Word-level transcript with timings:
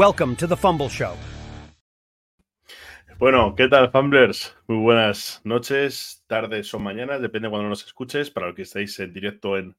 Welcome 0.00 0.34
to 0.36 0.48
the 0.48 0.56
Fumble 0.56 0.88
Show. 0.88 1.14
Bueno, 3.18 3.54
¿qué 3.54 3.68
tal, 3.68 3.90
Fumblers? 3.90 4.56
Muy 4.66 4.78
buenas 4.78 5.42
noches, 5.44 6.24
tardes 6.26 6.72
o 6.72 6.78
mañanas, 6.78 7.20
depende 7.20 7.48
de 7.48 7.50
cuando 7.50 7.68
nos 7.68 7.84
escuches, 7.84 8.30
para 8.30 8.46
los 8.46 8.56
que 8.56 8.62
estáis 8.62 8.98
en 8.98 9.12
directo 9.12 9.58
en, 9.58 9.76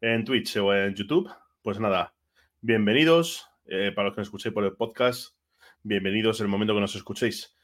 en 0.00 0.24
Twitch 0.24 0.56
o 0.56 0.74
en 0.74 0.94
YouTube. 0.94 1.30
Pues 1.60 1.78
nada, 1.78 2.14
bienvenidos. 2.62 3.46
Eh, 3.66 3.92
para 3.94 4.06
los 4.06 4.14
que 4.14 4.22
nos 4.22 4.28
escuchéis 4.28 4.54
por 4.54 4.64
el 4.64 4.72
podcast, 4.72 5.36
bienvenidos 5.82 6.40
en 6.40 6.46
el 6.46 6.50
momento 6.50 6.72
que 6.72 6.80
nos 6.80 6.96
escuchéis. 6.96 7.54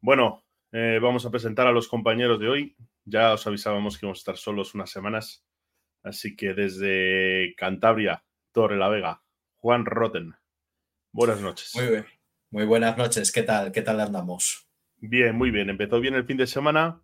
Bueno, 0.00 0.44
eh, 0.72 0.98
vamos 1.00 1.24
a 1.24 1.30
presentar 1.30 1.68
a 1.68 1.72
los 1.72 1.86
compañeros 1.86 2.40
de 2.40 2.48
hoy. 2.48 2.76
Ya 3.04 3.32
os 3.32 3.46
avisábamos 3.46 3.96
que 3.96 4.06
íbamos 4.06 4.18
a 4.18 4.22
estar 4.22 4.36
solos 4.38 4.74
unas 4.74 4.90
semanas. 4.90 5.46
Así 6.02 6.34
que 6.34 6.52
desde 6.52 7.54
Cantabria, 7.56 8.24
Torre 8.50 8.76
la 8.76 8.88
Vega, 8.88 9.22
Juan 9.54 9.86
Roten. 9.86 10.34
Buenas 11.14 11.40
noches. 11.40 11.70
Muy 11.76 11.86
bien. 11.86 12.06
Muy 12.50 12.64
buenas 12.64 12.98
noches. 12.98 13.30
¿Qué 13.30 13.44
tal? 13.44 13.70
¿Qué 13.70 13.82
tal 13.82 14.00
andamos? 14.00 14.66
Bien, 14.96 15.36
muy 15.36 15.52
bien. 15.52 15.70
Empezó 15.70 16.00
bien 16.00 16.14
el 16.14 16.26
fin 16.26 16.36
de 16.36 16.48
semana, 16.48 17.00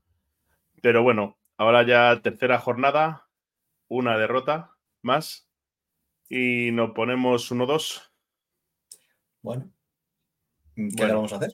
pero 0.83 1.05
bueno, 1.05 1.39
ahora 1.56 1.86
ya 1.86 2.20
tercera 2.20 2.58
jornada, 2.58 3.28
una 3.86 4.19
derrota 4.19 4.77
más 5.00 5.48
y 6.28 6.72
nos 6.72 6.91
ponemos 6.91 7.52
1-2. 7.52 8.11
Bueno, 9.42 9.72
¿qué 10.74 11.06
le 11.06 11.12
vamos 11.14 11.33
a 11.33 11.36
hacer? 11.36 11.52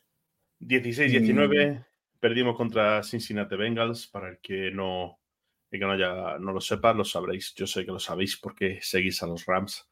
16-19, 0.60 1.78
mm. 1.78 1.84
perdimos 2.20 2.56
contra 2.56 3.02
Cincinnati 3.02 3.54
Bengals. 3.54 4.06
Para 4.06 4.30
el 4.30 4.38
que 4.38 4.70
no, 4.70 5.20
el 5.70 5.78
que 5.78 5.84
no, 5.84 5.94
ya, 5.98 6.38
no 6.38 6.52
lo 6.52 6.62
sepa, 6.62 6.94
lo 6.94 7.04
sabréis. 7.04 7.54
Yo 7.54 7.66
sé 7.66 7.84
que 7.84 7.92
lo 7.92 7.98
sabéis 7.98 8.38
porque 8.38 8.78
seguís 8.80 9.22
a 9.22 9.26
los 9.26 9.44
Rams. 9.44 9.90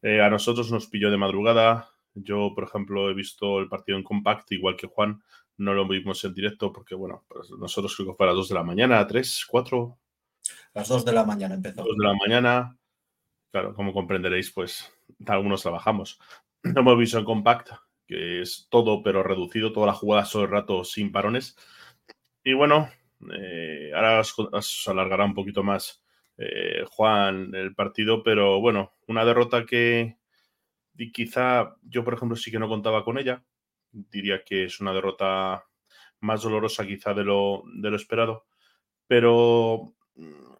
Eh, 0.00 0.22
a 0.22 0.30
nosotros 0.30 0.72
nos 0.72 0.86
pilló 0.86 1.10
de 1.10 1.18
madrugada. 1.18 1.90
Yo, 2.16 2.52
por 2.54 2.64
ejemplo, 2.64 3.10
he 3.10 3.14
visto 3.14 3.58
el 3.58 3.68
partido 3.68 3.98
en 3.98 4.04
compact, 4.04 4.50
igual 4.52 4.76
que 4.76 4.86
Juan. 4.86 5.22
No 5.58 5.74
lo 5.74 5.86
vimos 5.86 6.24
en 6.24 6.32
directo 6.34 6.72
porque, 6.72 6.94
bueno, 6.94 7.24
pues 7.28 7.50
nosotros 7.50 7.94
creo 7.94 8.08
que 8.08 8.16
fue 8.16 8.26
a 8.26 8.30
las 8.30 8.36
2 8.36 8.48
de 8.48 8.54
la 8.54 8.62
mañana, 8.62 9.06
3, 9.06 9.46
4. 9.48 9.98
Las 10.74 10.88
2 10.88 11.04
de 11.04 11.12
la 11.12 11.24
mañana 11.24 11.54
empezó. 11.54 11.84
2 11.84 11.96
de 11.96 12.04
la 12.04 12.14
mañana. 12.14 12.78
Claro, 13.50 13.74
como 13.74 13.92
comprenderéis, 13.92 14.50
pues 14.50 14.90
algunos 15.26 15.62
trabajamos. 15.62 16.18
No 16.62 16.80
hemos 16.80 16.98
visto 16.98 17.18
en 17.18 17.24
compact, 17.24 17.70
que 18.06 18.40
es 18.40 18.66
todo 18.70 19.02
pero 19.02 19.22
reducido, 19.22 19.72
toda 19.72 19.86
la 19.86 19.92
jugada 19.92 20.28
todo 20.30 20.44
el 20.44 20.50
rato 20.50 20.84
sin 20.84 21.12
parones. 21.12 21.56
Y 22.42 22.54
bueno, 22.54 22.88
eh, 23.38 23.90
ahora 23.94 24.20
os, 24.20 24.88
alargará 24.88 25.24
un 25.24 25.34
poquito 25.34 25.62
más 25.62 26.02
eh, 26.38 26.84
Juan 26.88 27.54
el 27.54 27.74
partido, 27.74 28.22
pero 28.22 28.60
bueno, 28.60 28.92
una 29.06 29.24
derrota 29.24 29.66
que 29.66 30.16
y 30.96 31.12
quizá 31.12 31.76
yo, 31.82 32.04
por 32.04 32.14
ejemplo, 32.14 32.36
sí 32.36 32.50
que 32.50 32.58
no 32.58 32.68
contaba 32.68 33.04
con 33.04 33.18
ella. 33.18 33.44
Diría 33.92 34.42
que 34.44 34.64
es 34.64 34.80
una 34.80 34.92
derrota 34.92 35.64
más 36.20 36.42
dolorosa 36.42 36.86
quizá 36.86 37.14
de 37.14 37.24
lo, 37.24 37.62
de 37.74 37.90
lo 37.90 37.96
esperado, 37.96 38.46
pero 39.06 39.94
mm, 40.14 40.54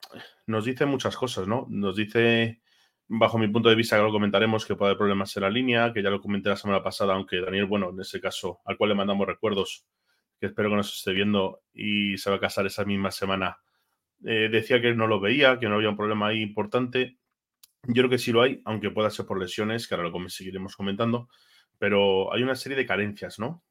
nos 0.47 0.65
dice 0.65 0.87
muchas 0.87 1.17
cosas, 1.17 1.49
¿no? 1.49 1.67
Nos 1.69 1.97
dice 1.97 2.61
bajo 3.09 3.39
mi 3.39 3.49
punto 3.49 3.69
de 3.69 3.75
vista, 3.77 3.97
que 3.97 4.03
lo 4.03 4.13
comentaremos, 4.13 4.67
que 4.67 4.75
puede 4.75 4.91
haber 4.91 4.99
problemas 4.99 5.37
en 5.37 5.43
la 5.43 5.51
línea, 5.51 5.93
que 5.93 6.03
ya 6.03 6.11
lo 6.11 6.21
comenté 6.21 6.49
la 6.49 6.57
semana 6.57 6.83
pasada, 6.83 7.15
aunque 7.15 7.41
Daniel, 7.41 7.67
bueno, 7.67 7.91
en 7.91 8.01
ese 8.01 8.21
caso, 8.21 8.61
al 8.65 8.77
cual 8.77 8.91
le 8.91 8.97
mandamos 8.97 9.27
recuerdos, 9.27 9.87
que 10.41 10.47
espero 10.47 10.71
que 10.71 10.77
nos 10.77 10.97
esté 10.97 11.13
viendo 11.13 11.63
y 11.73 12.19
se 12.19 12.31
va 12.31 12.37
a 12.37 12.41
casar 12.41 12.67
esa 12.67 12.85
misma 12.85 13.11
semana, 13.11 13.59
eh, 14.25 14.49
decía 14.51 14.81
que 14.81 14.95
no 14.95 15.07
lo 15.07 15.21
veía, 15.21 15.59
que 15.59 15.69
no 15.69 15.77
había 15.77 15.91
un 15.91 15.97
problema 15.97 16.29
ahí 16.29 16.43
importante. 16.43 17.19
Yo 17.89 17.95
creo 17.95 18.11
que 18.11 18.19
sí 18.19 18.33
lo 18.33 18.43
hay, 18.43 18.61
aunque 18.65 18.91
pueda 18.91 19.11
ser 19.11 19.27
por 19.27 19.39
lesiones, 19.39 19.87
que 19.87 19.95
ahora 19.95 20.09
lo 20.09 20.29
seguiremos 20.29 20.77
comentando, 20.77 21.29
pero 21.79 22.33
hay 22.33 22.43
una 22.43 22.57
serie 22.57 22.77
de 22.77 22.87
carencias, 22.87 23.39
¿no? 23.39 23.63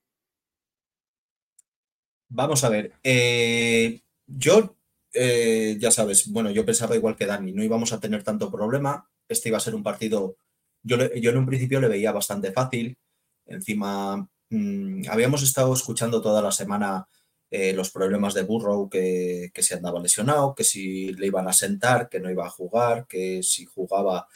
Vamos 2.29 2.63
a 2.63 2.69
ver. 2.69 2.93
Eh, 3.03 4.01
yo, 4.25 4.77
eh, 5.13 5.77
ya 5.79 5.91
sabes, 5.91 6.31
bueno, 6.31 6.51
yo 6.51 6.65
pensaba 6.65 6.95
igual 6.95 7.15
que 7.15 7.25
Dani, 7.25 7.51
no 7.51 7.63
íbamos 7.63 7.93
a 7.93 7.99
tener 7.99 8.23
tanto 8.23 8.51
problema 8.51 9.07
este 9.27 9.49
iba 9.49 9.57
a 9.57 9.61
ser 9.61 9.75
un 9.75 9.83
partido, 9.83 10.37
yo, 10.83 10.97
yo 11.15 11.31
en 11.31 11.37
un 11.37 11.45
principio 11.45 11.81
le 11.81 11.87
veía 11.87 12.11
bastante 12.11 12.51
fácil. 12.51 12.97
Encima, 13.45 14.27
mm, 14.49 15.03
habíamos 15.09 15.43
estado 15.43 15.73
escuchando 15.73 16.21
toda 16.21 16.41
la 16.41 16.51
semana 16.51 17.07
eh, 17.51 17.73
los 17.73 17.91
problemas 17.91 18.33
de 18.33 18.43
Burrow, 18.43 18.89
que, 18.89 19.51
que, 19.53 19.63
se 19.63 19.75
andaba 19.75 19.99
lesionado, 19.99 20.55
que 20.55 20.63
si 20.63 21.13
le 21.13 21.27
iban 21.27 21.47
a 21.47 21.53
sentar, 21.53 22.09
que 22.09 22.19
no 22.19 22.31
iba 22.31 22.45
a 22.45 22.49
jugar, 22.49 23.07
que 23.07 23.43
si 23.43 23.65
jugaba 23.65 24.27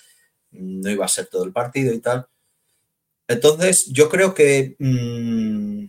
mm, 0.51 0.81
no 0.81 0.89
iba 0.91 1.05
a 1.05 1.09
ser 1.09 1.27
todo 1.27 1.43
el 1.43 1.53
partido 1.53 1.93
y 1.93 1.99
tal. 1.99 2.27
Entonces, 3.27 3.87
yo 3.87 4.09
creo 4.09 4.33
que 4.33 4.75
mm, 4.79 5.85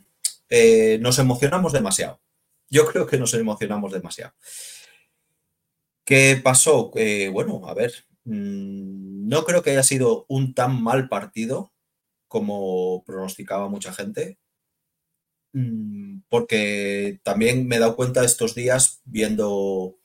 eh, 0.50 0.98
nos 1.00 1.19
emocionamos 1.19 1.72
demasiado. 1.72 2.20
Yo 2.69 2.86
creo 2.86 3.06
que 3.06 3.19
nos 3.19 3.34
emocionamos 3.34 3.92
demasiado. 3.92 4.32
¿Qué 6.04 6.41
pasó? 6.42 6.91
Bueno, 7.32 7.62
a 7.66 7.75
ver, 7.75 8.04
Mm, 8.25 9.28
no 9.28 9.44
creo 9.44 9.62
que 9.62 9.70
haya 9.70 9.82
sido 9.82 10.26
un 10.28 10.54
tan 10.54 10.82
mal 10.82 11.09
partido 11.09 11.72
como 12.28 13.03
pronosticaba 13.04 13.69
mucha 13.69 13.92
gente, 13.92 14.38
porque 16.28 17.20
también 17.22 17.66
me 17.66 17.76
he 17.76 17.78
dado 17.78 17.96
cuenta 17.96 18.24
estos 18.24 18.54
días 18.54 19.00
viendo, 19.04 19.98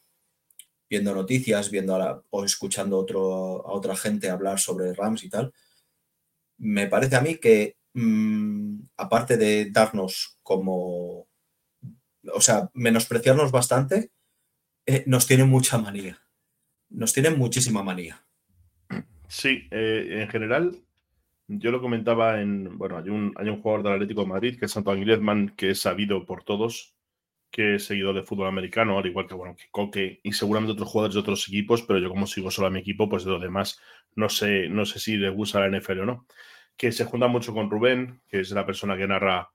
viendo 0.89 1.13
noticias, 1.13 1.69
viendo 1.69 2.23
o 2.29 2.45
escuchando 2.45 2.97
otro, 2.97 3.67
a 3.67 3.71
otra 3.71 3.95
gente 3.95 4.29
hablar 4.29 4.59
sobre 4.59 4.93
Rams 4.93 5.23
y 5.23 5.29
tal, 5.29 5.53
me 6.57 6.87
parece 6.87 7.15
a 7.15 7.21
mí 7.21 7.35
que 7.37 7.77
mm, 7.93 8.79
aparte 8.97 9.37
de 9.37 9.69
darnos 9.71 10.39
como, 10.41 11.27
o 12.33 12.41
sea, 12.41 12.69
menospreciarnos 12.73 13.51
bastante, 13.51 14.11
eh, 14.85 15.03
nos 15.07 15.27
tiene 15.27 15.45
mucha 15.45 15.77
manía 15.77 16.19
nos 16.89 17.13
tienen 17.13 17.37
muchísima 17.37 17.83
manía. 17.83 18.23
Sí, 19.27 19.67
eh, 19.71 20.21
en 20.21 20.29
general, 20.29 20.84
yo 21.47 21.71
lo 21.71 21.81
comentaba 21.81 22.41
en. 22.41 22.77
Bueno, 22.77 22.97
hay 22.97 23.09
un, 23.09 23.33
hay 23.35 23.49
un 23.49 23.61
jugador 23.61 23.83
del 23.83 23.93
Atlético 23.93 24.21
de 24.21 24.27
Madrid 24.27 24.59
que 24.59 24.65
es 24.65 24.77
Antoine 24.77 25.01
Griezmann, 25.01 25.49
que 25.55 25.71
es 25.71 25.81
sabido 25.81 26.25
por 26.25 26.43
todos, 26.43 26.95
que 27.51 27.75
es 27.75 27.85
seguidor 27.85 28.15
de 28.15 28.23
fútbol 28.23 28.47
americano, 28.47 28.97
al 28.97 29.05
igual 29.05 29.27
que, 29.27 29.35
bueno, 29.35 29.55
que 29.55 29.65
Coque 29.71 30.19
y 30.23 30.33
seguramente 30.33 30.73
otros 30.73 30.89
jugadores 30.89 31.13
de 31.15 31.21
otros 31.21 31.47
equipos, 31.47 31.83
pero 31.83 31.99
yo, 31.99 32.09
como 32.09 32.27
sigo 32.27 32.51
solo 32.51 32.67
a 32.67 32.71
mi 32.71 32.79
equipo, 32.79 33.09
pues 33.09 33.23
de 33.25 33.31
los 33.31 33.41
demás, 33.41 33.79
no 34.15 34.29
sé, 34.29 34.69
no 34.69 34.85
sé 34.85 34.99
si 34.99 35.17
le 35.17 35.29
gusta 35.29 35.59
la 35.59 35.77
NFL 35.79 36.01
o 36.01 36.05
no. 36.05 36.27
Que 36.77 36.91
se 36.91 37.05
junta 37.05 37.27
mucho 37.27 37.53
con 37.53 37.69
Rubén, 37.69 38.21
que 38.27 38.41
es 38.41 38.51
la 38.51 38.65
persona 38.65 38.97
que 38.97 39.07
narra 39.07 39.51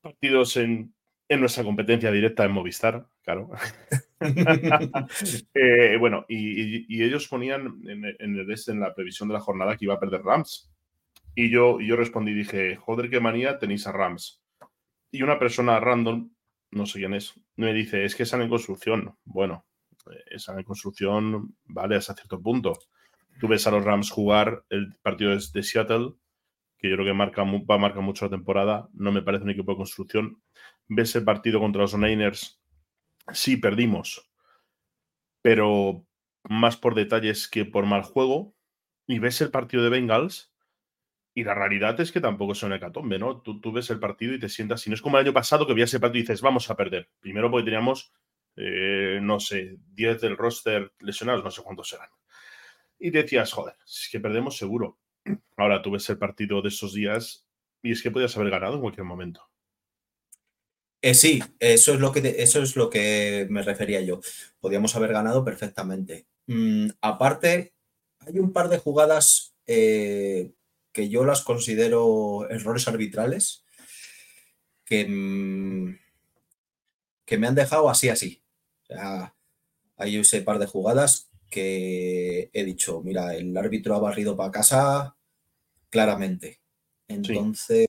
partidos 0.00 0.56
en, 0.56 0.94
en 1.28 1.40
nuestra 1.40 1.64
competencia 1.64 2.10
directa 2.10 2.44
en 2.44 2.52
Movistar, 2.52 3.06
claro. 3.22 3.50
Eh, 5.54 5.98
bueno, 5.98 6.24
y, 6.26 7.02
ellos 7.02 7.28
ponían 7.28 7.82
en, 7.86 8.04
el, 8.06 8.16
en 8.18 8.80
la 8.80 8.94
previsión 8.94 9.28
de 9.28 9.34
la 9.34 9.40
jornada 9.40 9.76
que 9.76 9.84
iba 9.84 9.94
a 9.94 10.00
perder 10.00 10.22
Rams. 10.22 10.70
Y 11.36 11.50
yo, 11.50 11.78
yo 11.80 11.94
respondí, 11.94 12.34
dije, 12.34 12.74
joder, 12.74 13.08
qué 13.08 13.20
manía 13.20 13.60
tenéis 13.60 13.86
a 13.86 13.92
Rams. 13.92 14.42
Y 15.12 15.22
una 15.22 15.38
persona 15.38 15.78
random, 15.78 16.30
no 16.72 16.86
sé 16.86 16.98
quién 16.98 17.14
es, 17.14 17.40
me 17.54 17.72
dice, 17.72 18.04
es 18.04 18.16
que 18.16 18.24
están 18.24 18.42
en 18.42 18.48
construcción. 18.48 19.16
Bueno, 19.24 19.64
eh, 20.10 20.24
están 20.32 20.58
en 20.58 20.64
construcción, 20.64 21.56
vale, 21.66 21.94
hasta 21.94 22.14
cierto 22.14 22.42
punto. 22.42 22.72
Tú 23.38 23.46
ves 23.46 23.64
a 23.68 23.70
los 23.70 23.84
Rams 23.84 24.10
jugar 24.10 24.64
el 24.70 24.96
partido 25.02 25.30
de 25.30 25.62
Seattle, 25.62 26.14
que 26.78 26.90
yo 26.90 26.96
creo 26.96 27.06
que 27.06 27.12
marca, 27.12 27.44
va 27.44 27.74
a 27.76 27.78
marcar 27.78 28.02
mucho 28.02 28.24
la 28.24 28.30
temporada. 28.32 28.88
No 28.94 29.12
me 29.12 29.22
parece 29.22 29.44
un 29.44 29.50
equipo 29.50 29.72
de 29.72 29.76
construcción 29.76 30.42
ves 30.88 31.14
el 31.16 31.24
partido 31.24 31.60
contra 31.60 31.82
los 31.82 31.96
Niners, 31.96 32.60
sí 33.32 33.56
perdimos, 33.56 34.30
pero 35.42 36.06
más 36.44 36.76
por 36.76 36.94
detalles 36.94 37.48
que 37.48 37.64
por 37.64 37.86
mal 37.86 38.02
juego. 38.02 38.54
Y 39.08 39.20
ves 39.20 39.40
el 39.40 39.50
partido 39.50 39.84
de 39.84 39.90
Bengals 39.90 40.52
y 41.36 41.44
la 41.44 41.54
realidad 41.54 42.00
es 42.00 42.12
que 42.12 42.20
tampoco 42.22 42.52
es 42.52 42.62
una 42.62 42.76
hecatombe, 42.76 43.18
¿no? 43.18 43.42
Tú, 43.42 43.60
tú, 43.60 43.70
ves 43.70 43.90
el 43.90 44.00
partido 44.00 44.32
y 44.32 44.40
te 44.40 44.48
sientas, 44.48 44.80
si 44.80 44.88
no 44.88 44.94
es 44.94 45.02
como 45.02 45.18
el 45.18 45.26
año 45.26 45.34
pasado 45.34 45.66
que 45.66 45.74
veías 45.74 45.92
el 45.92 46.00
partido 46.00 46.20
y 46.20 46.22
dices, 46.22 46.40
vamos 46.40 46.70
a 46.70 46.76
perder. 46.76 47.10
Primero 47.20 47.50
porque 47.50 47.66
teníamos, 47.66 48.10
eh, 48.56 49.18
no 49.20 49.38
sé, 49.38 49.76
10 49.92 50.22
del 50.22 50.38
roster 50.38 50.94
lesionados, 50.98 51.44
no 51.44 51.50
sé 51.50 51.62
cuántos 51.62 51.92
eran. 51.92 52.08
Y 52.98 53.10
decías, 53.10 53.52
joder, 53.52 53.74
es 53.84 54.08
que 54.10 54.18
perdemos 54.18 54.56
seguro. 54.56 54.98
Ahora 55.58 55.82
tú 55.82 55.90
ves 55.90 56.08
el 56.08 56.16
partido 56.16 56.62
de 56.62 56.68
esos 56.68 56.94
días 56.94 57.46
y 57.82 57.92
es 57.92 58.02
que 58.02 58.10
podías 58.10 58.34
haber 58.38 58.48
ganado 58.48 58.76
en 58.76 58.80
cualquier 58.80 59.04
momento. 59.04 59.46
Eh, 61.02 61.12
sí, 61.12 61.42
eso 61.58 61.92
es, 61.92 62.00
lo 62.00 62.12
que 62.12 62.36
eso 62.38 62.62
es 62.62 62.76
lo 62.76 62.88
que 62.88 63.46
me 63.50 63.60
refería 63.60 64.00
yo. 64.00 64.22
Podíamos 64.58 64.96
haber 64.96 65.12
ganado 65.12 65.44
perfectamente. 65.44 66.28
Mm, 66.46 66.88
aparte, 67.02 67.74
hay 68.20 68.38
un 68.38 68.54
par 68.54 68.70
de 68.70 68.78
jugadas 68.78 69.54
eh, 69.66 70.52
que 70.96 71.10
yo 71.10 71.26
las 71.26 71.42
considero 71.42 72.48
errores 72.48 72.88
arbitrales 72.88 73.66
que, 74.86 75.06
mm, 75.06 75.98
que 77.26 77.36
me 77.36 77.46
han 77.46 77.54
dejado 77.54 77.90
así, 77.90 78.08
así. 78.08 78.42
hay 79.98 80.16
ese 80.16 80.40
par 80.40 80.58
de 80.58 80.64
jugadas 80.64 81.28
que 81.50 82.48
he 82.50 82.64
dicho, 82.64 83.02
mira, 83.02 83.34
el 83.34 83.54
árbitro 83.58 83.94
ha 83.94 83.98
barrido 83.98 84.38
para 84.38 84.50
casa 84.50 85.18
claramente. 85.90 86.62
Entonces, 87.08 87.88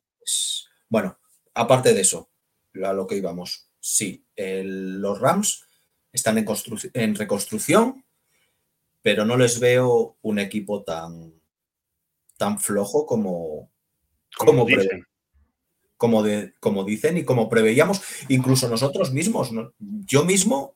bueno, 0.89 1.17
aparte 1.53 1.93
de 1.93 2.01
eso, 2.01 2.29
a 2.83 2.91
lo 2.91 3.07
que 3.07 3.15
íbamos, 3.15 3.69
sí, 3.79 4.25
los 4.35 5.17
Rams 5.21 5.63
están 6.11 6.37
en, 6.37 6.45
en 6.93 7.15
reconstrucción, 7.15 8.03
pero 9.01 9.23
no 9.23 9.37
les 9.37 9.61
veo 9.61 10.17
un 10.21 10.39
equipo 10.39 10.83
tan, 10.83 11.36
tan 12.37 12.59
flojo 12.59 13.05
como, 13.05 13.71
como, 14.37 14.65
dicen. 14.65 15.05
Como, 15.97 16.23
de, 16.23 16.53
como 16.59 16.83
dicen 16.83 17.17
y 17.17 17.25
como 17.25 17.49
preveíamos, 17.49 18.01
incluso 18.29 18.69
nosotros 18.69 19.11
mismos. 19.11 19.51
Yo 19.79 20.23
mismo 20.23 20.75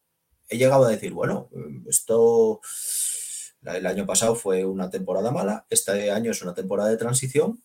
he 0.50 0.58
llegado 0.58 0.86
a 0.86 0.90
decir, 0.90 1.14
bueno, 1.14 1.50
esto 1.88 2.60
el 3.64 3.86
año 3.86 4.06
pasado 4.06 4.36
fue 4.36 4.66
una 4.66 4.90
temporada 4.90 5.32
mala, 5.32 5.66
este 5.70 6.12
año 6.12 6.32
es 6.32 6.42
una 6.42 6.54
temporada 6.54 6.90
de 6.90 6.98
transición. 6.98 7.64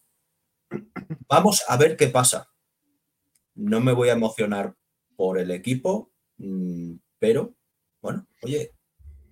Vamos 1.28 1.64
a 1.68 1.76
ver 1.76 1.96
qué 1.96 2.08
pasa. 2.08 2.50
No 3.54 3.80
me 3.80 3.92
voy 3.92 4.10
a 4.10 4.14
emocionar 4.14 4.74
por 5.16 5.38
el 5.38 5.50
equipo, 5.50 6.12
mm, 6.36 6.96
pero 7.18 7.54
bueno, 8.02 8.26
oye, 8.42 8.72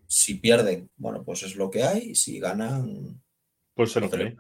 si 0.06 0.34
pierden, 0.34 0.90
bueno, 0.96 1.22
pues 1.22 1.43
es 1.43 1.56
lo 1.56 1.70
que 1.70 1.84
hay, 1.84 2.14
si 2.14 2.40
ganan... 2.40 3.22
Pues 3.75 3.93
se 3.93 4.00
lo 4.00 4.08
cree. 4.08 4.37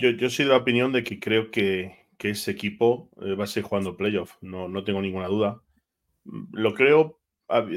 Yo, 0.00 0.10
yo 0.10 0.30
soy 0.30 0.44
de 0.44 0.52
la 0.52 0.58
opinión 0.58 0.92
de 0.92 1.02
que 1.02 1.18
creo 1.18 1.50
que, 1.50 2.06
ese 2.20 2.52
equipo 2.52 3.10
eh, 3.20 3.34
va 3.34 3.44
a 3.44 3.46
seguir 3.48 3.68
jugando 3.68 3.96
playoff, 3.96 4.34
no, 4.40 4.68
no 4.68 4.84
tengo 4.84 5.02
ninguna 5.02 5.26
duda. 5.26 5.60
Lo 6.52 6.74
creo, 6.74 7.20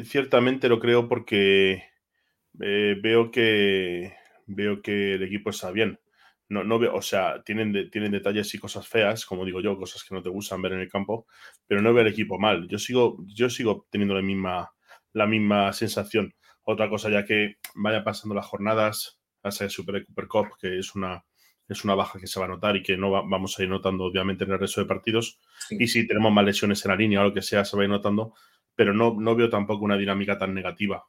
ciertamente 0.04 0.70
lo 0.70 0.80
creo 0.80 1.08
porque 1.10 1.84
eh, 2.62 2.96
veo 3.02 3.32
que 3.32 4.14
veo 4.46 4.82
que 4.84 5.16
el 5.16 5.24
equipo 5.24 5.50
está 5.50 5.72
bien. 5.72 6.00
No, 6.50 6.64
no 6.64 6.78
veo, 6.80 6.96
o 6.96 7.02
sea, 7.02 7.42
tienen, 7.44 7.90
tienen 7.90 8.12
detalles 8.12 8.54
y 8.54 8.60
cosas 8.60 8.88
feas, 8.88 9.26
como 9.26 9.46
digo 9.46 9.62
yo, 9.62 9.78
cosas 9.78 10.04
que 10.04 10.14
no 10.14 10.22
te 10.22 10.30
gustan 10.30 10.62
ver 10.62 10.74
en 10.74 10.82
el 10.82 10.90
campo, 10.90 11.26
pero 11.68 11.82
no 11.82 11.94
veo 11.94 12.04
el 12.04 12.12
equipo 12.12 12.38
mal. 12.40 12.68
Yo 12.68 12.78
sigo, 12.78 13.18
yo 13.28 13.50
sigo 13.50 13.88
teniendo 13.90 14.14
la 14.16 14.22
misma, 14.22 14.72
la 15.14 15.26
misma 15.28 15.74
sensación. 15.74 16.36
Otra 16.64 16.90
cosa, 16.90 17.10
ya 17.10 17.26
que 17.26 17.56
vaya 17.76 18.04
pasando 18.04 18.36
las 18.36 18.46
jornadas, 18.46 19.20
hasta 19.44 19.64
el 19.66 19.72
Super, 19.72 20.06
Super 20.06 20.28
Cup, 20.28 20.48
que 20.60 20.78
es 20.78 20.94
una, 20.96 21.24
es 21.74 21.84
una 21.84 21.96
baja 21.96 22.20
que 22.20 22.28
se 22.28 22.40
va 22.40 22.46
a 22.46 22.50
notar 22.50 22.76
y 22.76 22.84
que 22.84 22.98
no 22.98 23.12
vamos 23.12 23.58
a 23.58 23.64
ir 23.64 23.70
notando, 23.70 24.06
obviamente, 24.06 24.44
en 24.44 24.52
el 24.52 24.60
resto 24.60 24.82
de 24.82 24.88
partidos. 24.88 25.40
Y 25.70 25.88
si 25.88 26.08
tenemos 26.08 26.32
más 26.32 26.46
lesiones 26.46 26.84
en 26.86 26.90
la 26.92 26.98
línea 26.98 27.22
o 27.22 27.26
lo 27.26 27.34
que 27.34 27.42
sea, 27.42 27.66
se 27.66 27.76
va 27.78 27.84
a 27.84 27.86
ir 27.86 27.90
notando, 27.90 28.34
pero 28.76 28.94
no, 28.94 29.16
no 29.20 29.36
veo 29.36 29.50
tampoco 29.50 29.86
una 29.86 29.98
dinámica 29.98 30.38
tan 30.38 30.54
negativa 30.54 31.06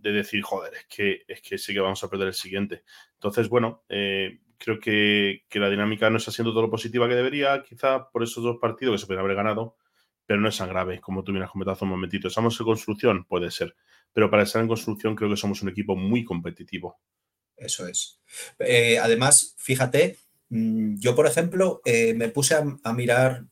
de 0.00 0.12
decir, 0.12 0.42
joder, 0.42 0.74
es 0.74 0.86
que, 0.86 1.22
es 1.26 1.40
que 1.42 1.58
sí 1.58 1.72
que 1.72 1.80
vamos 1.80 2.02
a 2.04 2.08
perder 2.08 2.28
el 2.28 2.34
siguiente. 2.34 2.84
Entonces, 3.14 3.48
bueno, 3.48 3.82
eh, 3.88 4.40
creo 4.58 4.78
que, 4.78 5.44
la 5.52 5.70
dinámica 5.70 6.10
no 6.10 6.18
está 6.18 6.30
siendo 6.30 6.52
todo 6.52 6.62
lo 6.62 6.70
positiva 6.70 7.08
que 7.08 7.14
debería, 7.14 7.62
quizá 7.62 8.10
por 8.10 8.22
esos 8.22 8.42
dos 8.42 8.58
partidos 8.60 8.94
que 8.94 8.98
se 8.98 9.06
pueden 9.06 9.24
haber 9.24 9.36
ganado, 9.36 9.76
pero 10.26 10.40
no 10.40 10.48
es 10.48 10.58
tan 10.58 10.68
grave, 10.68 11.00
como 11.00 11.24
tú 11.24 11.32
vienes 11.32 11.50
comentado 11.50 11.74
hace 11.74 11.84
un 11.84 11.90
momentito. 11.90 12.28
¿Estamos 12.28 12.58
en 12.60 12.66
construcción? 12.66 13.24
Puede 13.24 13.50
ser, 13.50 13.74
pero 14.12 14.30
para 14.30 14.42
estar 14.42 14.60
en 14.62 14.68
construcción 14.68 15.14
creo 15.16 15.30
que 15.30 15.36
somos 15.36 15.62
un 15.62 15.70
equipo 15.70 15.96
muy 15.96 16.24
competitivo. 16.24 17.00
Eso 17.58 17.86
es. 17.86 18.20
Eh, 18.58 18.98
además, 18.98 19.54
fíjate, 19.56 20.18
mm, 20.48 20.98
yo, 20.98 21.14
por 21.14 21.26
ejemplo, 21.26 21.80
eh, 21.84 22.14
me 22.14 22.28
puse 22.28 22.54
a, 22.54 22.92
mirar 22.92 23.46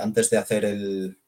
antes 0.00 0.30
de 0.30 0.36
hacer 0.36 0.64
el, 0.64 1.18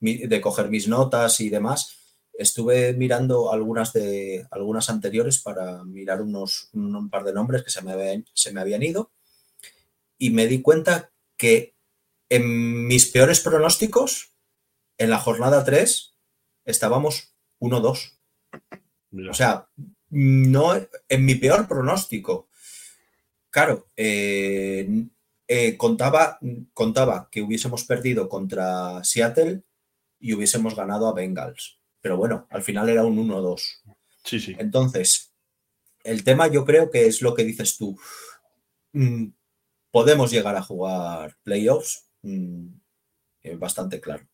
de 0.00 0.40
coger 0.40 0.68
mis 0.68 0.88
notas 0.88 1.40
y 1.40 1.50
demás, 1.50 1.98
Estuve 2.38 2.92
mirando 2.92 3.52
algunas 3.52 3.92
de 3.92 4.46
algunas 4.52 4.88
anteriores 4.90 5.40
para 5.40 5.82
mirar 5.82 6.22
unos, 6.22 6.70
un 6.72 7.10
par 7.10 7.24
de 7.24 7.32
nombres 7.32 7.64
que 7.64 7.70
se 7.70 7.82
me, 7.82 7.90
habían, 7.90 8.24
se 8.32 8.52
me 8.52 8.60
habían 8.60 8.84
ido 8.84 9.10
y 10.18 10.30
me 10.30 10.46
di 10.46 10.62
cuenta 10.62 11.10
que 11.36 11.74
en 12.28 12.86
mis 12.86 13.06
peores 13.06 13.40
pronósticos, 13.40 14.34
en 14.98 15.10
la 15.10 15.18
jornada 15.18 15.64
3, 15.64 16.14
estábamos 16.64 17.34
1-2. 17.58 18.20
O 19.30 19.34
sea, 19.34 19.68
no 20.10 20.74
en 21.08 21.24
mi 21.24 21.34
peor 21.34 21.68
pronóstico. 21.68 22.48
Claro, 23.50 23.86
eh, 23.96 24.88
eh, 25.46 25.76
contaba, 25.76 26.38
contaba 26.74 27.28
que 27.30 27.42
hubiésemos 27.42 27.84
perdido 27.84 28.28
contra 28.28 29.02
Seattle 29.04 29.62
y 30.20 30.34
hubiésemos 30.34 30.74
ganado 30.74 31.08
a 31.08 31.14
Bengals 31.14 31.78
pero 32.00 32.16
bueno, 32.16 32.46
al 32.50 32.62
final 32.62 32.88
era 32.88 33.04
un 33.04 33.18
1-2. 33.18 33.60
Sí, 34.24 34.40
sí. 34.40 34.56
Entonces, 34.58 35.34
el 36.04 36.24
tema 36.24 36.46
yo 36.48 36.64
creo 36.64 36.90
que 36.90 37.06
es 37.06 37.22
lo 37.22 37.34
que 37.34 37.44
dices 37.44 37.76
tú. 37.76 37.98
Mm, 38.92 39.28
podemos 39.90 40.30
llegar 40.30 40.56
a 40.56 40.62
jugar 40.62 41.36
playoffs, 41.42 42.08
mm, 42.22 42.68
bastante 43.58 44.00
claro. 44.00 44.26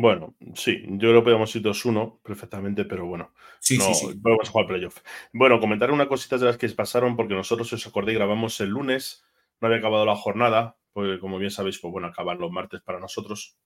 Bueno, 0.00 0.36
sí, 0.54 0.84
yo 0.86 1.08
creo 1.08 1.20
que 1.20 1.24
podemos 1.24 1.56
ir 1.56 1.62
2-1 1.62 2.20
perfectamente, 2.22 2.84
pero 2.84 3.06
bueno, 3.06 3.32
sí, 3.58 3.78
sí, 3.78 3.94
sí. 3.94 4.14
podemos 4.22 4.48
jugar 4.48 4.68
playoff. 4.68 5.00
Bueno, 5.32 5.58
comentar 5.58 5.90
una 5.90 6.06
cosita 6.06 6.38
de 6.38 6.44
las 6.44 6.56
que 6.56 6.68
pasaron, 6.68 7.16
porque 7.16 7.34
nosotros, 7.34 7.72
os 7.72 7.86
acordéis, 7.86 8.18
grabamos 8.18 8.60
el 8.60 8.68
lunes, 8.68 9.24
no 9.60 9.66
había 9.66 9.78
acabado 9.78 10.06
la 10.06 10.14
jornada, 10.14 10.76
porque 10.92 11.18
como 11.18 11.38
bien 11.38 11.50
sabéis, 11.50 11.78
pues 11.80 11.90
bueno, 11.90 12.08
acaban 12.08 12.38
los 12.38 12.52
martes 12.52 12.80
para 12.82 13.00
nosotros 13.00 13.58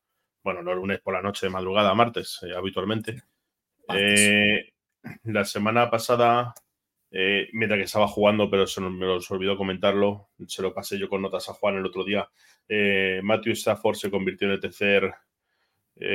bueno, 0.43 0.63
no 0.63 0.75
lunes 0.75 1.01
por 1.01 1.15
la 1.15 1.23
noche, 1.23 1.47
de 1.47 1.51
madrugada, 1.51 1.95
martes, 1.95 2.41
eh, 2.43 2.55
habitualmente. 2.57 3.23
Eh, 3.95 4.73
la 5.25 5.45
semana 5.45 5.91
pasada, 5.91 6.55
eh, 7.11 7.49
mientras 7.53 7.79
que 7.79 7.85
estaba 7.85 8.09
jugando, 8.09 8.51
pero 8.51 8.67
se 8.67 8.81
me 8.81 9.07
los 9.07 9.31
olvidó 9.31 9.57
comentarlo, 9.57 10.31
se 10.47 10.63
lo 10.63 10.75
pasé 10.75 10.99
yo 10.99 11.09
con 11.09 11.23
notas 11.23 11.49
a 11.49 11.55
Juan 11.55 11.77
el 11.77 11.87
otro 11.87 12.05
día. 12.05 12.29
Matthew 13.23 13.53
Stafford 13.53 13.97
se 13.97 14.11
convirtió 14.11 14.49
en 14.49 14.55
el 14.55 14.61
tercer 14.61 15.13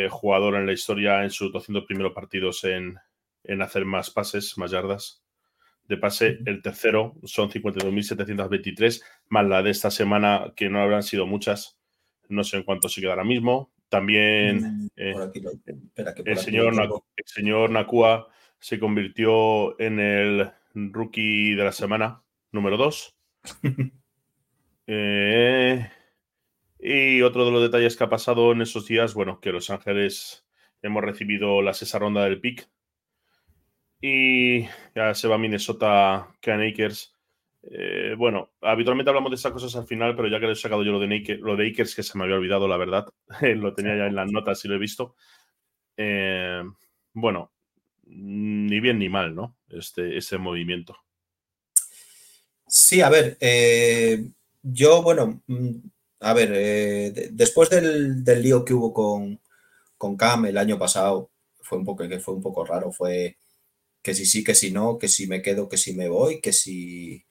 jugador 0.10 0.56
en 0.56 0.66
la 0.66 0.74
historia 0.74 1.24
en 1.24 1.30
sus 1.30 1.52
200 1.52 1.86
primeros 1.86 2.14
partidos 2.14 2.64
en, 2.64 2.98
en 3.44 3.62
hacer 3.62 3.86
más 3.86 4.10
pases, 4.10 4.58
más 4.58 4.72
yardas 4.72 5.24
de 5.88 5.98
pase. 5.98 6.40
El 6.46 6.62
tercero 6.62 7.16
son 7.24 7.50
52.723, 7.50 9.02
más 9.30 9.46
la 9.46 9.64
de 9.64 9.72
esta 9.72 9.90
semana, 9.90 10.54
que 10.56 10.70
no 10.70 10.82
habrán 10.82 11.04
sido 11.04 11.26
muchas. 11.26 11.78
No 12.30 12.44
sé 12.44 12.58
en 12.58 12.64
cuánto 12.64 12.90
se 12.90 13.02
queda 13.02 13.12
ahora 13.12 13.24
mismo. 13.24 13.72
También 13.90 14.84
mm, 14.84 14.90
eh, 14.98 15.14
el, 16.26 16.38
señor, 16.38 16.74
el 17.16 17.26
señor 17.26 17.70
Nakua 17.70 18.28
se 18.60 18.80
convirtió 18.80 19.80
en 19.80 20.00
el 20.00 20.52
rookie 20.74 21.56
de 21.56 21.64
la 21.64 21.72
semana 21.72 22.22
número 22.52 22.78
2. 22.78 23.16
Eh, 24.90 25.86
y 26.80 27.22
otro 27.22 27.46
de 27.46 27.52
los 27.52 27.62
detalles 27.62 27.96
que 27.96 28.04
ha 28.04 28.10
pasado 28.10 28.52
en 28.52 28.62
esos 28.62 28.88
días, 28.88 29.14
bueno, 29.14 29.40
que 29.40 29.52
Los 29.52 29.70
Ángeles 29.70 30.46
hemos 30.82 31.04
recibido 31.04 31.62
la 31.62 31.74
sexta 31.74 32.00
ronda 32.00 32.24
del 32.24 32.40
pick. 32.40 32.70
Y 34.00 34.64
ya 34.96 35.14
se 35.16 35.28
va 35.28 35.38
Minnesota 35.38 36.28
Can 36.40 36.62
Akers 36.62 37.18
eh, 37.70 38.16
bueno, 38.18 38.52
habitualmente 38.62 39.10
hablamos 39.10 39.32
de 39.32 39.36
estas 39.36 39.52
cosas 39.52 39.76
al 39.76 39.86
final, 39.86 40.16
pero 40.16 40.30
ya 40.30 40.40
que 40.40 40.50
he 40.50 40.56
sacado 40.56 40.84
yo 40.84 40.92
lo 40.94 41.00
de, 41.00 41.38
lo 41.42 41.56
de 41.56 41.68
Akers, 41.68 41.96
que 41.96 42.04
se 42.04 42.18
me 42.18 42.24
había 42.24 42.38
olvidado, 42.38 42.68
la 42.68 42.78
verdad, 42.78 43.08
lo 43.42 43.74
tenía 43.74 43.98
ya 43.98 44.06
en 44.06 44.16
las 44.16 44.32
notas 44.32 44.64
y 44.64 44.68
lo 44.68 44.76
he 44.76 44.80
visto. 44.80 45.16
Eh, 45.98 46.64
bueno, 47.14 47.52
ni 48.06 48.80
bien 48.80 49.00
ni 49.00 49.10
mal, 49.10 49.36
¿no? 49.36 49.58
Este, 49.70 50.18
ese 50.18 50.38
movimiento. 50.38 50.98
Sí, 52.68 53.02
a 53.02 53.10
ver, 53.10 53.38
eh, 53.42 54.24
yo, 54.62 55.02
bueno, 55.02 55.42
mm, 55.48 55.72
a 56.20 56.34
ver, 56.34 57.32
después 57.32 57.70
del, 57.70 58.24
lío 58.42 58.66
que 58.66 58.74
hubo 58.74 58.94
con, 58.94 59.40
con 59.98 60.18
Cam 60.18 60.46
el 60.46 60.58
año 60.58 60.78
pasado, 60.78 61.32
fue 61.62 61.78
un 61.78 61.86
poco, 61.86 62.08
que 62.08 62.20
fue 62.20 62.34
un 62.34 62.42
poco 62.42 62.66
raro, 62.66 62.92
fue 62.92 63.38
que 64.02 64.14
si 64.14 64.26
sí, 64.26 64.44
que 64.44 64.56
si 64.56 64.72
no, 64.72 64.98
que 64.98 65.08
si 65.08 65.28
me 65.28 65.42
quedo, 65.42 65.68
que 65.68 65.78
si 65.78 65.94
me 65.94 66.08
voy, 66.10 66.40
que 66.42 66.54
si 66.54 67.26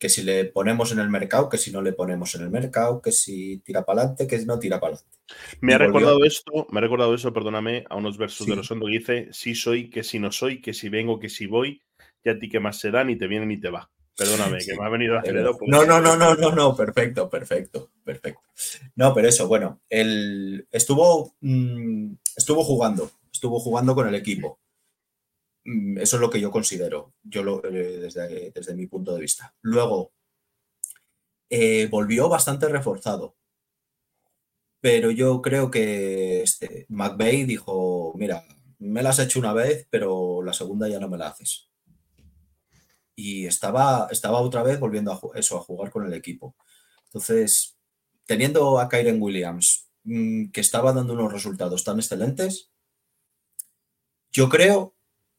que 0.00 0.08
si 0.08 0.22
le 0.22 0.46
ponemos 0.46 0.92
en 0.92 0.98
el 0.98 1.10
mercado, 1.10 1.50
que 1.50 1.58
si 1.58 1.70
no 1.70 1.82
le 1.82 1.92
ponemos 1.92 2.34
en 2.34 2.40
el 2.40 2.50
mercado, 2.50 3.02
que 3.02 3.12
si 3.12 3.58
tira 3.58 3.84
para 3.84 4.00
adelante, 4.00 4.26
que 4.26 4.38
si 4.38 4.46
no 4.46 4.58
tira 4.58 4.80
para 4.80 4.94
adelante. 4.94 5.18
Me 5.60 5.74
ha 5.74 5.78
recordado 5.78 6.24
esto, 6.24 6.66
me 6.70 6.78
ha 6.78 6.80
recordado 6.80 7.14
eso, 7.14 7.34
perdóname, 7.34 7.84
a 7.90 7.96
unos 7.96 8.16
versos 8.16 8.46
de 8.46 8.56
los 8.56 8.66
que 8.66 8.74
dice, 8.86 9.28
sí 9.32 9.54
soy, 9.54 9.90
que 9.90 10.02
si 10.02 10.18
no 10.18 10.32
soy, 10.32 10.62
que 10.62 10.72
si 10.72 10.88
vengo, 10.88 11.20
que 11.20 11.28
si 11.28 11.46
voy, 11.46 11.82
y 12.24 12.30
a 12.30 12.38
ti 12.38 12.48
que 12.48 12.60
más 12.60 12.80
se 12.80 12.90
da, 12.90 13.04
ni 13.04 13.16
te 13.16 13.26
viene 13.26 13.44
ni 13.44 13.60
te 13.60 13.68
va. 13.68 13.90
Perdóname, 14.16 14.58
que 14.58 14.76
me 14.76 14.84
ha 14.84 14.88
venido 14.88 15.18
a 15.18 15.22
No, 15.66 15.84
no, 15.84 16.00
no, 16.00 16.16
no, 16.16 16.34
no, 16.34 16.52
no, 16.52 16.76
perfecto, 16.76 17.28
perfecto, 17.30 17.90
perfecto. 18.04 18.42
No, 18.96 19.14
pero 19.14 19.28
eso, 19.28 19.48
bueno, 19.48 19.80
él 19.88 20.66
estuvo, 20.70 21.34
mm, 21.40 22.12
estuvo 22.36 22.62
jugando, 22.62 23.10
estuvo 23.32 23.58
jugando 23.60 23.94
con 23.94 24.08
el 24.08 24.14
equipo. 24.14 24.60
Mm, 25.64 25.98
eso 25.98 26.16
es 26.16 26.20
lo 26.20 26.30
que 26.30 26.40
yo 26.40 26.50
considero, 26.50 27.14
yo 27.22 27.42
lo, 27.42 27.64
eh, 27.64 27.98
desde, 27.98 28.50
desde, 28.50 28.74
mi 28.74 28.86
punto 28.86 29.14
de 29.14 29.20
vista. 29.20 29.54
Luego, 29.62 30.12
eh, 31.48 31.88
volvió 31.90 32.28
bastante 32.28 32.68
reforzado, 32.68 33.36
pero 34.80 35.10
yo 35.10 35.42
creo 35.42 35.70
que 35.70 36.42
este, 36.42 36.86
McVeigh 36.88 37.44
dijo, 37.44 38.12
mira, 38.16 38.44
me 38.78 39.02
la 39.02 39.10
has 39.10 39.18
hecho 39.18 39.38
una 39.38 39.52
vez, 39.52 39.86
pero 39.90 40.42
la 40.42 40.52
segunda 40.52 40.88
ya 40.88 40.98
no 41.00 41.08
me 41.08 41.18
la 41.18 41.28
haces. 41.28 41.69
Y 43.20 43.44
estaba, 43.44 44.08
estaba 44.10 44.40
otra 44.40 44.62
vez 44.62 44.80
volviendo 44.80 45.12
a, 45.12 45.38
eso, 45.38 45.58
a 45.58 45.60
jugar 45.60 45.90
con 45.90 46.06
el 46.06 46.14
equipo. 46.14 46.56
Entonces, 47.04 47.76
teniendo 48.24 48.80
a 48.80 48.88
Kyren 48.88 49.20
Williams, 49.20 49.90
mm, 50.04 50.46
que 50.46 50.62
estaba 50.62 50.94
dando 50.94 51.12
unos 51.12 51.30
resultados 51.30 51.84
tan 51.84 51.98
excelentes, 51.98 52.70
yo 54.32 54.48
creo 54.48 54.94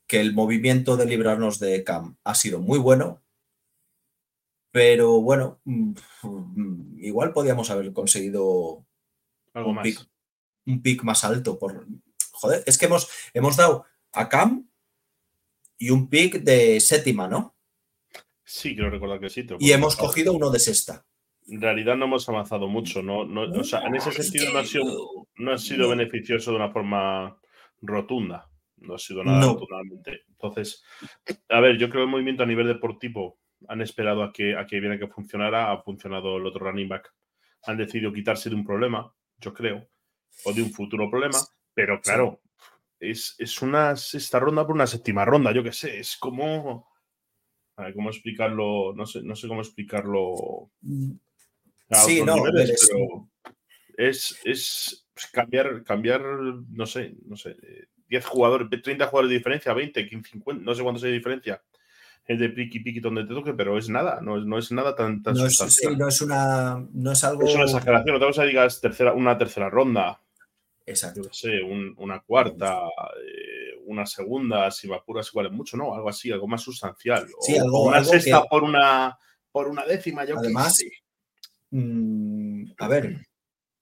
que 0.06 0.20
el 0.20 0.32
movimiento 0.36 0.96
de 0.96 1.08
librarnos 1.08 1.58
de 1.58 1.84
Cam 1.84 2.18
ha 2.24 2.36
sido 2.36 2.60
muy 2.60 2.78
bueno, 2.78 3.24
pero 4.70 5.20
bueno, 5.20 5.60
mm, 5.66 5.94
mm, 6.22 7.00
igual 7.00 7.34
podíamos 7.34 7.72
haber 7.72 7.92
conseguido 7.94 8.86
Algo 9.54 9.70
un 9.70 9.76
más. 9.78 9.84
pick, 9.84 10.08
un 10.68 10.84
pick 10.84 11.02
más 11.02 11.24
alto. 11.24 11.58
Por... 11.58 11.88
Joder, 12.34 12.64
es 12.68 12.78
que 12.78 12.86
hemos, 12.86 13.10
hemos 13.34 13.58
dado 13.58 13.86
a 14.12 14.30
Cam 14.30 14.70
y 15.80 15.90
un 15.90 16.10
pick 16.10 16.44
de 16.44 16.80
séptima, 16.80 17.28
¿no? 17.28 17.56
Sí, 18.53 18.75
quiero 18.75 18.89
recordar 18.89 19.22
que 19.22 19.29
sí. 19.29 19.48
Y 19.60 19.72
hemos 19.72 19.96
cogido 19.96 20.34
uno 20.34 20.50
de 20.50 20.60
sexta. 20.60 21.05
En 21.48 21.62
realidad 21.62 21.96
no 21.96 22.03
hemos 22.03 22.27
avanzado 22.27 22.67
mucho, 22.67 23.01
¿no? 23.01 23.24
no, 23.24 23.43
o 23.43 23.63
sea, 23.63 23.79
en 23.84 23.96
ese 23.96 24.10
Es 24.10 24.15
sentido 24.27 24.51
no 24.51 24.60
ha 24.60 24.65
sido, 24.65 25.27
no 25.38 25.53
ha 25.53 25.58
sido 25.58 25.88
beneficioso 25.88 26.51
de 26.51 26.58
una 26.58 26.70
forma 26.70 27.39
rotunda. 27.81 28.50
No 28.75 28.96
ha 28.96 29.00
sido 29.00 29.24
nada 29.24 29.39
No. 29.39 29.53
rotundamente. 29.53 30.24
Entonces, 30.27 30.84
a 31.48 31.62
ver, 31.62 31.77
yo 31.77 31.89
creo 31.89 32.01
que 32.01 32.05
el 32.08 32.12
movimiento 32.12 32.43
a 32.43 32.46
nivel 32.46 32.67
deportivo 32.67 33.39
han 33.70 33.81
esperado 33.81 34.22
a 34.22 34.34
que, 34.34 34.58
a 34.58 34.65
que 34.67 34.81
viera 34.81 35.00
que 35.00 35.08
funcionara. 35.08 35.72
Ha 35.72 35.81
funcionado 35.81 36.36
el 36.36 36.46
otro 36.46 36.65
running 36.65 36.89
back. 36.89 37.10
Han 37.67 37.77
decidido 37.77 38.12
quitarse 38.12 38.50
de 38.50 38.55
un 38.55 38.65
problema, 38.65 39.13
yo 39.38 39.53
creo, 39.53 39.88
o 40.43 40.51
de 40.51 40.62
un 40.62 40.72
futuro 40.74 41.10
problema. 41.10 41.39
Pero 41.74 42.01
claro, 42.01 42.41
es, 43.00 43.34
es 43.38 43.62
una 43.62 43.96
sexta 43.96 44.39
ronda 44.39 44.65
por 44.67 44.75
una 44.75 44.88
séptima 44.88 45.24
ronda, 45.24 45.53
yo 45.53 45.63
qué 45.63 45.72
sé. 45.72 46.00
Es 46.00 46.17
como. 46.17 46.91
Ver, 47.86 47.94
¿cómo 47.94 48.10
explicarlo? 48.10 48.94
No 48.96 49.06
sé, 49.06 49.22
no 49.24 49.36
sé 49.36 49.48
cómo 49.48 49.62
explicarlo 49.62 50.70
a 51.90 51.96
Sí, 51.96 52.22
no, 52.24 52.36
niveles, 52.36 52.88
pero 52.90 53.30
es, 53.98 54.40
es 54.44 55.06
pues, 55.14 55.28
cambiar, 55.28 55.84
cambiar, 55.84 56.22
no 56.22 56.86
sé, 56.86 57.16
no 57.26 57.36
sé, 57.36 57.52
eh, 57.62 57.86
10 58.08 58.26
jugadores, 58.26 58.68
30 58.82 59.08
jugadores 59.08 59.30
de 59.30 59.38
diferencia, 59.38 59.74
20, 59.74 60.08
15, 60.08 60.30
50, 60.32 60.64
no 60.64 60.76
sé 60.76 60.84
cuántos 60.84 61.04
hay 61.04 61.12
de 61.12 61.18
diferencia. 61.18 61.62
El 62.28 62.38
de 62.38 62.50
piqui 62.50 62.80
piqui 62.80 63.00
donde 63.00 63.24
te 63.24 63.34
toque, 63.34 63.54
pero 63.54 63.78
es 63.78 63.90
nada, 63.90 64.22
no 64.22 64.38
es, 64.38 64.46
no 64.46 64.58
es 64.58 64.72
nada 64.72 64.96
tan, 64.96 65.24
tan 65.24 65.34
No 65.36 65.46
es, 65.46 65.58
sí, 65.58 65.88
no 65.98 66.08
es 66.08 66.22
una. 66.22 66.86
No 66.94 67.12
es 67.12 67.24
algo. 67.24 67.44
Es 67.44 67.56
una 67.56 67.64
exageración, 67.66 68.16
otra 68.16 68.28
cosa 68.28 68.44
digas 68.44 68.80
tercera, 68.80 69.14
una 69.14 69.38
tercera 69.38 69.70
ronda, 69.70 70.22
yo 70.22 70.54
Exacto. 70.86 71.22
qué 71.24 71.30
sé, 71.32 71.62
un- 71.62 71.94
una 71.98 72.20
cuarta, 72.20 72.80
eh, 73.26 73.61
una 73.86 74.06
segunda, 74.06 74.70
si 74.72 74.88
me 74.88 74.96
apuras 74.96 75.28
igual 75.30 75.48
es 75.48 75.52
mucho, 75.52 75.78
¿no? 75.78 75.94
Algo 75.94 76.10
así, 76.10 76.32
algo 76.32 76.48
más 76.48 76.62
sustancial. 76.62 77.28
Sí, 77.42 77.56
O 77.58 77.62
algo- 77.62 77.84
una 77.88 77.98
algo 77.98 78.12
sexta 78.12 78.42
que- 78.42 78.48
por 78.50 78.64
una 78.64 79.18
por 79.52 79.68
una 79.68 79.86
décima, 79.86 80.24
yo 80.26 80.38
Además, 80.38 80.78
sé. 80.78 80.90
Mm, 81.72 82.72
a 82.78 82.88
ver, 82.88 83.18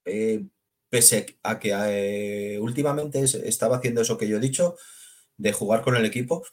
eh, 0.06 0.44
pese 0.90 1.38
a 1.44 1.60
que 1.60 1.72
eh, 1.76 2.60
últimamente 2.60 3.20
es- 3.22 3.36
estaba 3.36 3.78
haciendo 3.78 4.02
eso 4.02 4.18
que 4.18 4.28
yo 4.28 4.38
he 4.38 4.42
dicho, 4.42 4.76
de 5.38 5.54
jugar 5.54 5.82
con 5.82 5.96
el 5.96 6.06
equipo, 6.06 6.44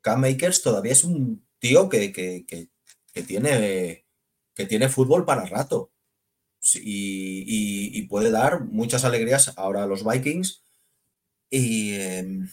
Cam 0.00 0.20
Makers 0.20 0.62
todavía 0.62 0.92
es 0.92 1.04
un 1.04 1.46
tío 1.58 1.88
que, 1.88 2.12
que- 2.12 2.44
que- 2.46 2.68
que 3.12 3.22
tiene, 3.22 4.06
que 4.54 4.66
tiene 4.66 4.88
fútbol 4.88 5.24
para 5.24 5.44
rato. 5.46 5.90
Y, 6.74 7.44
y- 7.46 7.98
y 7.98 8.02
puede 8.02 8.30
dar 8.30 8.64
muchas 8.64 9.04
alegrías 9.04 9.54
ahora 9.56 9.84
a 9.84 9.86
los 9.86 10.04
Vikings. 10.04 10.62
Y, 11.50 11.94
em, 11.94 12.48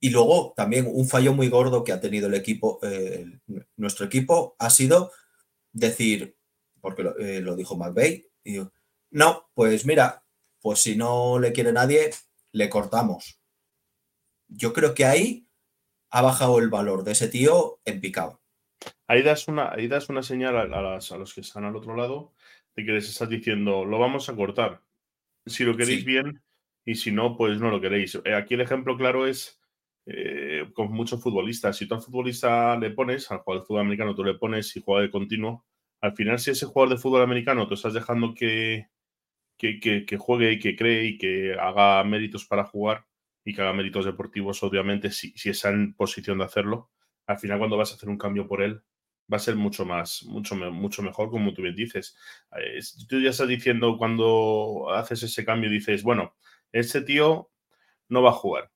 y 0.00 0.10
luego 0.10 0.54
también 0.56 0.86
un 0.90 1.08
fallo 1.08 1.32
muy 1.32 1.48
gordo 1.48 1.82
que 1.84 1.92
ha 1.92 2.00
tenido 2.00 2.28
el 2.28 2.34
equipo, 2.34 2.78
eh, 2.82 3.26
nuestro 3.76 4.06
equipo, 4.06 4.54
ha 4.58 4.70
sido 4.70 5.10
decir, 5.72 6.36
porque 6.80 7.02
lo, 7.02 7.18
eh, 7.18 7.40
lo 7.40 7.56
dijo 7.56 7.76
McVeigh, 7.76 8.30
no, 9.10 9.50
pues 9.54 9.84
mira, 9.86 10.24
pues 10.60 10.80
si 10.80 10.96
no 10.96 11.38
le 11.38 11.52
quiere 11.52 11.72
nadie, 11.72 12.10
le 12.52 12.68
cortamos. 12.70 13.40
Yo 14.48 14.72
creo 14.72 14.94
que 14.94 15.04
ahí 15.04 15.48
ha 16.10 16.22
bajado 16.22 16.58
el 16.58 16.68
valor 16.70 17.04
de 17.04 17.12
ese 17.12 17.28
tío 17.28 17.80
en 17.84 18.00
picado. 18.00 18.40
Ahí 19.06 19.22
das 19.22 19.48
una, 19.48 19.72
ahí 19.72 19.88
das 19.88 20.08
una 20.08 20.22
señal 20.22 20.56
a, 20.56 20.62
a 20.62 20.82
las- 20.82 21.12
a 21.12 21.18
los 21.18 21.34
que 21.34 21.40
están 21.40 21.64
al 21.64 21.76
otro 21.76 21.96
lado 21.96 22.32
de 22.76 22.84
que 22.84 22.92
les 22.92 23.08
estás 23.08 23.28
diciendo, 23.28 23.84
lo 23.84 23.98
vamos 23.98 24.28
a 24.28 24.36
cortar. 24.36 24.82
Si 25.46 25.64
lo 25.64 25.76
queréis 25.76 26.00
Sí. 26.00 26.06
bien 26.06 26.42
y 26.90 26.94
si 26.96 27.12
no, 27.12 27.36
pues 27.36 27.60
no 27.60 27.70
lo 27.70 27.80
queréis. 27.80 28.18
Eh, 28.24 28.34
Aquí 28.34 28.54
el 28.54 28.60
ejemplo 28.62 28.96
claro 28.96 29.26
es 29.26 29.60
eh, 30.06 30.70
con 30.74 30.92
muchos 30.92 31.22
futbolistas. 31.22 31.76
Si 31.76 31.86
tú 31.86 31.94
al 31.94 32.02
futbolista 32.02 32.76
le 32.78 32.90
pones, 32.90 33.30
al 33.30 33.38
jugador 33.38 33.62
de 33.62 33.66
fútbol 33.66 33.82
americano 33.82 34.14
tú 34.14 34.24
le 34.24 34.34
pones 34.34 34.74
y 34.76 34.82
juega 34.82 35.02
de 35.02 35.10
continuo, 35.10 35.64
al 36.00 36.14
final 36.14 36.38
si 36.38 36.50
ese 36.52 36.66
jugador 36.66 36.90
de 36.96 37.00
fútbol 37.02 37.22
americano 37.22 37.66
tú 37.68 37.74
estás 37.74 37.94
dejando 37.94 38.34
que, 38.34 39.80
que, 39.80 40.06
que- 40.06 40.16
juegue 40.18 40.52
y 40.52 40.58
que 40.58 40.76
cree 40.76 41.04
y 41.06 41.18
que 41.18 41.54
haga 41.58 42.02
méritos 42.04 42.46
para 42.46 42.64
jugar 42.64 43.06
y 43.44 43.54
que 43.54 43.62
haga 43.62 43.72
méritos 43.72 44.04
deportivos, 44.04 44.62
obviamente, 44.62 45.10
si, 45.10 45.32
si 45.32 45.50
está 45.50 45.70
en 45.70 45.94
posición 45.94 46.38
de 46.38 46.44
hacerlo, 46.44 46.90
al 47.26 47.38
final 47.38 47.58
cuando 47.58 47.76
vas 47.76 47.92
a 47.92 47.94
hacer 47.96 48.08
un 48.08 48.18
cambio 48.18 48.46
por 48.46 48.62
él, 48.62 48.82
va 49.32 49.36
a 49.36 49.40
ser 49.40 49.56
mucho 49.56 49.84
más, 49.84 50.22
mucho, 50.24 50.54
mucho 50.56 51.02
mejor, 51.02 51.30
como 51.30 51.52
tú 51.54 51.62
bien 51.62 51.74
dices. 51.76 52.16
Eh, 52.56 52.80
tú 53.08 53.20
ya 53.20 53.30
estás 53.30 53.48
diciendo 53.48 53.96
cuando 53.98 54.88
haces 54.90 55.22
ese 55.22 55.44
cambio, 55.44 55.70
dices, 55.70 56.02
bueno, 56.02 56.34
este 56.72 57.02
tío 57.02 57.50
no 58.08 58.22
va 58.22 58.30
a 58.30 58.34
jugar. 58.34 58.70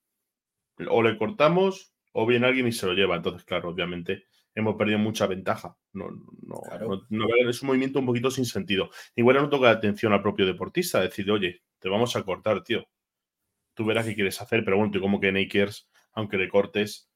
O 0.89 1.03
le 1.03 1.17
cortamos 1.19 1.93
o 2.13 2.27
viene 2.27 2.47
alguien 2.47 2.67
y 2.67 2.73
se 2.73 2.87
lo 2.87 2.93
lleva. 2.95 3.17
Entonces, 3.17 3.45
claro, 3.45 3.71
obviamente 3.71 4.25
hemos 4.55 4.77
perdido 4.77 4.99
mucha 4.99 5.27
ventaja. 5.27 5.77
No, 5.93 6.11
no, 6.43 6.61
Claro. 6.63 7.07
no- 7.11 7.27
no- 7.27 7.49
es 7.49 7.63
un 7.63 7.69
movimiento 7.69 7.99
un 7.99 8.07
poquito 8.07 8.31
sin 8.31 8.45
sentido. 8.45 8.91
Igual 9.17 9.37
no 9.37 9.49
toca 9.49 9.71
atención 9.71 10.13
al 10.13 10.23
propio 10.23 10.45
deportista, 10.47 11.01
decir, 11.01 11.31
oye, 11.31 11.63
te 11.79 11.89
vamos 11.89 12.15
a 12.17 12.23
cortar, 12.23 12.63
tío. 12.63 12.87
Tú 13.75 13.87
verás 13.87 14.07
qué 14.07 14.15
quieres 14.15 14.41
hacer, 14.43 14.65
pero 14.65 14.77
bueno, 14.77 14.93
tú 14.93 15.01
como 15.01 15.21
que 15.21 15.33
Nakers, 15.33 15.89
aunque 16.13 16.37
le 16.37 16.49
cortes, 16.51 17.09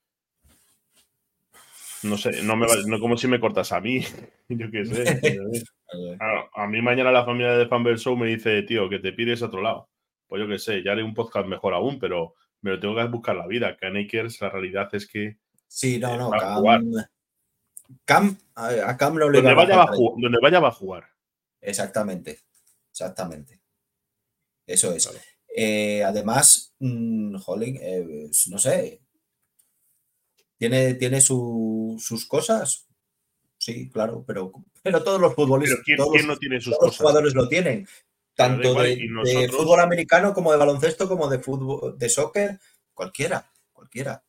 no 2.03 2.17
sé, 2.17 2.43
no 2.43 2.57
me 2.57 2.67
va- 2.67 2.77
no 2.87 3.01
como 3.01 3.17
si 3.17 3.27
me 3.29 3.41
cortas 3.41 3.73
a 3.73 3.81
mí. 3.81 4.01
Yo 4.49 4.71
qué 4.71 4.85
sé. 4.85 5.05
Claro, 6.19 6.51
a 6.55 6.67
mí 6.67 6.83
mañana 6.83 7.13
la 7.13 7.25
familia 7.25 7.53
de 7.57 7.69
Fanbel 7.69 7.99
Show 7.99 8.17
me 8.17 8.27
dice, 8.27 8.63
tío, 8.63 8.89
que 8.89 8.99
te 8.99 9.13
pides 9.13 9.41
a 9.43 9.47
otro 9.47 9.63
lado. 9.63 9.89
Pues 10.29 10.41
yo 10.43 10.49
qué 10.49 10.59
sé, 10.59 10.83
ya 10.83 10.93
haré 10.93 11.03
un 11.03 11.15
podcast 11.15 11.47
mejor 11.47 11.75
aún, 11.75 11.99
pero 11.99 12.35
me 12.63 12.71
lo 12.73 12.81
tengo 12.81 12.97
que 12.97 13.05
buscar 13.05 13.37
la 13.37 13.47
vida. 13.47 13.77
Que 13.77 13.87
a 13.87 13.91
Nakers 13.91 14.41
la 14.41 14.51
realidad 14.51 14.89
es 14.95 15.07
que 15.07 15.39
Sí, 15.69 15.99
no, 15.99 16.15
Eh, 16.15 16.19
no, 16.19 16.31
va 16.31 16.55
a 16.55 16.57
jugar. 16.57 16.81
Cam, 18.05 18.37
Cam, 18.37 18.39
a 18.55 18.97
Cam 18.97 19.15
no 19.17 19.29
le 19.31 19.39
donde 19.41 19.55
vaya, 19.55 19.77
va 19.77 19.83
a 19.83 19.87
faltar 19.87 20.01
ju- 20.01 20.21
donde 20.21 20.39
vaya 20.43 20.61
va 20.61 20.69
a 20.69 20.73
jugar. 20.73 21.05
Exactamente, 21.61 22.41
exactamente. 22.91 23.61
Eso 24.67 24.93
es. 24.93 25.09
Eh, 25.57 26.03
además, 26.05 26.75
mm, 26.81 27.37
jolín, 27.37 27.79
eh, 27.81 28.29
no 28.51 28.59
sé, 28.59 29.01
tiene, 30.59 30.95
tiene 30.95 31.21
su- 31.21 31.97
sus 31.99 32.27
cosas. 32.27 32.87
Sí, 33.59 33.89
claro, 33.91 34.25
pero, 34.27 34.53
pero 34.83 35.03
todos 35.03 35.21
los 35.21 35.35
futbolistas, 35.35 35.79
Pero 35.79 35.85
¿quién, 35.85 35.97
todos, 35.99 36.13
quién 36.13 36.27
no 36.27 36.37
tiene 36.37 36.61
sus 36.61 36.73
todos 36.75 36.83
los 36.87 36.91
cosas? 36.91 37.01
jugadores 37.01 37.35
lo 37.35 37.49
tienen. 37.49 37.87
Tanto 38.37 38.69
igual, 38.69 39.25
de, 39.25 39.49
fútbol 39.49 39.81
americano 39.81 40.35
como 40.35 40.53
de 40.53 40.59
baloncesto, 40.59 41.09
como 41.09 41.27
de 41.29 41.39
fútbol, 41.39 41.99
de 41.99 42.09
soccer, 42.11 42.61
cualquiera, 42.93 43.51
cualquiera. 43.73 44.23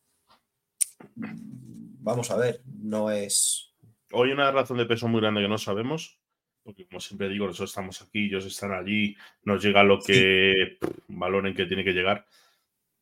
Vamos 1.14 2.30
a 2.30 2.38
ver, 2.38 2.62
no 2.64 3.10
es. 3.10 3.74
Hoy 4.12 4.32
una 4.32 4.50
razón 4.50 4.78
de 4.78 4.86
peso 4.86 5.06
muy 5.08 5.20
grande 5.20 5.42
que 5.42 5.48
no 5.48 5.58
sabemos, 5.58 6.18
porque 6.62 6.86
como 6.86 7.00
siempre 7.00 7.28
digo, 7.28 7.46
nosotros 7.46 7.68
estamos 7.70 8.00
aquí, 8.00 8.26
ellos 8.26 8.46
están 8.46 8.72
allí, 8.72 9.14
nos 9.42 9.62
llega 9.62 9.82
lo 9.82 10.00
que 10.00 10.78
pff, 10.80 10.90
valoren 11.08 11.54
que 11.54 11.66
tiene 11.66 11.84
que 11.84 11.92
llegar. 11.92 12.24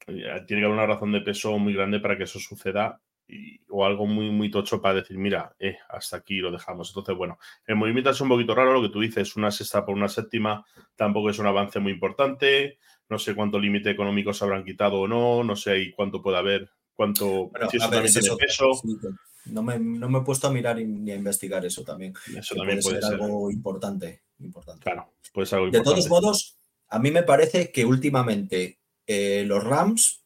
Eh, 0.08 0.44
Tiene 0.46 0.62
que 0.62 0.66
haber 0.66 0.78
una 0.78 0.86
razón 0.86 1.12
de 1.12 1.20
peso 1.20 1.56
muy 1.58 1.72
grande 1.72 2.00
para 2.00 2.16
que 2.16 2.24
eso 2.24 2.40
suceda 2.40 3.00
y- 3.28 3.60
o 3.68 3.84
algo 3.84 4.06
muy, 4.06 4.30
muy 4.30 4.50
tocho 4.50 4.80
para 4.80 4.96
decir, 4.96 5.18
mira, 5.18 5.54
eh, 5.58 5.76
hasta 5.88 6.18
aquí 6.18 6.36
lo 6.38 6.50
dejamos. 6.52 6.90
Entonces, 6.90 7.16
bueno, 7.16 7.38
el 7.66 7.76
movimiento 7.76 8.10
es 8.10 8.20
un 8.20 8.28
poquito 8.28 8.54
raro, 8.54 8.72
lo 8.72 8.82
que 8.82 8.92
tú 8.92 9.00
dices, 9.00 9.36
una 9.36 9.50
sexta 9.50 9.84
por 9.84 9.94
una 9.96 10.08
séptima, 10.08 10.64
tampoco 10.94 11.30
es 11.30 11.38
un 11.38 11.46
avance 11.46 11.78
muy 11.80 11.92
importante, 11.92 12.78
no 13.08 13.18
sé 13.18 13.34
cuánto 13.34 13.58
límite 13.58 13.90
económico 13.90 14.32
se 14.32 14.44
habrán 14.44 14.64
quitado 14.64 15.00
o 15.00 15.08
no, 15.08 15.42
no 15.44 15.56
sé 15.56 15.70
ahí 15.72 15.92
cuánto 15.92 16.22
puede 16.22 16.38
haber, 16.38 16.70
cuánto, 16.94 17.48
Bueno, 17.48 17.68
si 17.70 17.76
eso 17.76 17.86
ver, 17.86 17.94
también 17.94 18.04
ese 18.06 18.18
es 18.20 18.24
tiene 18.24 18.34
otro, 18.34 18.46
peso, 18.46 18.74
sí, 18.74 18.96
que 19.00 19.08
no, 19.52 19.62
me, 19.62 19.78
no 19.78 20.08
me 20.08 20.18
he 20.18 20.22
puesto 20.22 20.46
a 20.48 20.52
mirar 20.52 20.76
ni 20.76 21.10
a 21.10 21.16
investigar 21.16 21.64
eso 21.64 21.84
también. 21.84 22.14
eso 22.36 22.54
que 22.54 22.58
también 22.60 22.80
puede 22.80 23.00
ser, 23.02 23.14
algo 23.14 23.50
importante. 23.50 24.22
importante. 24.40 24.82
claro, 24.82 25.12
puede 25.32 25.46
ser 25.46 25.58
algo 25.58 25.70
De 25.70 25.78
importante. 25.78 26.08
todos 26.08 26.10
modos, 26.10 26.56
a 26.88 26.98
mí 26.98 27.10
me 27.10 27.22
parece 27.22 27.70
que 27.70 27.84
últimamente 27.84 28.78
eh, 29.06 29.44
los 29.46 29.62
Rams, 29.62 30.24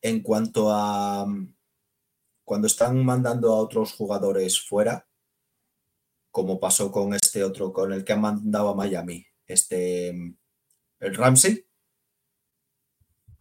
en 0.00 0.20
cuanto 0.20 0.68
a 0.70 1.26
cuando 2.46 2.68
están 2.68 3.04
mandando 3.04 3.52
a 3.52 3.58
otros 3.58 3.92
jugadores 3.92 4.60
fuera, 4.60 5.06
como 6.30 6.60
pasó 6.60 6.92
con 6.92 7.12
este 7.12 7.42
otro, 7.42 7.72
con 7.72 7.92
el 7.92 8.04
que 8.04 8.12
han 8.14 8.20
mandado 8.20 8.68
a 8.70 8.74
Miami, 8.76 9.26
este 9.46 10.12
mm, 10.14 10.36
el 11.00 11.14
Ramsey, 11.16 11.66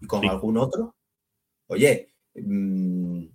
y 0.02 0.08
con 0.08 0.22
Sí. 0.22 0.28
algún 0.28 0.58
otro, 0.58 0.96
oye, 1.68 2.16
mm, 2.34 3.26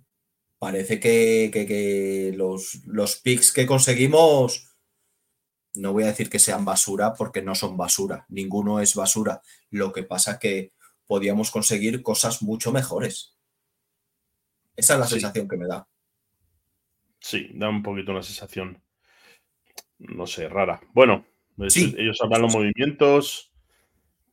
parece 0.59 0.99
que, 0.99 1.49
que- 1.53 1.65
que 1.65 2.33
los, 2.35 2.81
los 2.85 3.15
picks 3.15 3.51
que 3.53 3.65
conseguimos 3.65 4.67
no 5.73 5.93
voy 5.93 6.03
a 6.03 6.07
decir 6.07 6.29
que 6.29 6.37
sean 6.39 6.65
basura 6.65 7.13
porque 7.13 7.41
no 7.41 7.55
son 7.55 7.77
basura, 7.77 8.25
ninguno 8.27 8.81
es 8.81 8.93
basura. 8.93 9.41
Lo 9.69 9.93
que 9.93 10.03
pasa 10.03 10.37
que 10.37 10.73
podíamos 11.07 11.49
conseguir 11.49 12.03
cosas 12.03 12.41
mucho 12.41 12.73
mejores. 12.73 13.37
Esa 14.75 14.93
es 14.93 14.99
la 14.99 15.07
sensación 15.07 15.47
que 15.47 15.57
me 15.57 15.67
da. 15.67 15.87
Sí, 17.19 17.49
da 17.53 17.69
un 17.69 17.83
poquito 17.83 18.11
una 18.11 18.23
sensación, 18.23 18.81
no 19.99 20.25
sé, 20.25 20.49
rara. 20.49 20.81
Bueno, 20.93 21.25
pues 21.55 21.77
ellos 21.77 22.19
harán 22.21 22.41
los 22.41 22.53
movimientos, 22.53 23.51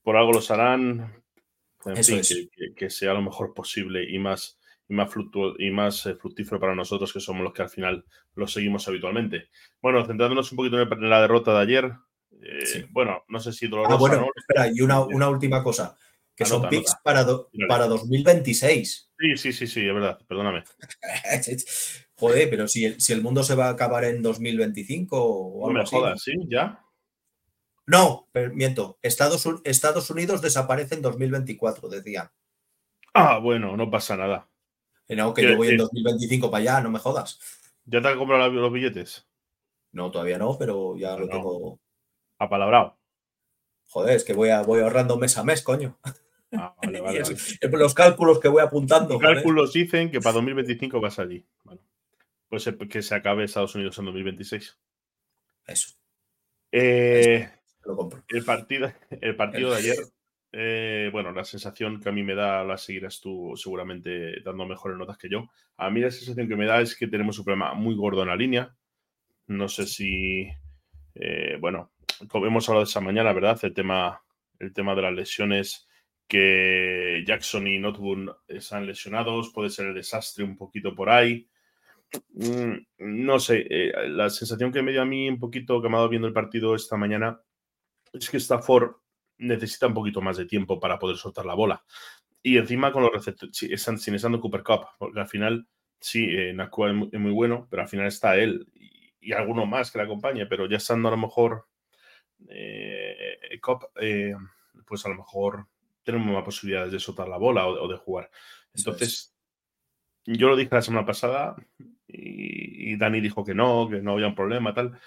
por 0.03 0.17
algo 0.17 0.33
los 0.33 0.51
harán, 0.51 1.23
en 1.85 2.05
fin, 2.05 2.23
que, 2.75 2.89
sea 2.89 3.13
lo 3.13 3.21
mejor 3.21 3.53
posible 3.53 4.11
y 4.11 4.19
más, 4.19 4.59
y 4.89 4.95
más, 4.95 5.11
y 5.59 5.71
más 5.71 6.07
eh, 6.07 6.15
fructífero 6.15 6.59
para 6.59 6.75
nosotros, 6.75 7.13
que 7.13 7.21
somos 7.21 7.43
los 7.43 7.53
que 7.53 7.63
al 7.63 7.69
final 7.69 8.05
los 8.35 8.53
seguimos 8.53 8.89
habitualmente. 8.89 9.51
Bueno, 9.83 10.07
centrándonos 10.07 10.51
un 10.51 10.57
poquito 10.57 10.81
en 10.81 11.11
la 11.11 11.21
derrota 11.21 11.53
de 11.53 11.61
ayer, 11.61 11.93
eh, 12.41 12.87
bueno, 12.91 13.25
no 13.29 13.39
sé 13.39 13.53
si 13.53 13.67
dolorosa. 13.67 13.97
Ah, 13.97 13.99
bueno, 13.99 14.27
espera, 14.35 14.71
y 14.73 14.81
una, 14.81 15.01
una 15.01 15.29
última 15.29 15.63
cosa 15.63 15.99
que 16.39 16.45
son 16.45 16.69
picks 16.69 16.95
para, 17.03 17.27
para 17.67 17.89
2026. 17.89 19.11
Sí, 19.19 19.37
sí, 19.37 19.53
sí, 19.53 19.67
sí, 19.67 19.87
es 19.87 19.93
verdad, 19.93 20.21
perdóname. 20.29 20.63
Joder, 22.15 22.49
pero 22.49 22.69
si 22.69 22.85
el, 22.85 23.01
si 23.01 23.13
el 23.13 23.23
mundo 23.23 23.43
se 23.43 23.57
va 23.57 23.67
a 23.67 23.71
acabar 23.71 24.05
en 24.05 24.23
2025 24.23 25.21
o 25.21 25.67
algo 25.67 25.73
No 25.73 25.83
me 25.83 25.85
jodas, 25.85 26.23
¿sí? 26.23 26.33
¿Ya? 26.49 26.85
No, 27.87 28.29
pero, 28.31 28.55
miento. 28.55 28.99
Estados, 29.03 29.49
Estados 29.65 30.11
Unidos 30.11 30.41
desaparece 30.41 30.95
en 30.95 31.03
2024, 31.03 31.89
decían. 31.89 32.31
Ah, 33.15 33.39
bueno, 33.39 33.77
no 33.77 33.91
pasa 33.91 34.17
nada. 34.17 34.49
No, 35.09 35.35
que 35.35 35.43
yo 35.43 35.57
voy 35.57 35.69
en 35.69 35.79
2025 35.79 36.53
para 36.53 36.61
allá, 36.61 36.81
no 36.83 36.91
me 36.91 37.01
jodas. 37.01 37.41
¿Ya 37.85 38.01
te 38.01 38.09
han 38.09 38.19
comprado 38.19 38.49
los 38.49 38.73
billetes? 38.73 39.27
No, 39.91 40.13
todavía 40.13 40.39
no, 40.39 40.57
pero 40.57 40.97
ya 40.97 41.17
lo 41.17 41.29
tengo. 41.29 41.81
Apalabrado. 42.39 42.97
Joder, 43.89 44.15
es 44.17 44.25
que 44.25 44.35
voy, 44.35 44.51
a, 44.51 44.63
voy 44.63 44.83
ahorrando 44.83 45.17
mes 45.17 45.37
a 45.37 45.43
mes, 45.43 45.63
coño. 45.63 45.99
Ah, 46.53 46.75
los 47.73 47.95
cálculos 47.95 48.41
que 48.41 48.49
voy 48.49 48.63
apuntando. 48.63 49.15
Los 49.15 49.23
cálculos 49.23 49.73
dicen 49.73 50.11
que 50.11 50.21
para 50.21 50.35
2025 50.35 51.01
vas 51.01 51.19
allí. 51.19 51.45
Bueno, 51.65 51.81
pues 52.49 52.69
que 52.89 53.03
se 53.03 53.15
acabe 53.15 53.45
Estados 53.45 53.75
Unidos 53.75 53.99
en 53.99 54.07
2026. 54.07 54.79
Eso. 55.67 55.95
Eh, 56.73 57.49
lo 57.85 57.97
compro. 57.97 58.25
El 58.29 58.45
partido, 58.45 58.93
el 59.11 59.37
partido 59.37 59.71
de 59.71 59.77
ayer, 59.77 59.97
eh, 60.53 61.11
bueno, 61.13 61.33
la 61.33 61.45
sensación 61.45 62.01
que 62.01 62.09
a 62.09 62.13
mí 62.13 62.23
me 62.23 62.35
da, 62.35 62.65
la 62.65 62.79
seguirás 62.79 63.21
tú 63.21 63.53
seguramente 63.57 64.41
dando 64.43 64.67
mejores 64.67 64.97
notas 64.97 65.19
que 65.19 65.29
yo. 65.29 65.51
A 65.77 65.91
mí 65.91 66.01
la 66.01 66.11
sensación 66.11 66.49
que 66.49 66.57
me 66.57 66.67
da 66.67 66.81
es 66.81 66.97
que 66.97 67.07
tenemos 67.07 67.39
un 67.39 67.45
problema 67.45 67.75
muy 67.75 67.95
gordo 67.95 68.23
en 68.23 68.29
la 68.29 68.37
línea. 68.37 68.75
No 69.47 69.69
sé 69.69 69.87
si, 69.87 70.49
eh, 71.15 71.57
bueno, 71.61 71.93
como 72.29 72.47
hemos 72.47 72.69
hablado 72.69 72.85
esa 72.85 73.01
mañana, 73.01 73.33
¿verdad? 73.33 73.59
El 73.63 73.75
tema, 73.75 74.23
el 74.59 74.73
tema 74.73 74.95
de 74.95 75.03
las 75.03 75.13
lesiones 75.13 75.88
que 76.29 77.25
Jackson 77.27 77.67
y 77.67 77.79
Notwood 77.79 78.31
están 78.47 78.87
lesionados, 78.87 79.51
puede 79.53 79.71
ser 79.71 79.87
el 79.87 79.95
desastre 79.95 80.45
un 80.45 80.57
poquito 80.57 80.95
por 80.95 81.09
ahí. 81.11 81.49
Mm, 82.35 82.75
no 82.99 83.41
sé, 83.41 83.67
eh, 83.69 84.09
la 84.09 84.31
sensación 84.31 84.73
que 84.73 84.83
me 84.83 84.93
dio 84.93 85.03
a 85.03 85.07
mí 85.07 85.29
un 85.29 85.39
poquito 85.39 85.81
que 85.83 85.89
viendo 86.09 86.29
el 86.29 86.35
partido 86.35 86.75
esta 86.75 86.97
mañana 86.97 87.41
es 88.13 88.31
que 88.31 88.37
Stafford 88.37 88.93
necesita 89.39 89.87
un 89.87 89.95
poquito 89.95 90.21
más 90.21 90.37
de 90.37 90.47
tiempo 90.47 90.79
para 90.79 90.99
poder 90.99 91.17
soltar 91.17 91.47
la 91.47 91.55
bola. 91.55 91.85
Y 92.43 92.59
encima 92.59 92.93
con 92.93 93.03
los 93.03 93.13
receptores, 93.13 93.57
sin 93.57 94.15
estando 94.15 94.41
Cooper 94.41 94.63
Cup, 94.63 94.87
porque 94.99 95.21
al 95.21 95.29
final, 95.29 95.67
sí, 96.01 96.29
eh, 96.31 96.53
Nakua 96.53 96.91
es 96.91 97.21
muy, 97.21 97.33
bueno, 97.33 97.67
pero 97.71 97.83
al 97.83 97.89
final 97.89 98.07
está 98.07 98.37
él 98.37 98.67
y, 98.75 99.33
alguno 99.33 99.67
más 99.67 99.91
que 99.91 99.99
le 99.99 100.05
acompañe, 100.05 100.47
pero 100.47 100.67
ya 100.67 100.79
estando 100.79 101.09
a 101.09 101.11
lo 101.11 101.19
mejor 101.19 101.67
eh, 102.49 103.59
Cup, 103.61 103.89
eh, 104.01 104.35
pues 104.87 105.05
a 105.05 105.11
lo 105.11 105.17
mejor 105.17 105.67
tenemos 106.03 106.33
más 106.33 106.45
posibilidades 106.45 106.93
de 106.93 107.01
soltar 107.01 107.29
la 107.29 107.37
bola 107.37 107.67
o, 107.67 107.89
de 107.89 107.97
jugar. 107.97 108.31
Entonces, 108.75 109.35
yo 110.25 110.49
lo 110.49 110.57
dije 110.57 110.75
la 110.75 110.83
semana 110.83 111.07
pasada 111.07 111.57
y, 112.07 112.97
Dani 112.97 113.21
dijo 113.21 113.45
que 113.45 113.55
no, 113.55 113.89
que 113.89 114.01
no 114.01 114.13
había 114.13 114.29
un 114.29 114.35
problema, 114.35 114.75
tal. 114.75 114.99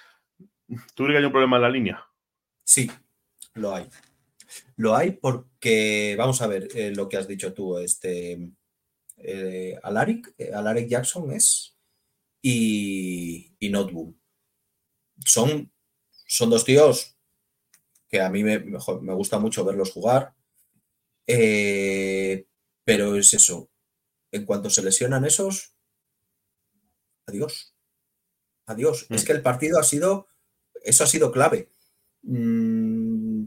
¿Tú 0.95 1.03
crees 1.03 1.13
que 1.13 1.17
hay 1.17 1.25
un 1.25 1.31
problema 1.31 1.57
en 1.57 1.61
la 1.61 1.69
línea? 1.69 2.05
Sí, 2.63 2.89
lo 3.53 3.75
hay. 3.75 3.87
Lo 4.75 4.95
hay 4.95 5.11
porque, 5.11 6.15
vamos 6.17 6.41
a 6.41 6.47
ver 6.47 6.67
eh, 6.75 6.93
lo 6.95 7.09
que 7.09 7.17
has 7.17 7.27
dicho 7.27 7.53
tú, 7.53 7.77
este 7.77 8.51
eh, 9.17 9.77
Alaric, 9.83 10.33
eh, 10.37 10.51
Alaric 10.53 10.87
Jackson 10.87 11.31
es 11.31 11.77
y, 12.41 13.55
y. 13.59 13.71
Son, 15.23 15.71
son 16.25 16.49
dos 16.49 16.65
tíos 16.65 17.15
que 18.09 18.19
a 18.19 18.29
mí 18.29 18.43
me, 18.43 18.59
me 18.59 19.13
gusta 19.13 19.39
mucho 19.39 19.63
verlos 19.63 19.91
jugar. 19.91 20.33
Eh, 21.33 22.47
pero 22.83 23.15
es 23.15 23.33
eso. 23.33 23.69
En 24.31 24.45
cuanto 24.45 24.69
se 24.69 24.83
lesionan 24.83 25.25
esos, 25.25 25.75
adiós. 27.25 27.73
Adiós. 28.65 29.07
Es 29.09 29.23
mm. 29.23 29.25
que 29.25 29.31
el 29.33 29.41
partido 29.41 29.79
ha 29.79 29.83
sido, 29.83 30.27
eso 30.83 31.03
ha 31.03 31.07
sido 31.07 31.31
clave. 31.31 31.69
Mm, 32.23 33.45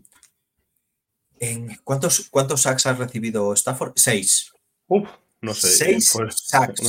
¿En 1.41 1.77
cuántos, 1.85 2.29
cuántos 2.31 2.63
sacks 2.63 2.87
ha 2.87 2.95
recibido 2.95 3.53
Stafford? 3.53 3.93
Seis. 3.97 4.53
Uf, 4.87 5.09
no 5.41 5.55
sé. 5.55 5.69
Seis 5.69 6.11
pues, 6.15 6.37
sacks. 6.47 6.83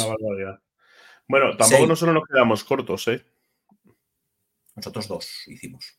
Bueno, 1.28 1.58
tampoco 1.58 1.88
nosotros 1.88 2.14
nos 2.14 2.28
quedamos 2.28 2.64
cortos, 2.64 3.08
¿eh? 3.08 3.26
Nosotros 4.76 5.08
dos 5.08 5.30
hicimos. 5.48 5.98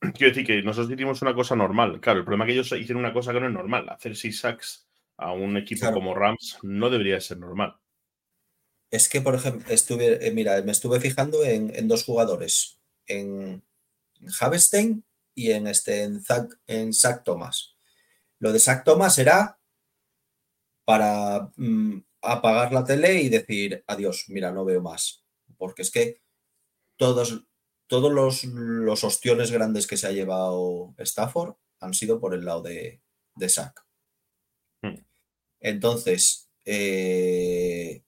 Quiero 0.14 0.34
decir 0.34 0.46
que 0.46 0.62
nosotros 0.62 0.92
hicimos 0.92 1.20
una 1.22 1.34
cosa 1.34 1.54
normal. 1.54 2.00
Claro, 2.00 2.20
el 2.20 2.24
problema 2.24 2.44
es 2.44 2.48
que 2.48 2.52
ellos 2.54 2.72
hicieron 2.72 3.04
una 3.04 3.12
cosa 3.12 3.32
que 3.32 3.40
no 3.40 3.46
es 3.46 3.52
normal. 3.52 3.88
Hacer 3.88 4.16
seis 4.16 4.40
sacks 4.40 4.86
a 5.16 5.32
un 5.32 5.56
equipo 5.56 5.92
como 5.92 6.14
Rams 6.14 6.58
no 6.62 6.88
debería 6.88 7.20
ser 7.20 7.38
normal. 7.38 7.76
Es 8.90 9.08
que, 9.08 9.20
por 9.20 9.34
ejemplo, 9.34 9.72
estuve, 9.72 10.26
eh, 10.26 10.32
mira, 10.32 10.60
me 10.62 10.72
estuve 10.72 10.98
fijando 10.98 11.44
en, 11.44 11.86
dos 11.86 12.04
jugadores, 12.04 12.80
en 13.06 13.62
Havestein 14.40 15.04
y 15.34 15.52
en 15.52 15.68
este 15.68 16.02
en 16.02 16.22
Zach, 16.22 16.50
en 16.66 16.92
Zach 16.92 17.22
Thomas. 17.22 17.76
Lo 18.38 18.52
de 18.52 18.58
Zach 18.58 18.84
Thomas 18.84 19.18
era 19.18 19.58
para 20.84 21.52
mm, 21.56 21.98
apagar 22.22 22.72
la 22.72 22.84
tele 22.84 23.22
y 23.22 23.28
decir 23.28 23.84
adiós, 23.86 24.24
mira, 24.28 24.50
no 24.50 24.64
veo 24.64 24.80
más. 24.80 25.24
Porque 25.56 25.82
es 25.82 25.90
que 25.90 26.20
todos, 26.96 27.44
todos 27.90 28.12
los, 28.12 28.44
los, 28.44 29.02
ostiones 29.02 29.50
grandes 29.50 29.88
que 29.88 29.96
se 29.96 30.06
ha 30.06 30.12
llevado 30.12 30.94
Stafford 30.98 31.56
han 31.80 31.92
sido 31.92 32.20
por 32.20 32.34
el 32.34 32.44
lado 32.44 32.62
de, 32.62 33.02
de 33.34 33.48
Sack. 33.48 33.84
Hmm. 34.80 35.04
Entonces, 35.58 36.48
eh, 36.64 38.04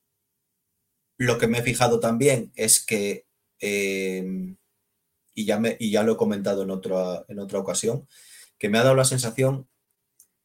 lo 1.18 1.36
que 1.36 1.48
me 1.48 1.58
he 1.58 1.62
fijado 1.62 1.98
también 1.98 2.52
es 2.54 2.86
que, 2.86 3.26
em, 3.58 4.56
y, 5.34 5.46
ya 5.46 5.58
me, 5.58 5.76
y 5.80 5.90
ya 5.90 6.04
lo 6.04 6.12
he 6.12 6.16
comentado 6.16 6.62
en 6.62 6.70
otra, 6.70 7.24
en 7.26 7.40
otra 7.40 7.58
ocasión, 7.58 8.06
que 8.58 8.68
me 8.68 8.78
ha 8.78 8.84
dado 8.84 8.94
la 8.94 9.04
sensación 9.04 9.68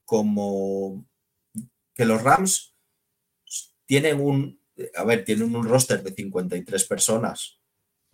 como 0.03 1.05
que 1.93 2.05
los 2.05 2.23
Rams 2.23 2.73
tienen 3.85 4.19
un, 4.19 4.59
a 4.95 5.03
ver, 5.03 5.23
tienen 5.23 5.55
un 5.55 5.63
roster 5.63 6.01
de 6.01 6.11
53 6.11 6.85
personas 6.85 7.56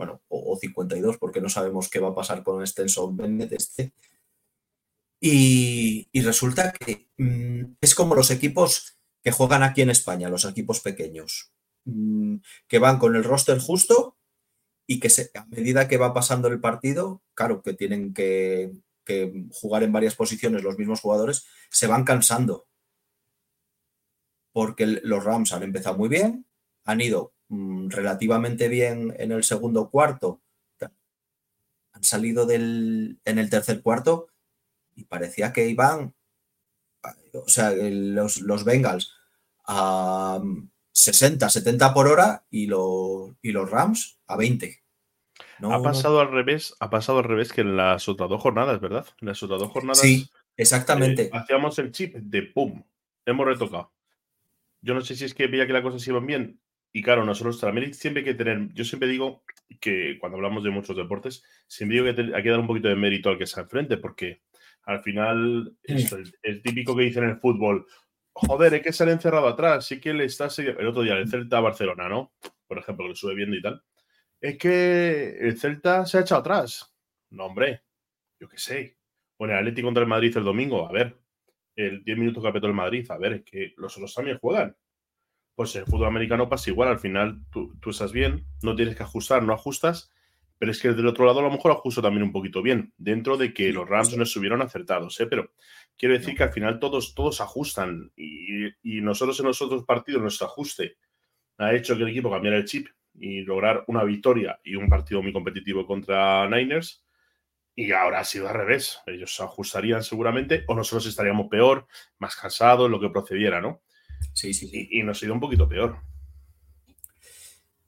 bueno, 0.03 0.21
o, 0.27 0.57
52, 0.59 1.17
porque 1.17 1.41
no 1.41 1.49
sabemos 1.49 1.89
qué 1.89 1.99
va 1.99 2.09
a 2.09 2.15
pasar 2.15 2.43
con 2.43 2.65
Stenson 2.65 3.15
Bennett 3.15 3.53
este. 3.53 3.93
Y, 5.21 6.09
resulta 6.21 6.73
que 6.73 7.07
mm, 7.17 7.75
es 7.79 7.95
como 7.95 8.15
los 8.15 8.29
equipos 8.31 8.97
que 9.21 9.31
juegan 9.31 9.63
aquí 9.63 9.81
en 9.81 9.89
España, 9.89 10.29
los 10.29 10.43
equipos 10.45 10.81
pequeños, 10.81 11.53
mm, 11.85 12.35
que 12.67 12.79
van 12.79 12.99
con 12.99 13.15
el 13.15 13.23
roster 13.23 13.59
justo 13.59 14.17
y 14.85 14.99
que 14.99 15.09
a 15.35 15.45
medida 15.45 15.87
que 15.87 15.97
va 15.97 16.13
pasando 16.13 16.49
el 16.49 16.59
partido, 16.59 17.23
claro 17.33 17.61
que 17.61 17.73
tienen 17.73 18.13
que 18.13 18.73
jugar 19.51 19.83
en 19.83 19.91
varias 19.91 20.15
posiciones 20.15 20.63
los 20.63 20.77
mismos 20.77 21.01
jugadores, 21.01 21.45
se 21.69 21.87
van 21.87 22.03
cansando. 22.03 22.67
Porque 24.51 24.85
los 24.85 25.23
Rams 25.23 25.53
han 25.53 25.63
empezado 25.63 25.97
muy 25.97 26.09
bien, 26.09 26.45
han 26.85 27.01
ido 27.01 27.32
Mm, 27.49 27.89
relativamente 27.89 28.67
bien 28.67 29.13
en 29.19 29.31
el 29.31 29.43
segundo 29.43 29.89
cuarto, 29.89 30.41
han 31.93 32.03
salido 32.03 32.47
del, 32.47 33.19
en 33.23 33.37
el 33.37 33.49
tercer 33.51 33.83
cuarto 33.83 34.27
y 34.95 35.03
parecía 35.05 35.53
que 35.53 35.67
iban, 35.67 36.15
o 37.33 37.47
sea, 37.47 37.71
los, 37.71 38.41
los 38.41 38.63
Bengals 38.63 39.13
a 39.65 40.41
60, 40.91 41.49
70 41.49 41.93
por 41.93 42.07
hora 42.07 42.45
y, 42.49 42.65
los, 42.65 43.31
y 43.43 43.51
los 43.51 43.69
Rams 43.69 44.19
a 44.25 44.37
20. 44.37 44.83
ha 45.61 45.81
pasado 45.83 46.19
al 46.19 46.31
revés, 46.31 46.75
ha 46.79 46.89
pasado 46.89 47.19
al 47.19 47.25
revés 47.25 47.53
que 47.53 47.61
en 47.61 47.77
las 47.77 48.09
otras 48.09 48.29
dos 48.29 48.41
jornadas, 48.41 48.81
¿verdad? 48.81 49.05
En 49.21 49.27
las 49.27 49.43
otras 49.43 49.59
dos 49.59 49.71
jornadas. 49.71 49.99
Sí, 49.99 50.27
exactamente. 50.57 51.25
Eh, 51.25 51.29
hacíamos 51.31 51.77
el 51.77 51.91
chip 51.91 52.15
de 52.15 52.41
pum, 52.41 52.83
hemos 53.25 53.45
retocado. 53.45 53.91
Yo 54.81 54.95
no 54.95 55.01
sé 55.01 55.15
si 55.15 55.25
es 55.25 55.35
que 55.35 55.47
veía 55.47 55.67
que 55.67 55.73
las 55.73 55.83
cosas 55.83 56.05
iban 56.07 56.25
bien 56.25 56.59
y 56.95 57.01
claro, 57.01 57.25
nosotros 57.25 57.59
también 57.59 57.91
siempre 57.95 58.21
hay 58.21 58.25
que 58.25 58.35
tener, 58.35 58.71
yo 58.71 58.85
siempre 58.85 59.09
digo 59.09 59.43
que 59.81 60.17
cuando 60.19 60.37
hablamos 60.37 60.63
de 60.63 60.69
muchos 60.69 60.95
deportes, 60.95 61.43
siempre 61.67 61.99
digo 61.99 62.15
que 62.15 62.35
hay 62.35 62.43
que 62.43 62.49
dar 62.51 62.59
un 62.59 62.67
poquito 62.67 62.87
de 62.87 62.95
mérito 62.95 63.29
al 63.29 63.39
que 63.39 63.47
se 63.47 63.59
enfrente, 63.59 63.97
porque 63.97 64.43
al 64.83 65.01
final 65.01 65.75
es 65.81 66.13
el, 66.43 66.61
típico 66.61 66.95
que 66.95 67.05
dice 67.05 67.17
en 67.17 67.29
el 67.29 67.39
fútbol, 67.39 67.87
joder, 68.31 68.75
hay 68.75 68.81
que 68.83 68.93
ser 68.93 69.09
encerrado 69.09 69.47
atrás, 69.47 69.87
sí 69.87 69.99
que 69.99 70.13
le 70.13 70.25
está 70.25 70.49
el 70.55 70.87
otro 70.87 71.01
día 71.01 71.15
el 71.15 71.27
Celta 71.27 71.59
Barcelona, 71.59 72.07
¿no? 72.07 72.31
Por 72.67 72.77
ejemplo, 72.77 73.05
que 73.05 73.09
lo 73.09 73.15
sube 73.15 73.33
viendo 73.33 73.55
y 73.55 73.61
tal. 73.63 73.83
Es 74.39 74.57
que 74.59 75.37
el 75.39 75.59
Celta 75.59 76.05
se 76.05 76.19
ha 76.19 76.21
echado 76.21 76.41
atrás. 76.41 76.93
No, 77.31 77.45
hombre, 77.47 77.81
yo 78.39 78.47
qué 78.47 78.59
sé. 78.59 78.97
Bueno, 79.39 79.55
el 79.55 79.61
Atlético 79.61 79.87
contra 79.87 80.03
el 80.03 80.09
Madrid 80.09 80.37
el 80.37 80.43
domingo, 80.43 80.87
a 80.87 80.91
ver, 80.91 81.17
el 81.75 82.03
10 82.03 82.17
minutos 82.19 82.43
que 82.43 82.49
apretó 82.49 82.67
el 82.67 82.73
Madrid, 82.73 83.09
a 83.09 83.17
ver, 83.17 83.33
es 83.33 83.43
que 83.43 83.73
los 83.77 83.95
otros 83.97 84.13
también 84.13 84.37
juegan. 84.37 84.75
Pues 85.55 85.75
el 85.75 85.85
fútbol 85.85 86.07
americano 86.07 86.49
pasa 86.49 86.69
igual, 86.69 86.89
al 86.89 86.99
final 86.99 87.41
tú, 87.51 87.75
tú 87.79 87.91
estás 87.91 88.11
bien, 88.11 88.45
no 88.61 88.75
tienes 88.75 88.95
que 88.95 89.03
ajustar, 89.03 89.43
no 89.43 89.53
ajustas, 89.53 90.11
pero 90.57 90.71
es 90.71 90.81
que 90.81 90.93
del 90.93 91.07
otro 91.07 91.25
lado 91.25 91.39
a 91.39 91.43
lo 91.43 91.51
mejor 91.51 91.71
ajusto 91.71 92.01
también 92.01 92.23
un 92.23 92.31
poquito 92.31 92.61
bien, 92.61 92.93
dentro 92.97 93.37
de 93.37 93.53
que 93.53 93.71
los 93.71 93.87
Rams 93.87 94.15
no 94.17 94.23
estuvieron 94.23 94.61
acertados, 94.61 95.19
¿eh? 95.19 95.27
pero 95.27 95.51
quiero 95.97 96.17
decir 96.17 96.35
que 96.35 96.43
al 96.43 96.53
final 96.53 96.79
todos, 96.79 97.13
todos 97.13 97.41
ajustan 97.41 98.11
y, 98.15 98.67
y, 98.81 99.01
nosotros 99.01 99.39
en 99.39 99.47
los 99.47 99.61
otros 99.61 99.83
partidos 99.83 100.21
nuestro 100.21 100.47
ajuste 100.47 100.97
ha 101.57 101.73
hecho 101.73 101.95
que 101.95 102.03
el 102.03 102.09
equipo 102.09 102.31
cambiara 102.31 102.57
el 102.57 102.65
chip 102.65 102.87
y 103.15 103.41
lograr 103.41 103.83
una 103.87 104.03
victoria 104.03 104.59
y 104.63 104.75
un 104.75 104.89
partido 104.89 105.21
muy 105.21 105.33
competitivo 105.33 105.85
contra 105.85 106.49
Niners. 106.49 107.03
Y 107.75 107.91
ahora 107.91 108.19
ha 108.19 108.23
sido 108.23 108.47
al 108.47 108.55
revés. 108.55 108.99
Ellos 109.07 109.35
se 109.35 109.43
ajustarían 109.43 110.03
seguramente 110.03 110.63
o 110.67 110.75
nosotros 110.75 111.07
estaríamos 111.07 111.47
peor, 111.49 111.87
más 112.19 112.35
cansados, 112.35 112.89
lo 112.89 112.99
que 112.99 113.09
procediera, 113.09 113.61
¿no? 113.61 113.81
Sí, 114.33 114.53
sí. 114.53 114.69
Y, 114.71 114.99
y 114.99 115.03
nos 115.03 115.21
ha 115.21 115.25
ido 115.25 115.33
un 115.33 115.39
poquito 115.39 115.67
peor. 115.67 115.97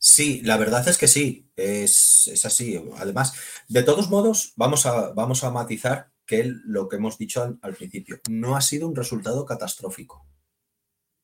Sí, 0.07 0.41
la 0.43 0.57
verdad 0.57 0.87
es 0.87 0.99
que 0.99 1.07
sí, 1.07 1.49
es, 1.55 2.45
así. 2.45 2.79
Además, 2.97 3.33
de 3.67 3.81
todos 3.81 4.11
modos, 4.11 4.53
vamos 4.55 4.85
a, 4.85 5.11
vamos 5.13 5.43
a 5.43 5.49
matizar 5.49 6.11
que 6.27 6.43
lo 6.65 6.87
que 6.87 6.97
hemos 6.97 7.17
dicho 7.17 7.57
al, 7.59 7.73
principio, 7.73 8.19
no 8.29 8.55
ha 8.55 8.61
sido 8.61 8.87
un 8.87 8.95
resultado 8.95 9.45
catastrófico. 9.45 10.27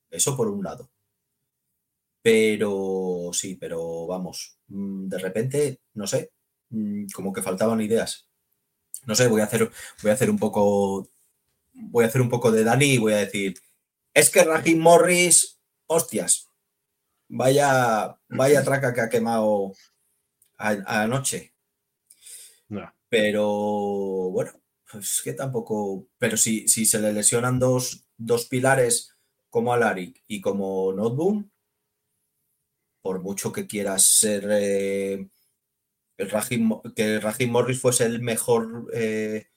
Eso 0.09 0.35
por 0.35 0.47
un 0.47 0.63
lado. 0.63 0.89
Pero 2.23 3.29
sí, 3.33 3.55
pero 3.55 4.07
vamos, 4.07 4.57
mm, 4.67 5.07
de 5.09 5.17
repente, 5.19 5.81
no 5.93 6.07
sé, 6.07 6.31
mm, 6.69 7.05
como 7.13 7.33
que 7.33 7.43
faltaban 7.43 7.81
ideas. 7.81 8.29
No 9.05 9.15
sé, 9.15 9.27
voy 9.27 9.41
a 9.41 9.45
hacer, 9.45 9.71
voy 10.01 10.11
a 10.11 10.13
hacer 10.15 10.29
un 10.31 10.39
poco, 10.39 11.07
voy 11.73 12.03
a 12.05 12.07
hacer 12.07 12.21
un 12.21 12.29
poco 12.29 12.51
de 12.51 12.63
Dani 12.63 12.93
y 12.93 12.97
voy 12.97 13.13
a 13.13 13.17
decir, 13.17 13.55
es 14.13 14.29
que 14.29 14.43
Rahim 14.43 14.79
Morris, 14.79 15.59
hostias, 15.87 16.51
Vaya, 17.33 18.19
vaya 18.27 18.61
traca 18.61 18.93
que 18.93 18.99
ha 18.99 19.09
quemado 19.09 19.71
anoche. 20.57 21.53
Pero 23.07 23.45
bueno, 24.31 24.51
pues 24.91 25.21
que 25.23 25.33
tampoco. 25.33 26.07
Pero 26.17 26.35
si, 26.35 26.67
si 26.67 26.85
se 26.85 26.99
le 26.99 27.13
lesionan 27.13 27.57
dos, 27.57 28.05
dos 28.17 28.45
pilares 28.47 29.15
como 29.49 29.73
Alaric 29.73 30.23
y 30.27 30.41
como 30.41 30.91
Noteboom, 30.93 31.49
por 33.01 33.21
mucho 33.21 33.51
que 33.51 33.67
quieras 33.67 34.07
ser 34.07 34.47
eh, 34.51 35.29
que 36.95 37.19
Rajim 37.19 37.49
Morris 37.51 37.81
fuese 37.81 38.05
el 38.05 38.21
mejor 38.21 38.89
eh, 38.93 39.47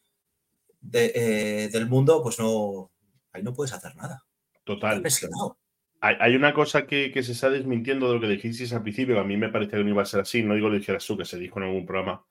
eh, 0.92 1.68
del 1.72 1.88
mundo, 1.88 2.22
pues 2.22 2.38
no, 2.38 2.92
ahí 3.32 3.42
no 3.42 3.52
puedes 3.52 3.72
hacer 3.72 3.96
nada. 3.96 4.24
Total. 4.64 5.02
Hay, 6.00 6.36
una 6.36 6.52
cosa 6.52 6.86
que, 6.86 7.10
se 7.22 7.32
está 7.32 7.48
desmintiendo 7.48 8.08
de 8.08 8.14
lo 8.14 8.20
que 8.20 8.28
dijisteis 8.28 8.72
al 8.74 8.82
principio, 8.82 9.14
que 9.14 9.20
a 9.22 9.24
mí 9.24 9.38
me 9.38 9.48
parece 9.48 9.76
que 9.76 9.84
no 9.84 9.88
iba 9.88 10.02
a 10.02 10.06
ser 10.06 10.20
así, 10.20 10.42
no 10.42 10.54
digo 10.54 10.68
lo 10.68 10.76
dijeras 10.76 11.06
tú, 11.06 11.16
que 11.16 11.24
se 11.24 11.38
dijo 11.38 11.58
en 11.58 11.66
algún 11.66 11.86
programa 11.86 12.22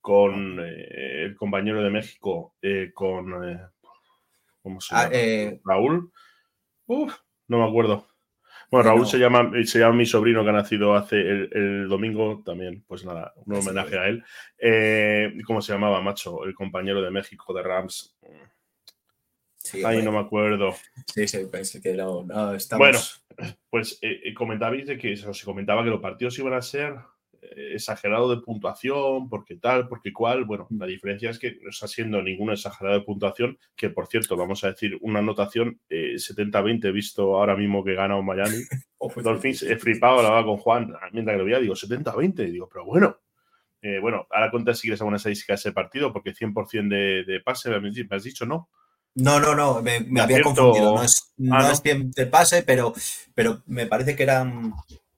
con 0.00 0.58
eh, 0.60 1.24
el 1.26 1.36
compañero 1.36 1.82
de 1.82 1.90
México, 1.90 2.54
eh, 2.60 2.90
con. 2.92 3.48
Eh, 3.48 3.60
¿Cómo 4.62 4.80
se 4.80 4.94
ah, 4.94 5.08
llama? 5.08 5.60
Raúl. 5.64 6.12
Uf, 6.86 7.14
no 7.46 7.58
me 7.58 7.68
acuerdo. 7.68 8.06
Bueno, 8.70 8.88
Raúl 8.88 9.06
se, 9.06 9.18
llama, 9.18 9.50
se 9.64 9.78
llama 9.78 9.96
mi 9.96 10.06
sobrino 10.06 10.42
que 10.42 10.50
ha 10.50 10.52
nacido 10.52 10.94
hace 10.94 11.20
el, 11.20 11.88
domingo 11.88 12.42
también, 12.44 12.84
pues 12.86 13.04
nada, 13.04 13.32
un 13.36 13.56
homenaje 13.56 13.98
a 13.98 14.08
él. 14.08 14.24
¿Cómo 15.44 15.60
se 15.60 15.72
llamaba, 15.72 16.00
macho? 16.02 16.44
El 16.44 16.54
compañero 16.54 17.00
de 17.02 17.10
México 17.10 17.52
de 17.52 17.62
Rams. 17.62 18.16
Ahí 19.84 20.02
no 20.02 20.12
me 20.12 20.18
acuerdo. 20.18 20.74
Sí, 21.06 21.28
sí, 21.28 21.38
pensé 21.50 21.80
que 21.80 21.94
no, 21.94 22.24
Bueno, 22.78 22.98
pues 23.68 23.98
eh, 24.02 24.20
eh, 24.24 24.34
comentabais 24.34 24.86
de 24.86 24.98
que 24.98 25.16
se 25.16 25.44
comentaba 25.44 25.84
que 25.84 25.90
los 25.90 26.00
partidos 26.00 26.38
iban 26.38 26.54
a 26.54 26.62
ser 26.62 26.94
eh, 27.42 27.72
exagerados 27.74 28.30
de 28.30 28.42
puntuación, 28.42 29.28
porque 29.28 29.56
tal, 29.56 29.86
porque 29.86 30.12
cual. 30.12 30.44
Bueno, 30.44 30.66
la 30.70 30.86
diferencia 30.86 31.30
es 31.30 31.38
que 31.38 31.58
no 31.62 31.70
está 31.70 31.86
siendo 31.86 32.22
ninguna 32.22 32.54
exagerado 32.54 32.98
de 32.98 33.04
puntuación, 33.04 33.58
que 33.76 33.90
por 33.90 34.06
cierto, 34.06 34.36
vamos 34.36 34.64
a 34.64 34.68
decir 34.68 34.98
una 35.02 35.18
anotación 35.18 35.78
70-20, 35.90 36.92
visto 36.92 37.36
ahora 37.36 37.54
mismo 37.54 37.84
que 37.84 37.94
gana 37.94 38.16
un 38.16 38.26
Miami. 38.26 38.56
Dolphins, 39.22 39.62
he 39.62 39.76
flipado, 39.76 40.22
la 40.22 40.42
con 40.42 40.56
Juan, 40.56 40.94
mientras 41.12 41.34
que 41.34 41.38
lo 41.38 41.44
veía, 41.44 41.60
digo 41.60 41.74
70-20, 41.74 42.50
digo, 42.50 42.68
pero 42.70 42.84
bueno. 42.86 43.18
bueno, 44.00 44.26
ahora 44.30 44.50
cuenta 44.50 44.74
si 44.74 44.82
quieres 44.82 45.00
alguna 45.00 45.18
estadística 45.18 45.52
de 45.52 45.58
ese 45.58 45.72
partido, 45.72 46.12
porque 46.12 46.34
100% 46.34 46.88
de, 46.88 47.24
de 47.24 47.40
pase, 47.40 47.70
me 47.78 47.88
has 48.10 48.24
dicho, 48.24 48.44
¿no? 48.46 48.68
No, 49.14 49.40
no, 49.40 49.54
no, 49.54 49.82
me, 49.82 50.20
había 50.20 50.42
confundido. 50.42 50.94
No 50.94 51.02
es, 51.02 51.32
ah, 51.50 51.72
no, 51.72 52.10
de 52.14 52.26
pase, 52.26 52.62
pero, 52.62 52.92
pero 53.34 53.62
me 53.66 53.86
parece 53.86 54.14
que 54.14 54.22
eran. 54.22 54.72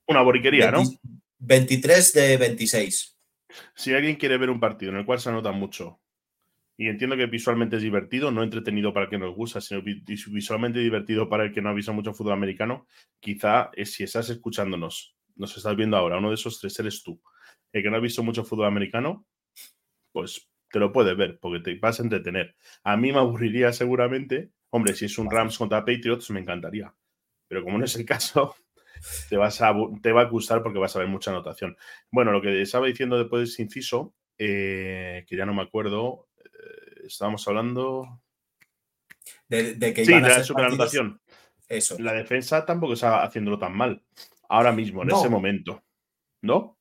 Una 0.06 0.22
boriquería, 0.22 0.70
¿no? 0.70 0.82
23 1.38 2.12
de 2.12 2.36
26. 2.36 3.18
Si 3.74 3.92
alguien 3.92 4.16
quiere 4.16 4.38
ver 4.38 4.50
un 4.50 4.60
partido 4.60 4.92
en 4.92 4.98
el 4.98 5.04
cual 5.04 5.20
se 5.20 5.28
anota 5.28 5.52
mucho, 5.52 6.00
y 6.76 6.88
entiendo 6.88 7.16
que 7.16 7.26
visualmente 7.26 7.76
es 7.76 7.82
divertido, 7.82 8.30
no 8.30 8.42
entretenido 8.42 8.92
para 8.92 9.04
el 9.04 9.10
que 9.10 9.18
nos 9.18 9.34
gusta, 9.34 9.60
sino 9.60 9.82
visualmente 9.82 10.78
divertido 10.78 11.28
para 11.28 11.44
el 11.44 11.52
que 11.52 11.60
no 11.60 11.68
ha 11.68 11.74
visto 11.74 11.92
mucho 11.92 12.14
fútbol 12.14 12.32
americano, 12.32 12.86
quizá 13.20 13.70
es, 13.74 13.92
si 13.92 14.04
estás 14.04 14.30
escuchándonos, 14.30 15.14
nos 15.36 15.56
estás 15.56 15.76
viendo 15.76 15.96
ahora, 15.96 16.18
uno 16.18 16.28
de 16.28 16.34
esos 16.34 16.58
tres 16.58 16.78
eres 16.78 17.02
tú, 17.02 17.20
el 17.72 17.82
que 17.82 17.90
no 17.90 17.96
ha 17.96 18.00
visto 18.00 18.22
mucho 18.22 18.44
fútbol 18.44 18.66
americano, 18.66 19.26
pues 20.12 20.50
te 20.72 20.78
lo 20.78 20.90
puedes 20.90 21.16
ver 21.16 21.38
porque 21.38 21.60
te 21.60 21.78
vas 21.78 22.00
a 22.00 22.02
entretener. 22.02 22.56
A 22.82 22.96
mí 22.96 23.12
me 23.12 23.18
aburriría 23.18 23.72
seguramente. 23.72 24.50
Hombre, 24.70 24.94
si 24.94 25.04
es 25.04 25.18
un 25.18 25.30
Rams 25.30 25.58
contra 25.58 25.84
Patriots, 25.84 26.30
me 26.30 26.40
encantaría. 26.40 26.92
Pero 27.46 27.62
como 27.62 27.78
no 27.78 27.84
es 27.84 27.94
el 27.96 28.06
caso, 28.06 28.56
te, 29.28 29.36
vas 29.36 29.60
a, 29.60 29.74
te 30.02 30.12
va 30.12 30.22
a 30.22 30.30
gustar 30.30 30.62
porque 30.62 30.78
vas 30.78 30.96
a 30.96 31.00
ver 31.00 31.08
mucha 31.08 31.30
anotación. 31.30 31.76
Bueno, 32.10 32.32
lo 32.32 32.40
que 32.40 32.62
estaba 32.62 32.86
diciendo 32.86 33.18
después 33.18 33.40
de 33.40 33.44
ese 33.52 33.62
inciso, 33.62 34.14
eh, 34.38 35.26
que 35.28 35.36
ya 35.36 35.44
no 35.44 35.52
me 35.52 35.62
acuerdo, 35.62 36.28
eh, 36.38 37.02
estábamos 37.04 37.46
hablando. 37.46 38.22
De, 39.48 39.92
que 39.94 40.06
sí, 40.06 40.14
de 40.14 40.20
la 40.20 40.42
superanotación. 40.42 41.20
Eso. 41.68 41.98
La 41.98 42.14
defensa 42.14 42.64
tampoco 42.64 42.94
está 42.94 43.22
haciéndolo 43.22 43.58
tan 43.58 43.76
mal. 43.76 44.02
Ahora 44.48 44.72
mismo, 44.72 45.02
en 45.02 45.10
ese 45.10 45.28
momento. 45.28 45.84
¿No? 46.40 46.78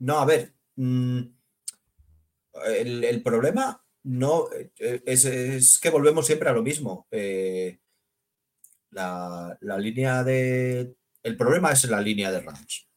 No, 0.00 0.18
a 0.18 0.24
ver. 0.24 0.54
Mm, 0.74 1.22
el, 2.66 3.22
problema 3.22 3.82
no 4.04 4.48
eh, 4.52 5.02
es, 5.06 5.78
que 5.80 5.90
volvemos 5.90 6.26
siempre 6.26 6.48
a 6.48 6.52
lo 6.52 6.62
mismo. 6.62 7.06
Eh, 7.10 7.78
la, 8.90 9.58
línea 9.60 10.24
de. 10.24 10.94
El 11.22 11.36
problema 11.36 11.72
es 11.72 11.84
la 11.84 12.00
línea 12.00 12.30
de 12.30 12.40
Rams. 12.40 12.88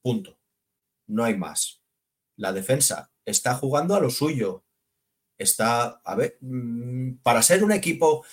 Punto. 0.00 0.38
No 1.06 1.24
hay 1.24 1.36
más. 1.36 1.82
La 2.36 2.52
defensa 2.52 3.10
está 3.24 3.54
jugando 3.54 3.94
a 3.94 4.00
lo 4.00 4.10
suyo. 4.10 4.64
Está, 5.36 6.00
a 6.04 6.16
ver, 6.16 6.38
mm, 6.40 7.18
para 7.22 7.42
ser 7.42 7.62
un 7.62 7.72
equipo 7.72 8.24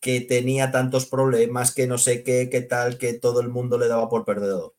que 0.00 0.20
tenía 0.20 0.70
tantos 0.70 1.06
problemas, 1.06 1.74
que 1.74 1.86
no 1.86 1.98
sé 1.98 2.22
qué, 2.22 2.48
qué 2.50 2.60
tal, 2.60 2.98
que 2.98 3.14
todo 3.14 3.40
el 3.40 3.48
mundo 3.48 3.78
le 3.78 3.88
daba 3.88 4.08
por 4.08 4.24
perdedor. 4.24 4.76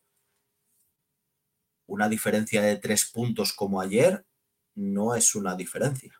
Una 1.86 2.08
diferencia 2.08 2.62
de 2.62 2.76
tres 2.76 3.10
puntos 3.10 3.52
como 3.52 3.80
ayer 3.80 4.24
no 4.76 5.14
es 5.14 5.34
una 5.34 5.56
diferencia. 5.56 6.12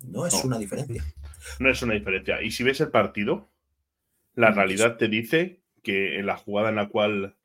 No 0.00 0.26
es 0.26 0.44
una 0.44 0.58
diferencia. 0.58 1.02
No 1.58 1.70
es 1.70 1.82
una 1.82 1.94
diferencia. 1.94 2.42
Y 2.42 2.50
si 2.50 2.62
ves 2.62 2.80
el 2.80 2.90
partido, 2.90 3.50
la 4.34 4.50
realidad 4.50 4.96
te 4.96 5.08
dice 5.08 5.60
que 5.82 6.18
en 6.18 6.26
la 6.26 6.36
jugada 6.36 6.70
en 6.70 6.76
la 6.76 6.88
cual, 6.88 7.36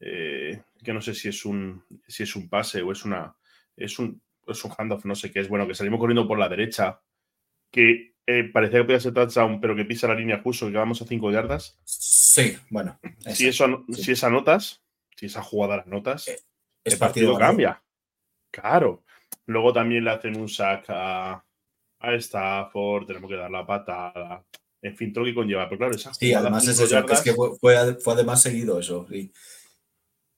eh, 0.00 0.62
que 0.82 0.92
no 0.92 1.00
sé 1.00 1.14
si 1.14 1.28
es 1.28 1.44
un, 1.44 1.84
si 2.06 2.22
es 2.22 2.36
un 2.36 2.48
pase 2.48 2.82
o 2.82 2.92
es 2.92 3.04
una, 3.04 3.34
es 3.76 3.98
un, 3.98 4.20
es 4.46 4.64
un 4.64 4.72
handoff, 4.76 5.04
no 5.04 5.14
sé 5.14 5.30
qué 5.30 5.40
es, 5.40 5.48
bueno, 5.48 5.66
que 5.66 5.74
salimos 5.74 6.00
corriendo 6.00 6.26
por 6.26 6.38
la 6.38 6.48
derecha, 6.48 7.00
que 7.70 8.14
eh, 8.26 8.44
parecía 8.44 8.80
que 8.80 8.84
podía 8.84 9.00
ser 9.00 9.14
touchdown, 9.14 9.60
pero 9.60 9.74
que 9.74 9.84
pisa 9.84 10.08
la 10.08 10.14
línea 10.14 10.40
justo, 10.42 10.70
que 10.70 10.76
vamos 10.76 11.02
a 11.02 11.06
cinco 11.06 11.30
yardas. 11.30 11.78
Sí, 11.84 12.56
bueno. 12.70 12.98
si, 13.26 13.48
eso, 13.48 13.84
si 13.92 14.12
esa 14.12 14.30
notas, 14.30 14.82
si 15.16 15.26
esa 15.26 15.42
jugada 15.42 15.78
las 15.78 15.86
notas, 15.86 16.28
eh, 16.28 16.38
el 16.84 16.98
partido 16.98 17.36
cambia. 17.36 17.82
Claro. 18.50 19.04
Luego 19.46 19.72
también 19.72 20.04
le 20.04 20.10
hacen 20.10 20.36
un 20.38 20.48
sack 20.48 20.84
a, 20.88 21.44
a 22.00 22.14
Stafford, 22.14 23.06
tenemos 23.06 23.30
que 23.30 23.36
dar 23.36 23.50
la 23.50 23.66
patada. 23.66 24.44
En 24.80 24.96
fin, 24.96 25.12
todo 25.12 25.24
lo 25.24 25.30
que 25.30 25.34
conlleva. 25.34 25.68
Pero 25.68 25.78
claro, 25.78 25.94
esa 25.94 26.14
Sí, 26.14 26.32
además 26.32 26.66
es 26.68 26.78
eso, 26.80 27.06
que 27.06 27.12
es 27.12 27.22
que 27.22 27.32
fue, 27.32 27.56
fue, 27.58 27.76
además 27.76 28.42
seguido 28.42 28.78
eso. 28.78 29.06
Sí. 29.10 29.32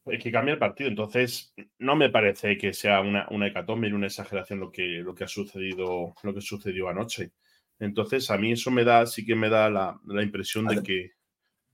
que 0.04 0.32
cambia 0.32 0.54
el 0.54 0.58
partido. 0.58 0.88
Entonces, 0.88 1.52
no 1.78 1.96
me 1.96 2.08
parece 2.10 2.56
que 2.56 2.72
sea 2.72 3.00
una, 3.00 3.26
una 3.30 3.48
hecatombe 3.48 3.88
y 3.88 3.92
una 3.92 4.06
exageración 4.06 4.60
lo 4.60 4.70
que, 4.70 4.82
lo 4.82 5.14
que 5.14 5.24
ha 5.24 5.28
sucedido, 5.28 6.14
lo 6.22 6.34
que 6.34 6.40
sucedió 6.40 6.88
anoche. 6.88 7.32
Entonces, 7.78 8.30
a 8.30 8.38
mí 8.38 8.52
eso 8.52 8.70
me 8.70 8.84
da, 8.84 9.06
sí 9.06 9.24
que 9.24 9.34
me 9.34 9.48
da 9.48 9.70
la, 9.70 10.22
impresión 10.22 10.66
de 10.66 10.82
que, 10.82 11.12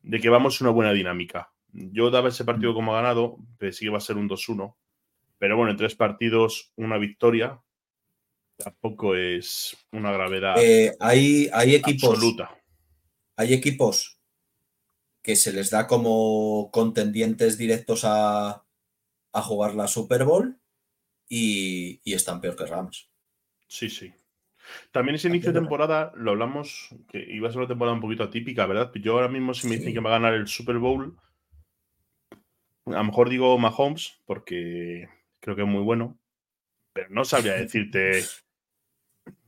de 0.02 0.20
que 0.20 0.28
vamos 0.28 0.60
una 0.60 0.70
buena 0.70 0.92
dinámica. 0.92 1.52
Yo 1.72 2.10
daba 2.10 2.28
ese 2.28 2.44
partido 2.44 2.74
como 2.74 2.92
ganado, 2.92 3.38
pensé 3.58 3.80
que 3.80 3.86
iba 3.86 3.98
a 3.98 4.00
ser 4.00 4.16
un 4.16 4.28
2-1, 4.28 4.74
pero 5.38 5.56
bueno, 5.56 5.72
en 5.72 5.76
tres 5.76 5.94
partidos, 5.94 6.72
una 6.76 6.98
victoria, 6.98 7.60
tampoco 8.56 9.14
es 9.14 9.76
una 9.92 10.10
gravedad 10.12 10.56
eh, 10.58 10.96
hay, 10.98 11.50
hay 11.52 11.74
equipos, 11.74 12.10
absoluta. 12.10 12.58
Hay 13.36 13.52
equipos 13.52 14.18
que 15.22 15.36
se 15.36 15.52
les 15.52 15.70
da 15.70 15.86
como 15.86 16.70
contendientes 16.70 17.58
directos 17.58 18.02
a, 18.04 18.62
jugar 19.34 19.74
la 19.74 19.86
Super 19.86 20.24
Bowl 20.24 20.58
y, 21.28 22.00
están 22.04 22.40
peor 22.40 22.56
que 22.56 22.64
Rams. 22.64 23.10
Sí, 23.68 23.90
sí. 23.90 24.14
También 24.92 25.16
ese 25.16 25.28
inicio 25.28 25.52
de 25.52 25.60
temporada, 25.60 26.12
lo 26.16 26.30
hablamos, 26.30 26.88
que 27.08 27.18
iba 27.18 27.48
a 27.48 27.50
ser 27.50 27.58
una 27.58 27.68
temporada 27.68 27.94
un 27.94 28.00
poquito 28.00 28.22
atípica, 28.22 28.66
¿verdad? 28.66 28.90
Yo 28.94 29.12
ahora 29.12 29.28
mismo 29.28 29.52
si 29.52 29.68
me 29.68 29.76
dicen 29.76 29.92
que 29.92 30.00
va 30.00 30.10
a 30.10 30.18
ganar 30.18 30.32
el 30.32 30.48
Super 30.48 30.78
Bowl, 30.78 31.18
a 32.86 32.90
lo 32.90 33.04
mejor 33.04 33.28
digo 33.28 33.58
Mahomes, 33.58 34.22
porque 34.24 35.08
creo 35.46 35.54
que 35.54 35.62
es 35.62 35.68
muy 35.68 35.82
bueno, 35.82 36.18
pero 36.92 37.06
no 37.10 37.24
sabría 37.24 37.52
decirte 37.54 38.22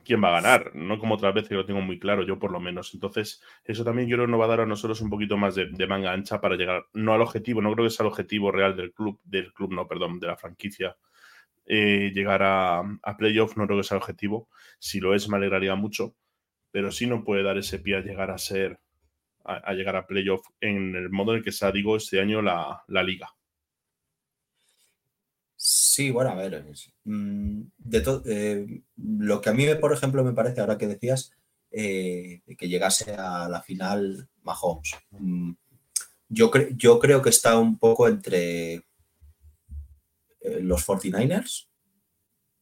quién 0.04 0.22
va 0.22 0.28
a 0.28 0.40
ganar, 0.40 0.74
no 0.76 0.98
como 1.00 1.16
otras 1.16 1.34
veces 1.34 1.48
que 1.48 1.56
lo 1.56 1.66
tengo 1.66 1.80
muy 1.80 1.98
claro, 1.98 2.22
yo 2.22 2.38
por 2.38 2.52
lo 2.52 2.60
menos. 2.60 2.94
Entonces, 2.94 3.42
eso 3.64 3.84
también 3.84 4.08
yo 4.08 4.16
creo 4.16 4.26
que 4.26 4.30
nos 4.30 4.40
va 4.40 4.44
a 4.44 4.48
dar 4.48 4.60
a 4.60 4.66
nosotros 4.66 5.00
un 5.00 5.10
poquito 5.10 5.36
más 5.36 5.56
de, 5.56 5.86
manga 5.88 6.12
ancha 6.12 6.40
para 6.40 6.54
llegar, 6.54 6.86
no 6.92 7.14
al 7.14 7.20
objetivo, 7.20 7.60
no 7.60 7.72
creo 7.74 7.86
que 7.86 7.90
sea 7.90 8.04
el 8.04 8.12
objetivo 8.12 8.52
real 8.52 8.76
del 8.76 8.92
club, 8.92 9.20
del 9.24 9.52
club, 9.52 9.72
no, 9.72 9.88
perdón, 9.88 10.20
de 10.20 10.28
la 10.28 10.36
franquicia, 10.36 10.96
eh, 11.66 12.12
llegar 12.14 12.42
a, 12.44 12.78
a 12.78 13.16
playoff, 13.16 13.56
no 13.56 13.66
creo 13.66 13.78
que 13.78 13.84
sea 13.84 13.96
el 13.96 14.02
objetivo. 14.02 14.48
Si 14.78 15.00
lo 15.00 15.14
es, 15.14 15.28
me 15.28 15.36
alegraría 15.36 15.74
mucho, 15.74 16.14
pero 16.70 16.92
sí 16.92 17.06
no 17.08 17.24
puede 17.24 17.42
dar 17.42 17.58
ese 17.58 17.80
pie 17.80 17.96
a 17.96 18.00
llegar 18.00 18.30
a 18.30 18.38
ser, 18.38 18.78
a, 19.44 19.72
llegar 19.74 19.96
a 19.96 20.06
playoff 20.06 20.46
en 20.60 20.94
el 20.94 21.10
modo 21.10 21.32
en 21.32 21.38
el 21.38 21.44
que 21.44 21.52
se 21.52 21.66
ha, 21.66 21.72
digo, 21.72 21.96
este 21.96 22.20
año 22.20 22.40
la, 22.40 22.84
la 22.86 23.02
liga. 23.02 23.28
Sí, 25.60 26.12
bueno, 26.12 26.30
a 26.30 26.34
ver, 26.36 26.64
mm, 27.02 27.62
de 27.78 28.22
eh, 28.26 28.82
lo 28.96 29.40
que 29.40 29.50
a 29.50 29.52
mí, 29.52 29.66
por 29.80 29.92
ejemplo, 29.92 30.22
me 30.22 30.32
parece, 30.32 30.60
ahora 30.60 30.78
que 30.78 30.86
decías, 30.86 31.32
eh, 31.72 32.42
que 32.56 32.68
llegase 32.68 33.16
a 33.16 33.48
la 33.48 33.60
final 33.60 34.28
Mahomes, 34.44 34.94
mm, 35.10 35.50
yo, 36.28 36.52
yo 36.76 37.00
creo 37.00 37.20
que 37.20 37.30
está 37.30 37.58
un 37.58 37.76
poco 37.76 38.06
entre 38.06 38.74
eh, 38.74 38.82
los 40.60 40.86
49ers, 40.86 41.68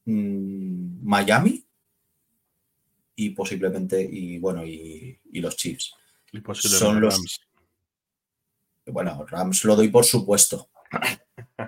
mm, 0.06 1.06
Miami 1.06 1.66
y 3.14 3.30
posiblemente, 3.30 4.00
y 4.00 4.38
bueno, 4.38 4.64
y, 4.64 5.20
los 5.32 5.54
Chiefs. 5.54 5.92
Y 6.32 6.40
Son 6.54 6.98
los, 6.98 7.14
Rams. 7.14 7.40
Bueno, 8.87 9.26
Rams 9.26 9.64
lo 9.64 9.76
doy 9.76 9.88
por 9.88 10.06
supuesto. 10.06 10.70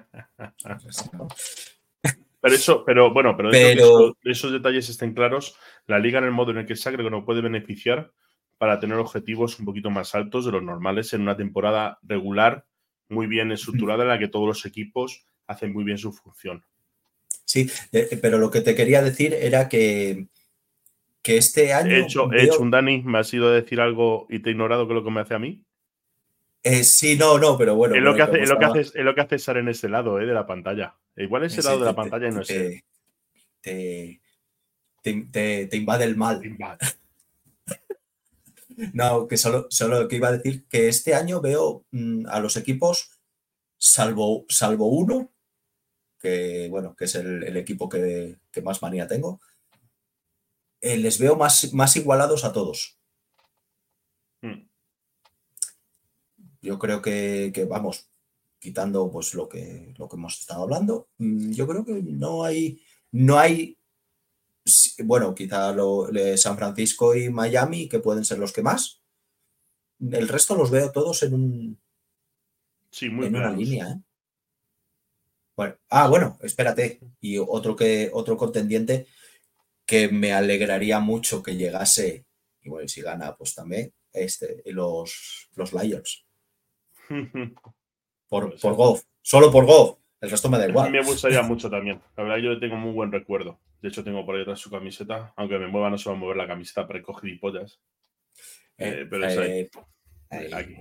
Pero 2.40 2.55
eso, 2.55 2.85
pero 2.85 3.12
bueno, 3.12 3.37
pero, 3.37 3.51
pero... 3.51 4.16
esos 4.22 4.53
detalles 4.53 4.88
estén 4.88 5.12
claros, 5.12 5.57
la 5.87 5.98
liga 5.98 6.18
en 6.18 6.24
el 6.24 6.31
modo 6.31 6.53
en 6.53 6.59
el 6.59 6.66
que 6.66 6.77
se 6.77 6.96
que 6.96 7.11
no 7.11 7.24
puede 7.24 7.40
beneficiar 7.40 8.12
para 8.59 8.79
tener 8.79 8.98
objetivos 8.98 9.59
un 9.59 9.64
poquito 9.64 9.90
más 9.90 10.14
altos 10.14 10.44
de 10.44 10.53
los 10.53 10.62
normales 10.62 11.12
en 11.12 11.22
una 11.22 11.37
temporada 11.37 11.98
regular, 12.03 12.66
muy 13.09 13.27
bien 13.27 13.51
estructurada, 13.53 14.03
en 14.03 14.09
la 14.09 14.18
que 14.18 14.29
todos 14.29 14.46
los 14.46 14.66
equipos 14.66 15.27
hacen 15.46 15.72
muy 15.72 15.85
bien 15.85 15.98
su 15.98 16.12
función. 16.12 16.64
Sí, 17.44 17.70
eh, 17.92 18.18
pero 18.20 18.38
lo 18.38 18.51
que 18.51 18.61
te 18.61 18.74
quería 18.74 19.03
decir 19.03 19.33
era 19.33 19.68
que, 19.68 20.29
que 21.22 21.38
este 21.38 21.72
año. 21.72 21.92
He 21.92 22.01
hecho, 22.01 22.33
he 22.33 22.44
hecho 22.44 22.61
un 22.61 22.70
Dani, 22.70 23.03
me 23.03 23.18
has 23.18 23.33
ido 23.33 23.48
a 23.48 23.53
decir 23.53 23.81
algo 23.81 24.27
y 24.29 24.40
te 24.40 24.51
he 24.51 24.53
ignorado 24.53 24.87
que 24.87 24.94
lo 24.94 25.03
que 25.03 25.11
me 25.11 25.20
hace 25.20 25.35
a 25.35 25.38
mí. 25.38 25.64
Eh, 26.62 26.84
sí, 26.84 27.16
no, 27.16 27.38
no, 27.38 27.56
pero 27.56 27.76
bueno. 27.76 27.94
Es 27.94 28.02
lo, 28.02 28.14
que 28.14 28.22
hace, 28.22 28.42
es 28.42 28.48
lo, 28.48 28.58
que 28.58 28.64
hace, 28.64 28.80
es 28.80 28.94
lo 28.96 29.14
que 29.14 29.20
hace 29.20 29.36
estar 29.36 29.56
en 29.56 29.68
ese 29.68 29.88
lado 29.88 30.20
eh, 30.20 30.26
de 30.26 30.34
la 30.34 30.46
pantalla. 30.46 30.96
Igual 31.16 31.44
ese 31.44 31.62
lado 31.62 31.78
de 31.78 31.84
la 31.84 31.94
pantalla 31.94 32.30
no 32.30 32.42
es. 32.42 32.48
Te, 33.60 34.20
te, 35.02 35.76
invade 35.76 36.04
el 36.04 36.16
mal. 36.16 36.40
no, 38.92 39.28
que 39.28 39.36
solo, 39.36 39.66
solo 39.70 40.08
que 40.08 40.16
iba 40.16 40.28
a 40.28 40.32
decir 40.32 40.66
que 40.66 40.88
este 40.88 41.14
año 41.14 41.40
veo 41.40 41.84
mm, 41.90 42.26
a 42.28 42.40
los 42.40 42.56
equipos, 42.56 43.18
salvo, 43.76 44.44
salvo 44.48 44.88
uno, 44.88 45.30
que 46.18 46.68
bueno, 46.70 46.94
que 46.96 47.04
es 47.04 47.14
el, 47.14 47.56
equipo 47.56 47.88
que, 47.88 48.38
más 48.62 48.82
manía 48.82 49.06
tengo, 49.06 49.40
eh, 50.80 50.98
les 50.98 51.18
veo 51.18 51.36
más, 51.36 51.72
más 51.72 51.96
igualados 51.96 52.44
a 52.44 52.52
todos. 52.52 52.97
Yo 56.68 56.78
creo 56.78 57.00
que, 57.00 57.66
vamos, 57.66 58.11
quitando 58.59 59.11
pues 59.11 59.33
lo 59.33 59.48
que, 59.48 59.94
lo 59.96 60.07
que 60.07 60.16
hemos 60.16 60.38
estado 60.38 60.64
hablando, 60.64 61.09
mm, 61.16 61.52
yo 61.52 61.66
creo 61.66 61.83
que 61.83 62.02
no 62.02 62.44
hay, 62.44 62.83
no 63.11 63.38
hay, 63.38 63.78
bueno, 65.02 65.35
quizá 65.35 65.72
lo, 65.72 66.09
San 66.37 66.59
Francisco 66.59 67.16
y 67.16 67.31
Miami, 67.31 67.88
que 67.88 68.00
pueden 68.00 68.22
ser 68.22 68.38
los 68.38 68.52
que 68.52 68.61
más. 68.61 69.00
El 69.98 70.28
resto 70.28 70.57
los 70.57 70.70
veo 70.70 70.92
todos 70.92 71.22
en 71.22 71.33
un 71.33 71.78
sí, 72.90 73.09
muy 73.09 73.28
en 73.28 73.37
una 73.37 73.50
línea. 73.50 73.88
¿eh? 73.88 74.02
Bueno, 75.57 75.76
ah, 75.88 76.07
bueno, 76.09 76.38
espérate. 76.42 77.00
Y 77.22 77.38
otro 77.38 77.74
que 77.76 78.11
otro 78.12 78.37
contendiente 78.37 79.07
que 79.87 80.09
me 80.09 80.35
alegraría 80.35 81.00
mucho 81.00 81.42
que 81.42 81.57
llegase, 81.57 82.26
y 82.61 82.68
bueno, 82.68 82.87
si 82.88 83.00
gana, 83.00 83.35
pues 83.35 83.54
también, 83.54 83.94
este, 84.12 84.62
los, 84.66 85.48
los 85.54 85.72
Lions. 85.72 86.27
Por, 88.28 88.60
por 88.60 88.74
Goff. 88.74 89.04
Solo 89.22 89.50
por 89.50 89.64
Goff. 89.64 89.98
El 90.20 90.30
resto 90.30 90.50
me 90.50 90.58
da 90.58 90.68
igual. 90.68 90.90
Me 90.90 91.02
gustaría 91.02 91.40
mucho 91.42 91.70
también. 91.70 92.00
La 92.14 92.24
verdad, 92.24 92.38
yo 92.38 92.50
le 92.52 92.60
tengo 92.60 92.76
muy 92.76 92.92
buen 92.92 93.10
recuerdo. 93.10 93.58
De 93.80 93.88
hecho, 93.88 94.04
tengo 94.04 94.26
por 94.26 94.34
ahí 94.34 94.42
atrás 94.42 94.58
su 94.58 94.70
camiseta. 94.70 95.32
Aunque 95.36 95.58
me 95.58 95.68
mueva, 95.68 95.88
no 95.88 95.96
se 95.96 96.10
va 96.10 96.16
a 96.16 96.18
mover 96.18 96.36
la 96.36 96.46
camiseta 96.46 96.86
para 96.86 97.02
coger 97.02 97.38
pollas. 97.40 97.80
Eh, 98.76 99.06
pero 99.08 99.26
es 99.26 99.38
ahí. 99.38 99.68
Eh, 100.30 100.50
aquí. 100.52 100.74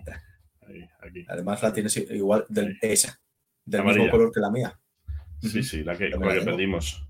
Aquí, 1.01 1.25
Además, 1.29 1.63
la 1.63 1.71
tienes 1.71 1.95
igual 1.95 2.45
del, 2.49 2.77
esa. 2.81 3.19
Del 3.63 3.85
mismo 3.85 4.09
color 4.09 4.31
que 4.33 4.41
la 4.41 4.51
mía. 4.51 4.77
Sí, 5.41 5.63
sí, 5.63 5.83
la 5.83 5.97
que, 5.97 6.09
la 6.09 6.33
que 6.33 6.41
perdimos. 6.41 7.07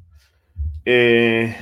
Eh, 0.86 1.56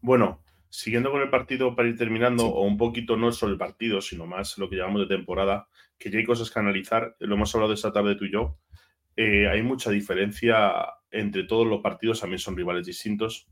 bueno, 0.00 0.42
siguiendo 0.68 1.10
con 1.10 1.20
el 1.20 1.30
partido 1.30 1.76
para 1.76 1.88
ir 1.88 1.98
terminando, 1.98 2.46
o 2.46 2.62
un 2.62 2.78
poquito 2.78 3.16
no 3.16 3.32
solo 3.32 3.52
el 3.52 3.58
partido, 3.58 4.00
sino 4.00 4.26
más 4.26 4.56
lo 4.56 4.70
que 4.70 4.76
llamamos 4.76 5.02
de 5.02 5.14
temporada, 5.14 5.68
que 6.00 6.10
ya 6.10 6.18
hay 6.18 6.24
cosas 6.24 6.50
que 6.50 6.58
analizar, 6.58 7.14
lo 7.20 7.34
hemos 7.34 7.54
hablado 7.54 7.74
esta 7.74 7.92
tarde 7.92 8.16
tú 8.16 8.24
y 8.24 8.32
yo, 8.32 8.58
eh, 9.16 9.46
hay 9.48 9.62
mucha 9.62 9.90
diferencia 9.90 10.72
entre 11.10 11.44
todos 11.44 11.66
los 11.66 11.82
partidos, 11.82 12.20
también 12.20 12.38
son 12.38 12.56
rivales 12.56 12.86
distintos, 12.86 13.48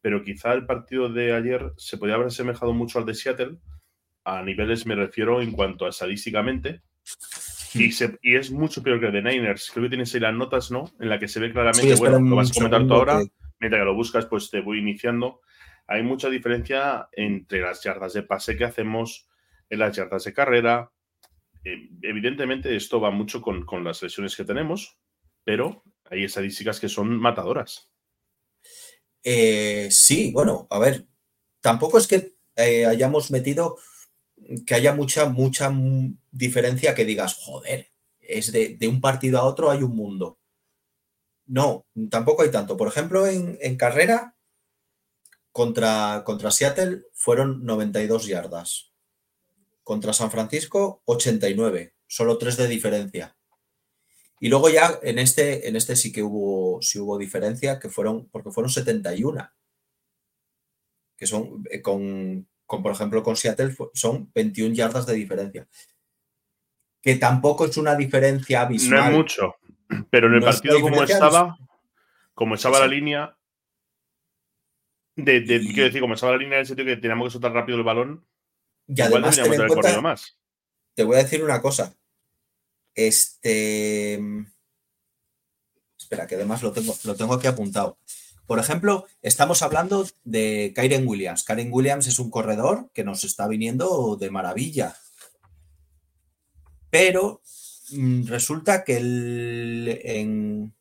pero 0.00 0.24
quizá 0.24 0.54
el 0.54 0.64
partido 0.64 1.10
de 1.10 1.34
ayer 1.34 1.72
se 1.76 1.98
podría 1.98 2.14
haber 2.14 2.28
asemejado 2.28 2.72
mucho 2.72 2.98
al 2.98 3.04
de 3.04 3.14
Seattle, 3.14 3.58
a 4.24 4.42
niveles 4.42 4.86
me 4.86 4.94
refiero 4.94 5.42
en 5.42 5.52
cuanto 5.52 5.84
a 5.84 5.90
estadísticamente, 5.90 6.80
y, 7.74 7.90
y, 8.22 8.34
es 8.34 8.50
mucho 8.50 8.82
peor 8.82 8.98
que 8.98 9.06
el 9.06 9.12
de 9.12 9.22
Niners. 9.22 9.70
Creo 9.72 9.84
que 9.84 9.90
tienes 9.90 10.12
ahí 10.14 10.20
las 10.20 10.34
notas, 10.34 10.72
¿no? 10.72 10.90
En 10.98 11.08
la 11.08 11.20
que 11.20 11.28
se 11.28 11.38
ve 11.38 11.52
claramente, 11.52 11.94
bueno, 11.94 12.18
lo 12.18 12.34
vas 12.34 12.50
a 12.50 12.54
comentar 12.54 12.84
tú 12.84 12.94
ahora, 12.94 13.20
mientras 13.60 13.80
que 13.80 13.84
lo 13.84 13.94
buscas, 13.94 14.26
pues 14.26 14.50
te 14.50 14.60
voy 14.60 14.78
iniciando. 14.78 15.40
Hay 15.86 16.02
mucha 16.02 16.28
diferencia 16.28 17.08
entre 17.12 17.60
las 17.60 17.82
yardas 17.82 18.12
de 18.12 18.24
pase 18.24 18.56
que 18.56 18.64
hacemos, 18.64 19.28
en 19.68 19.78
las 19.78 19.96
yardas 19.96 20.24
de 20.24 20.32
carrera, 20.32 20.90
evidentemente 21.64 22.74
esto 22.74 23.00
va 23.00 23.10
mucho 23.10 23.40
con, 23.42 23.66
las 23.84 24.02
lesiones 24.02 24.36
que 24.36 24.44
tenemos, 24.44 24.98
pero 25.44 25.82
hay 26.04 26.24
estadísticas 26.24 26.80
que 26.80 26.88
son 26.88 27.16
matadoras. 27.18 27.90
Eh, 29.22 29.88
sí, 29.90 30.32
bueno, 30.32 30.66
a 30.70 30.78
ver, 30.78 31.06
tampoco 31.60 31.98
es 31.98 32.06
que 32.06 32.36
eh, 32.56 32.86
hayamos 32.86 33.30
metido 33.30 33.76
que 34.66 34.74
haya 34.74 34.94
mucha, 34.94 35.28
mucha 35.28 35.72
diferencia 36.30 36.94
que 36.94 37.04
digas, 37.04 37.34
joder, 37.34 37.88
es 38.20 38.52
de, 38.52 38.78
un 38.88 39.00
partido 39.00 39.38
a 39.38 39.44
otro 39.44 39.70
hay 39.70 39.82
un 39.82 39.94
mundo. 39.94 40.38
No, 41.46 41.86
tampoco 42.10 42.42
hay 42.42 42.50
tanto. 42.50 42.76
Por 42.76 42.88
ejemplo, 42.88 43.26
en, 43.26 43.58
en 43.60 43.76
carrera 43.76 44.36
contra, 45.52 46.22
contra 46.24 46.50
Seattle 46.50 47.02
fueron 47.12 47.64
92 47.64 48.26
yardas. 48.26 48.89
Contra 49.90 50.12
San 50.12 50.30
Francisco, 50.30 51.02
89, 51.06 51.94
solo 52.06 52.38
3 52.38 52.58
de 52.58 52.68
diferencia. 52.68 53.36
Y 54.38 54.48
luego 54.48 54.68
ya 54.68 55.00
en 55.02 55.18
este, 55.18 55.66
en 55.66 55.74
este 55.74 55.96
sí 55.96 56.12
que 56.12 56.22
hubo, 56.22 56.80
sí 56.80 57.00
hubo 57.00 57.18
diferencia, 57.18 57.80
que 57.80 57.88
fueron, 57.88 58.28
porque 58.28 58.52
fueron 58.52 58.70
71. 58.70 59.50
Que 61.16 61.26
son, 61.26 61.64
eh, 61.72 61.82
con, 61.82 62.46
por 62.66 62.92
ejemplo, 62.92 63.24
con 63.24 63.34
Seattle 63.34 63.74
son 63.92 64.30
21 64.32 64.76
yardas 64.76 65.06
de 65.06 65.14
diferencia. 65.14 65.66
Que 67.02 67.16
tampoco 67.16 67.64
es 67.64 67.76
una 67.76 67.96
diferencia 67.96 68.60
abismal. 68.60 69.00
No 69.00 69.06
es 69.10 69.16
mucho. 69.16 69.56
Pero 70.08 70.28
en 70.28 70.34
el 70.34 70.42
partido 70.42 70.80
como 70.82 71.02
estaba, 71.02 71.58
como 72.34 72.54
estaba 72.54 72.78
la 72.78 72.86
línea, 72.86 73.36
de, 75.16 75.44
quiero 75.44 75.86
decir, 75.86 76.00
como 76.00 76.14
estaba 76.14 76.34
la 76.34 76.38
línea 76.38 76.58
en 76.58 76.60
el 76.60 76.66
sitio 76.66 76.84
que 76.84 76.96
teníamos 76.96 77.26
que 77.26 77.32
soltar 77.32 77.52
rápido 77.52 77.76
el 77.76 77.82
balón, 77.82 78.24
y 78.94 79.00
además 79.00 79.36
tener 79.36 80.02
más. 80.02 80.36
Te 80.94 81.04
voy 81.04 81.16
a 81.16 81.22
decir 81.22 81.44
una 81.44 81.62
cosa. 81.62 81.94
Este. 82.94 84.20
Espera, 85.98 86.26
que 86.26 86.34
además 86.34 86.62
lo 86.62 86.72
tengo, 86.72 86.94
lo 87.04 87.14
tengo 87.14 87.34
aquí 87.34 87.46
apuntado. 87.46 87.98
Por 88.46 88.58
ejemplo, 88.58 89.06
estamos 89.22 89.62
hablando 89.62 90.08
de 90.24 90.72
Kyren 90.74 91.06
Williams. 91.06 91.44
Kyren 91.44 91.72
Williams 91.72 92.08
es 92.08 92.18
un 92.18 92.30
corredor 92.30 92.90
que 92.92 93.04
nos 93.04 93.22
está 93.22 93.46
viniendo 93.46 94.16
de 94.16 94.30
maravilla. 94.30 94.96
Pero 96.90 97.42
mm, 97.92 98.26
resulta 98.26 98.82
que 98.82 98.96
el, 98.96 100.00
en, 100.02 100.74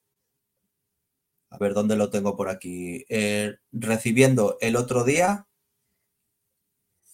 a 1.51 1.59
ver 1.59 1.75
dónde 1.75 1.95
lo 1.95 2.09
tengo 2.09 2.35
por 2.35 2.49
aquí, 2.49 3.05
eh, 3.07 3.57
recibiendo 3.71 4.57
el 4.61 4.75
otro 4.75 5.03
día, 5.03 5.45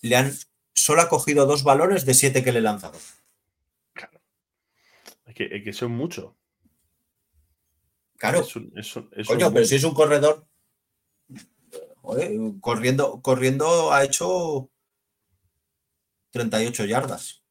le 0.01 0.15
han 0.15 0.31
solo 0.75 1.01
ha 1.01 1.09
cogido 1.09 1.45
dos 1.45 1.63
balones 1.63 2.05
de 2.05 2.13
siete 2.13 2.43
que 2.43 2.51
le 2.51 2.59
he 2.59 2.61
lanzado. 2.61 2.99
Claro. 3.93 4.21
Es 5.25 5.33
que, 5.33 5.45
es 5.45 5.63
que 5.63 5.73
son 5.73 5.91
mucho. 5.91 6.37
Claro. 8.17 8.45
Coño, 9.27 9.53
pero 9.53 9.65
si 9.65 9.75
es 9.75 9.83
un 9.83 9.93
corredor. 9.93 10.47
corriendo, 12.61 13.21
corriendo 13.21 13.91
ha 13.91 14.03
hecho 14.03 14.69
38 16.31 16.85
yardas. 16.85 17.43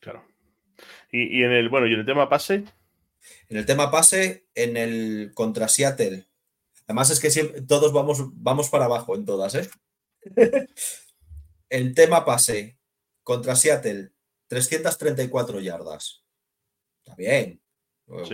Claro. 0.00 0.26
Y, 1.10 1.42
en 1.42 1.52
el, 1.52 1.68
bueno, 1.68 1.86
y 1.86 1.94
en 1.94 2.00
el 2.00 2.06
tema 2.06 2.28
pase. 2.28 2.64
En 3.48 3.56
el 3.56 3.66
tema 3.66 3.90
pase, 3.90 4.46
en 4.54 4.76
el 4.76 5.32
contra 5.34 5.68
Seattle. 5.68 6.26
Además 6.86 7.10
es 7.10 7.20
que 7.20 7.30
siempre, 7.30 7.62
todos 7.62 7.92
vamos, 7.92 8.20
vamos 8.34 8.68
para 8.68 8.84
abajo 8.84 9.16
en 9.16 9.24
todas, 9.24 9.54
¿eh? 9.54 9.68
el 11.68 11.94
tema 11.94 12.24
pase 12.24 12.78
contra 13.22 13.56
Seattle, 13.56 14.12
334 14.48 15.60
yardas. 15.60 16.24
Está 16.98 17.14
bien. 17.16 17.60
Pues, 18.04 18.30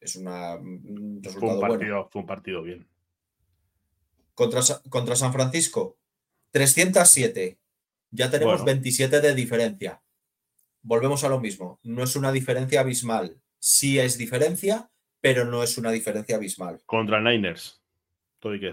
es 0.00 0.16
una, 0.16 0.56
un 0.56 1.20
resultado 1.22 1.52
fue 1.52 1.54
un 1.54 1.60
partido, 1.60 2.08
Fue 2.10 2.20
un 2.20 2.26
partido 2.26 2.62
bien. 2.62 2.86
Contra, 4.34 4.60
contra 4.88 5.16
San 5.16 5.32
Francisco, 5.32 5.98
307. 6.50 7.58
Ya 8.10 8.30
tenemos 8.30 8.64
27 8.64 9.20
de 9.20 9.34
diferencia. 9.34 10.02
Volvemos 10.82 11.24
a 11.24 11.28
lo 11.28 11.40
mismo. 11.40 11.80
No 11.82 12.04
es 12.04 12.16
una 12.16 12.30
diferencia 12.30 12.80
abismal. 12.80 13.40
Sí 13.58 13.98
es 13.98 14.18
diferencia, 14.18 14.90
pero 15.20 15.44
no 15.44 15.62
es 15.62 15.78
una 15.78 15.90
diferencia 15.90 16.36
abismal. 16.36 16.80
Contra 16.84 17.20
Niners. 17.20 17.82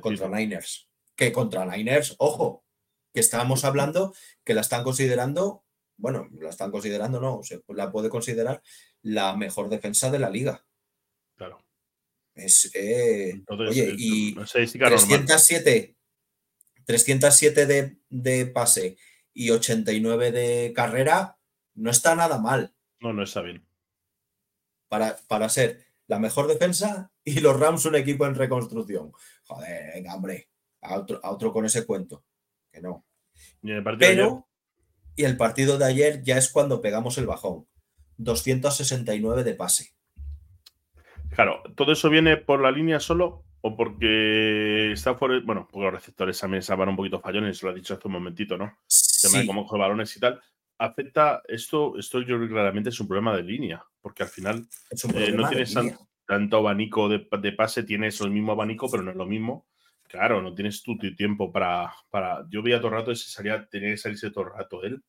contra 0.02 0.28
Niners. 0.28 0.90
Que 1.16 1.32
contra 1.32 1.66
Niners, 1.66 2.16
ojo, 2.18 2.66
que 3.14 3.20
estábamos 3.20 3.66
hablando 3.66 4.14
que 4.44 4.54
la 4.54 4.62
están 4.62 4.84
considerando, 4.84 5.64
bueno, 5.98 6.30
la 6.40 6.50
están 6.50 6.72
considerando, 6.72 7.20
no, 7.20 7.44
se 7.44 7.62
la 7.70 7.92
puede 7.92 8.10
considerar 8.10 8.62
la 9.02 9.36
mejor 9.36 9.70
defensa 9.70 10.10
de 10.10 10.20
la 10.20 10.30
liga. 10.30 10.66
Claro. 11.36 11.64
Es, 12.34 12.72
eh, 12.74 13.44
oye, 13.48 13.94
y 13.98 14.34
307, 14.34 15.98
307 16.86 17.66
de, 17.66 17.98
de, 18.10 18.46
pase 18.48 18.98
y 19.34 19.50
89 19.50 20.32
de 20.32 20.74
carrera 20.74 21.38
no 21.76 21.92
está 21.92 22.16
nada 22.16 22.40
mal. 22.40 22.74
No, 23.00 23.12
no 23.12 23.24
está 23.24 23.42
bien. 23.42 23.66
Para, 24.88 25.18
para 25.28 25.50
ser 25.50 25.86
la 26.08 26.20
mejor 26.20 26.48
defensa 26.48 27.12
y 27.24 27.40
los 27.42 27.60
Rams 27.60 27.86
un 27.86 27.96
equipo 27.96 28.26
en 28.26 28.36
reconstrucción. 28.36 29.12
Joder, 29.46 29.94
venga, 29.96 30.16
hombre, 30.16 30.50
a 30.82 30.98
otro, 30.98 31.20
a 31.24 31.32
otro 31.32 31.52
con 31.52 31.66
ese 31.66 31.86
cuento 31.86 32.24
que 32.72 32.82
no. 32.82 33.06
¿Y 33.62 33.72
el 33.72 33.84
Pero, 33.84 34.48
y 35.16 35.24
el 35.24 35.38
partido 35.38 35.78
de 35.78 35.86
ayer 35.86 36.24
ya 36.24 36.38
es 36.38 36.52
cuando 36.52 36.82
pegamos 36.82 37.18
el 37.18 37.28
bajón. 37.28 37.68
269 38.18 39.44
de 39.44 39.54
pase. 39.56 39.94
Claro, 41.30 41.64
¿todo 41.76 41.94
eso 41.94 42.10
viene 42.10 42.38
por 42.38 42.62
la 42.62 42.72
línea 42.72 43.00
solo 43.00 43.46
o 43.62 43.76
porque 43.76 44.92
está 44.92 45.18
por 45.18 45.44
bueno, 45.44 45.68
porque 45.72 45.86
los 45.86 45.94
receptores 45.94 46.40
también 46.40 46.60
estaban 46.60 46.90
un 46.90 46.96
poquito 46.96 47.20
fallones, 47.20 47.62
lo 47.64 47.70
ha 47.70 47.74
dicho 47.74 47.94
hace 47.94 48.08
un 48.08 48.14
momentito, 48.14 48.58
¿no? 48.58 48.78
Sí. 48.88 49.28
tema 49.28 49.42
de 49.42 49.48
cómo 49.48 49.66
coge 49.66 49.80
balones 49.80 50.16
y 50.18 50.20
tal. 50.20 50.42
Afecta 50.78 51.42
esto, 51.48 51.98
esto 51.98 52.20
yo 52.20 52.26
creo 52.26 52.42
que 52.42 52.50
claramente 52.50 52.90
es 52.90 53.00
un 53.00 53.08
problema 53.08 53.36
de 53.36 53.44
línea, 53.44 53.84
porque 54.02 54.24
al 54.24 54.30
final 54.30 54.68
eh, 55.14 55.32
no 55.32 55.48
tienes 55.48 55.76
tanto 56.26 56.58
abanico 56.58 57.08
de, 57.08 57.28
de, 57.40 57.52
pase, 57.52 57.84
tienes 57.84 58.20
el 58.22 58.32
mismo 58.32 58.54
abanico, 58.54 58.90
pero 58.90 59.04
no 59.04 59.12
es 59.12 59.18
lo 59.18 59.28
mismo. 59.28 59.68
Claro, 60.12 60.42
no 60.42 60.54
tienes 60.54 60.84
tu 60.84 60.98
tiempo 60.98 61.54
para, 61.54 61.90
para. 62.10 62.46
Yo 62.50 62.62
veía 62.62 62.80
todo 62.80 62.90
el 62.90 62.96
rato 62.96 63.12
ese 63.14 63.42
tenía 63.72 63.92
que 63.92 63.98
salirse 63.98 64.30
todo 64.30 64.44
el 64.44 64.52
rato 64.52 64.84
él 64.84 65.02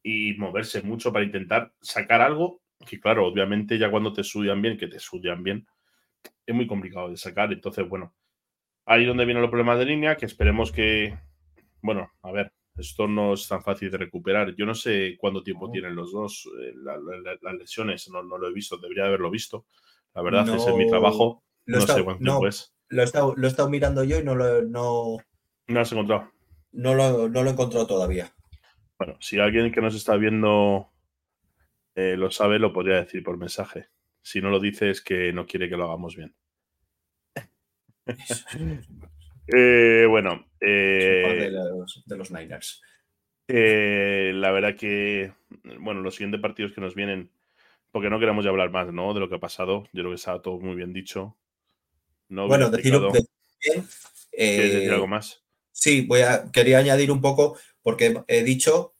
y 0.00 0.34
moverse 0.34 0.80
mucho 0.82 1.12
para 1.12 1.24
intentar 1.24 1.72
sacar 1.80 2.20
algo 2.20 2.62
que, 2.86 3.00
claro, 3.00 3.26
obviamente 3.26 3.78
ya 3.78 3.90
cuando 3.90 4.12
te 4.12 4.20
estudian 4.20 4.62
bien, 4.62 4.78
que 4.78 4.86
te 4.86 4.98
estudian 4.98 5.42
bien, 5.42 5.66
es 6.46 6.54
muy 6.54 6.68
complicado 6.68 7.10
de 7.10 7.16
sacar. 7.16 7.52
Entonces, 7.52 7.88
bueno, 7.88 8.14
ahí 8.86 9.04
donde 9.04 9.24
vienen 9.24 9.42
los 9.42 9.50
problemas 9.50 9.80
de 9.80 9.86
línea, 9.86 10.16
que 10.16 10.26
esperemos 10.26 10.70
que. 10.70 11.18
Bueno, 11.80 12.12
a 12.22 12.30
ver, 12.30 12.52
esto 12.76 13.08
no 13.08 13.34
es 13.34 13.48
tan 13.48 13.64
fácil 13.64 13.90
de 13.90 13.98
recuperar. 13.98 14.54
Yo 14.54 14.66
no 14.66 14.76
sé 14.76 15.16
cuánto 15.18 15.42
tiempo 15.42 15.68
tienen 15.68 15.96
los 15.96 16.12
dos 16.12 16.48
eh, 16.60 16.74
las 16.76 17.54
lesiones, 17.54 18.08
no, 18.08 18.22
lo 18.22 18.48
he 18.48 18.52
visto, 18.52 18.76
debería 18.76 19.06
haberlo 19.06 19.32
visto. 19.32 19.66
La 20.14 20.22
verdad, 20.22 20.48
ese 20.48 20.70
es 20.70 20.76
mi 20.76 20.88
trabajo. 20.88 21.42
No 21.66 21.80
sé 21.80 22.04
cuánto 22.04 22.22
tiempo 22.22 22.46
es 22.46 22.71
lo 22.92 23.00
he, 23.00 23.04
estado, 23.04 23.34
lo 23.36 23.46
he 23.46 23.50
estado 23.50 23.70
mirando 23.70 24.04
yo 24.04 24.18
y 24.18 24.24
no 24.24 24.34
lo, 24.34 24.62
no, 24.62 25.16
no 25.66 25.80
has 25.80 25.90
encontrado. 25.92 26.30
No 26.72 26.94
lo, 26.94 27.28
no 27.28 27.42
lo 27.42 27.48
he 27.48 27.52
encontrado 27.52 27.86
todavía. 27.86 28.32
Bueno, 28.98 29.16
si 29.18 29.38
alguien 29.38 29.72
que 29.72 29.80
nos 29.80 29.94
está 29.94 30.16
viendo 30.16 30.92
eh, 31.94 32.16
lo 32.18 32.30
sabe, 32.30 32.58
lo 32.58 32.72
podría 32.72 32.96
decir 32.96 33.22
por 33.22 33.38
mensaje. 33.38 33.88
Si 34.20 34.40
no 34.40 34.50
lo 34.50 34.60
dice 34.60 34.90
es 34.90 35.00
que 35.00 35.32
no 35.32 35.46
quiere 35.46 35.70
que 35.70 35.76
lo 35.76 35.84
hagamos 35.84 36.16
bien. 36.16 36.34
eh, 39.46 40.06
bueno. 40.08 40.46
Eh, 40.60 41.38
de, 41.40 41.50
los, 41.50 42.04
de, 42.06 42.16
los, 42.16 42.30
Niners. 42.30 42.82
La 43.48 44.52
verdad 44.52 44.76
que, 44.76 45.32
bueno, 45.80 46.02
los 46.02 46.14
siguientes 46.14 46.42
partidos 46.42 46.72
que 46.72 46.82
nos 46.82 46.94
vienen, 46.94 47.30
porque 47.90 48.10
no 48.10 48.20
queremos 48.20 48.44
ya 48.44 48.50
hablar 48.50 48.70
más, 48.70 48.92
¿no? 48.92 49.14
De 49.14 49.20
lo 49.20 49.30
que 49.30 49.36
ha 49.36 49.40
pasado. 49.40 49.84
Yo 49.92 50.02
creo 50.02 50.10
que 50.10 50.16
está 50.16 50.42
todo 50.42 50.58
muy 50.60 50.76
bien 50.76 50.92
dicho 50.92 51.38
bueno, 52.32 52.70
decir, 52.70 52.92
bien, 52.92 53.86
decir 54.32 54.90
algo 54.92 55.04
eh, 55.04 55.08
más? 55.08 55.42
Sí, 55.70 56.06
voy 56.06 56.20
a, 56.20 56.50
quería 56.50 56.78
añadir 56.78 57.10
un 57.10 57.20
poco, 57.20 57.58
porque 57.82 58.22
he 58.28 58.42
dicho 58.42 58.94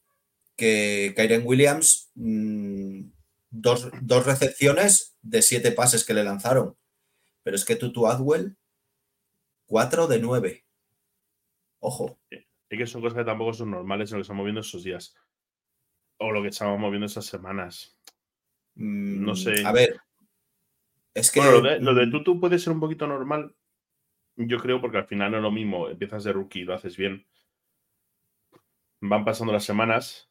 que 0.56 1.14
Kyren 1.16 1.42
Williams, 1.44 2.10
mm, 2.14 3.04
dos, 3.50 3.90
recepciones 4.26 5.16
de 5.22 5.42
siete 5.42 5.72
pases 5.72 6.04
que 6.04 6.14
le 6.14 6.24
lanzaron. 6.24 6.76
Pero 7.42 7.56
es 7.56 7.64
que 7.64 7.76
Tutu 7.76 8.06
Adwell, 8.06 8.56
cuatro 9.66 10.06
de 10.06 10.18
nueve. 10.18 10.64
Ojo. 11.80 12.20
Es 12.30 12.78
que 12.78 12.86
son 12.86 13.02
cosas 13.02 13.18
que 13.18 13.24
tampoco 13.24 13.52
son 13.52 13.70
normales 13.70 14.10
en 14.10 14.18
lo 14.18 14.20
que 14.20 14.22
estamos 14.22 14.44
viendo 14.44 14.60
esos 14.60 14.84
días. 14.84 15.14
O 16.18 16.30
lo 16.30 16.42
que 16.42 16.48
estamos 16.48 16.78
moviendo 16.78 17.06
esas 17.06 17.26
semanas. 17.26 17.98
no 18.74 19.32
mm, 19.32 19.36
sé. 19.36 19.54
A 19.64 19.72
ver, 19.72 20.00
es 21.14 21.30
que. 21.30 21.40
Bueno, 21.40 21.60
lo 21.80 21.94
de, 21.94 22.06
Tutu 22.08 22.40
puede 22.40 22.58
ser 22.58 22.72
un 22.72 22.80
poquito 22.80 23.06
normal, 23.06 23.54
yo 24.36 24.58
creo, 24.58 24.80
porque 24.80 24.98
al 24.98 25.06
final 25.06 25.30
no 25.30 25.36
es 25.38 25.42
lo 25.42 25.50
mismo. 25.50 25.88
Empiezas 25.88 26.24
de 26.24 26.32
rookie 26.32 26.60
y 26.60 26.64
lo 26.64 26.74
haces 26.74 26.96
bien. 26.96 27.26
Van 29.00 29.24
pasando 29.24 29.52
las 29.52 29.64
semanas, 29.64 30.30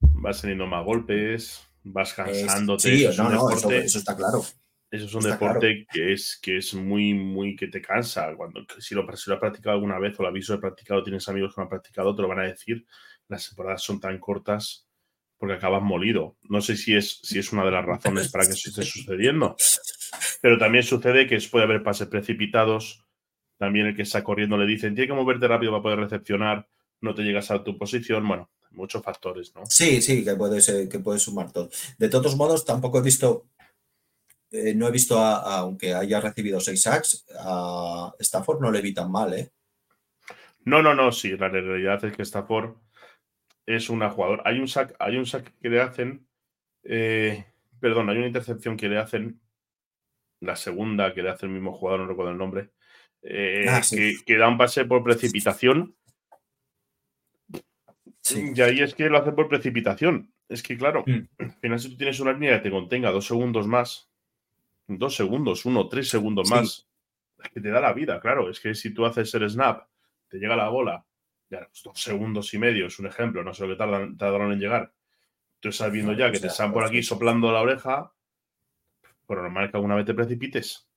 vas 0.00 0.40
teniendo 0.40 0.66
más 0.66 0.84
golpes, 0.84 1.68
vas 1.82 2.14
cansándote. 2.14 2.96
Sí, 2.96 3.16
no, 3.16 3.28
no, 3.28 3.50
eso, 3.50 3.98
está 3.98 4.16
claro. 4.16 4.42
Eso 4.90 5.04
es 5.04 5.14
un 5.14 5.22
deporte 5.22 5.86
que 5.90 6.14
es, 6.14 6.38
que 6.40 6.56
es 6.56 6.72
muy, 6.72 7.12
muy 7.12 7.54
que 7.54 7.68
te 7.68 7.82
cansa. 7.82 8.34
Cuando, 8.34 8.64
si, 8.78 8.94
lo, 8.94 9.06
si 9.14 9.28
lo 9.28 9.34
has 9.34 9.40
practicado 9.40 9.74
alguna 9.74 9.98
vez 9.98 10.18
o 10.18 10.22
lo 10.22 10.30
aviso 10.30 10.54
de 10.54 10.60
practicado, 10.60 11.02
tienes 11.02 11.28
amigos 11.28 11.54
que 11.54 11.60
lo 11.60 11.64
han 11.64 11.68
practicado, 11.68 12.16
te 12.16 12.22
lo 12.22 12.28
van 12.28 12.40
a 12.40 12.44
decir. 12.44 12.86
Las 13.28 13.46
temporadas 13.46 13.82
son 13.82 14.00
tan 14.00 14.18
cortas 14.18 14.88
porque 15.36 15.54
acabas 15.54 15.82
molido. 15.82 16.36
No 16.42 16.62
sé 16.62 16.76
si 16.76 16.96
es, 16.96 17.20
si 17.22 17.38
es 17.38 17.52
una 17.52 17.64
de 17.64 17.70
las 17.70 17.84
razones 17.84 18.30
para 18.30 18.46
que 18.46 18.52
eso 18.52 18.70
esté 18.70 18.82
sucediendo. 18.82 19.56
Pero 20.40 20.58
también 20.58 20.84
sucede 20.84 21.26
que 21.26 21.38
puede 21.50 21.64
haber 21.64 21.82
pases 21.82 22.08
precipitados. 22.08 23.04
También 23.58 23.86
el 23.86 23.96
que 23.96 24.02
está 24.02 24.22
corriendo 24.22 24.56
le 24.56 24.66
dicen, 24.66 24.94
tiene 24.94 25.08
que 25.08 25.14
moverte 25.14 25.48
rápido 25.48 25.72
para 25.72 25.82
poder 25.82 25.98
recepcionar, 25.98 26.68
no 27.00 27.14
te 27.14 27.22
llegas 27.22 27.50
a 27.50 27.64
tu 27.64 27.76
posición. 27.76 28.26
Bueno, 28.26 28.50
muchos 28.70 29.02
factores, 29.02 29.52
¿no? 29.54 29.66
Sí, 29.66 30.00
sí, 30.00 30.24
que 30.24 30.34
puede, 30.36 30.60
ser, 30.60 30.88
que 30.88 31.00
puede 31.00 31.18
sumar 31.18 31.52
todo. 31.52 31.68
De 31.98 32.08
todos 32.08 32.36
modos, 32.36 32.64
tampoco 32.64 32.98
he 32.98 33.02
visto, 33.02 33.48
eh, 34.50 34.74
no 34.74 34.86
he 34.86 34.92
visto, 34.92 35.18
aunque 35.18 35.92
haya 35.94 36.20
recibido 36.20 36.60
seis 36.60 36.82
sacks, 36.82 37.26
a 37.38 38.12
Stafford 38.20 38.60
no 38.60 38.70
le 38.70 38.80
vi 38.80 38.94
tan 38.94 39.10
mal, 39.10 39.34
¿eh? 39.34 39.50
No, 40.64 40.82
no, 40.82 40.94
no, 40.94 41.10
sí, 41.12 41.36
la 41.36 41.48
realidad 41.48 42.04
es 42.04 42.14
que 42.14 42.22
Stafford 42.22 42.76
es 43.66 43.90
una 43.90 44.10
jugadora. 44.10 44.42
Hay 44.44 44.58
un 44.58 44.68
sack, 44.68 44.94
hay 44.98 45.16
un 45.16 45.26
sack 45.26 45.52
que 45.60 45.68
le 45.68 45.80
hacen, 45.80 46.26
eh, 46.84 47.44
perdón, 47.80 48.08
hay 48.10 48.18
una 48.18 48.26
intercepción 48.26 48.76
que 48.76 48.88
le 48.88 48.98
hacen 48.98 49.40
la 50.40 50.56
segunda 50.56 51.14
que 51.14 51.22
le 51.22 51.30
hace 51.30 51.46
el 51.46 51.52
mismo 51.52 51.72
jugador, 51.72 52.00
no 52.00 52.06
recuerdo 52.06 52.32
el 52.32 52.38
nombre, 52.38 52.70
eh, 53.22 53.66
ah, 53.68 53.82
que, 54.24 54.36
da 54.36 54.48
un 54.48 54.58
pase 54.58 54.84
por 54.84 55.02
precipitación. 55.02 55.96
Y 58.30 58.60
ahí 58.60 58.80
es 58.80 58.94
que 58.94 59.08
lo 59.08 59.18
hace 59.18 59.32
por 59.32 59.48
precipitación. 59.48 60.32
Es 60.48 60.62
que, 60.62 60.76
claro, 60.76 61.04
mm. 61.06 61.42
al 61.42 61.52
final, 61.52 61.80
si 61.80 61.90
tú 61.90 61.96
tienes 61.96 62.20
una 62.20 62.32
línea 62.32 62.56
que 62.56 62.64
te 62.64 62.70
contenga 62.70 63.10
dos 63.10 63.26
segundos 63.26 63.66
más, 63.66 64.10
dos 64.86 65.14
segundos, 65.14 65.64
uno, 65.64 65.88
tres 65.88 66.08
segundos 66.08 66.50
más, 66.50 66.88
es 67.42 67.50
que 67.50 67.60
te 67.60 67.70
da 67.70 67.80
la 67.80 67.92
vida, 67.92 68.20
claro. 68.20 68.50
Es 68.50 68.60
que 68.60 68.74
si 68.74 68.92
tú 68.92 69.04
haces 69.06 69.32
el 69.34 69.48
snap, 69.48 69.88
te 70.28 70.38
llega 70.38 70.56
la 70.56 70.68
bola, 70.68 71.04
ya 71.50 71.66
pues, 71.66 71.82
dos 71.82 72.00
segundos 72.00 72.52
y 72.54 72.58
medio, 72.58 72.86
es 72.86 72.98
un 72.98 73.06
ejemplo, 73.06 73.42
no 73.42 73.54
sé 73.54 73.66
lo 73.66 73.70
que 73.70 73.78
tardan, 73.78 74.16
tardaron 74.16 74.52
en 74.52 74.60
llegar. 74.60 74.92
Tú 75.60 75.70
estás 75.70 75.90
viendo 75.90 76.12
ya 76.12 76.30
que 76.30 76.38
te 76.38 76.46
están 76.46 76.72
por 76.72 76.84
aquí 76.84 77.02
soplando 77.02 77.50
la 77.50 77.60
oreja, 77.60 78.12
pero 79.28 79.42
normal 79.42 79.70
que 79.70 79.76
alguna 79.76 79.94
vez 79.94 80.06
te 80.06 80.14
precipites. 80.14 80.88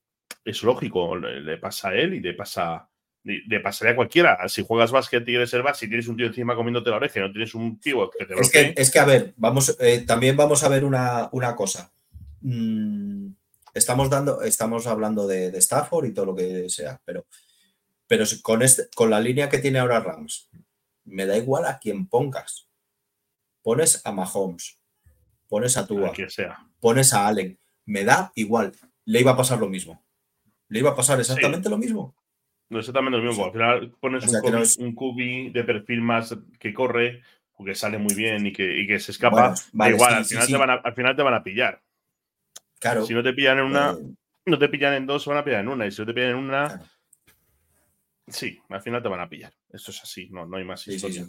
Es 0.44 0.62
lógico, 0.62 1.14
le, 1.16 1.58
pasa 1.58 1.90
a 1.90 1.94
él 1.94 2.14
y 2.14 2.20
le 2.20 2.34
pasa 2.34 2.88
le 3.24 3.60
pasaría 3.60 3.92
a 3.92 3.96
cualquiera. 3.96 4.48
Si 4.48 4.64
juegas 4.64 4.90
básquet 4.90 5.28
y 5.28 5.34
eres 5.34 5.50
ser 5.50 5.62
base, 5.62 5.80
si 5.80 5.88
tienes 5.88 6.08
un 6.08 6.16
tío 6.16 6.26
encima 6.26 6.56
comiéndote 6.56 6.90
la 6.90 6.96
oreja 6.96 7.20
y 7.20 7.22
no 7.22 7.30
tienes 7.30 7.54
un 7.54 7.78
tío 7.78 8.10
que 8.10 8.24
te 8.24 8.34
es 8.34 8.50
que, 8.50 8.74
es 8.76 8.90
que, 8.90 8.98
a 8.98 9.04
ver, 9.04 9.34
vamos, 9.36 9.76
eh, 9.78 10.04
también 10.06 10.36
vamos 10.36 10.64
a 10.64 10.68
ver 10.68 10.84
una, 10.84 11.30
cosa. 11.56 11.92
Mm, 12.40 13.28
estamos, 13.74 14.10
dando, 14.10 14.42
estamos 14.42 14.86
hablando 14.86 15.26
de, 15.28 15.56
Stafford 15.58 16.06
y 16.06 16.14
todo 16.14 16.26
lo 16.26 16.34
que 16.34 16.68
sea, 16.68 17.00
pero, 17.04 17.26
pero 18.08 18.24
con, 18.42 18.62
este, 18.62 18.88
con 18.94 19.10
la 19.10 19.20
línea 19.20 19.48
que 19.48 19.58
tiene 19.58 19.78
ahora 19.78 20.00
Rams, 20.00 20.50
me 21.04 21.26
da 21.26 21.36
igual 21.36 21.66
a 21.66 21.78
quién 21.78 22.08
pongas. 22.08 22.68
Pones 23.62 24.04
a 24.04 24.10
Mahomes, 24.10 24.80
pones 25.46 25.76
a 25.76 25.86
Tua, 25.86 26.12
sea. 26.28 26.66
pones 26.80 27.14
a 27.14 27.28
Allen, 27.28 27.56
me 27.86 28.04
da 28.04 28.32
igual. 28.34 28.72
Le 29.04 29.20
iba 29.20 29.32
a 29.32 29.36
pasar 29.36 29.58
lo 29.58 29.68
mismo. 29.68 30.02
Le 30.68 30.78
iba 30.78 30.90
a 30.90 30.96
pasar 30.96 31.20
exactamente 31.20 31.68
lo 31.68 31.78
mismo. 31.78 32.14
No 32.70 32.78
exactamente 32.78 33.18
lo 33.18 33.24
mismo. 33.24 33.44
Al 33.46 33.52
final 33.52 33.94
pones 34.00 34.78
un, 34.78 34.94
cubi, 34.94 35.50
de 35.50 35.64
perfil 35.64 36.00
más 36.00 36.36
que 36.58 36.72
corre, 36.72 37.22
o 37.54 37.64
que 37.64 37.74
sale 37.74 37.98
muy 37.98 38.14
bien 38.14 38.46
y 38.46 38.52
que, 38.52 38.98
se 38.98 39.12
escapa. 39.12 39.54
igual, 39.72 40.14
al, 40.14 40.24
final 40.24 40.46
Te 40.46 40.56
van 40.56 40.70
a, 40.70 40.74
al 40.74 40.94
final 40.94 41.16
te 41.16 41.22
van 41.22 41.34
a 41.34 41.42
pillar. 41.42 41.82
Claro. 42.80 43.04
Si 43.04 43.14
no 43.14 43.22
te 43.22 43.32
pillan 43.32 43.58
en 43.58 43.64
una, 43.64 43.92
eh, 43.92 44.14
no 44.46 44.58
te 44.58 44.68
pillan 44.68 44.94
en 44.94 45.06
dos, 45.06 45.22
se 45.22 45.30
van 45.30 45.38
a 45.38 45.44
pillar 45.44 45.60
en 45.60 45.68
una. 45.68 45.86
Y 45.86 45.90
si 45.90 46.00
no 46.00 46.06
te 46.06 46.14
pillan 46.14 46.30
en 46.30 46.36
una, 46.36 46.80
sí, 48.26 48.58
al 48.68 48.80
final 48.80 49.02
te 49.02 49.08
van 49.08 49.20
a 49.20 49.28
pillar. 49.28 49.52
Esto 49.68 49.90
es 49.90 50.02
así, 50.02 50.28
no, 50.30 50.46
no 50.46 50.56
hay 50.56 50.64
más 50.64 50.86
historia. 50.88 51.26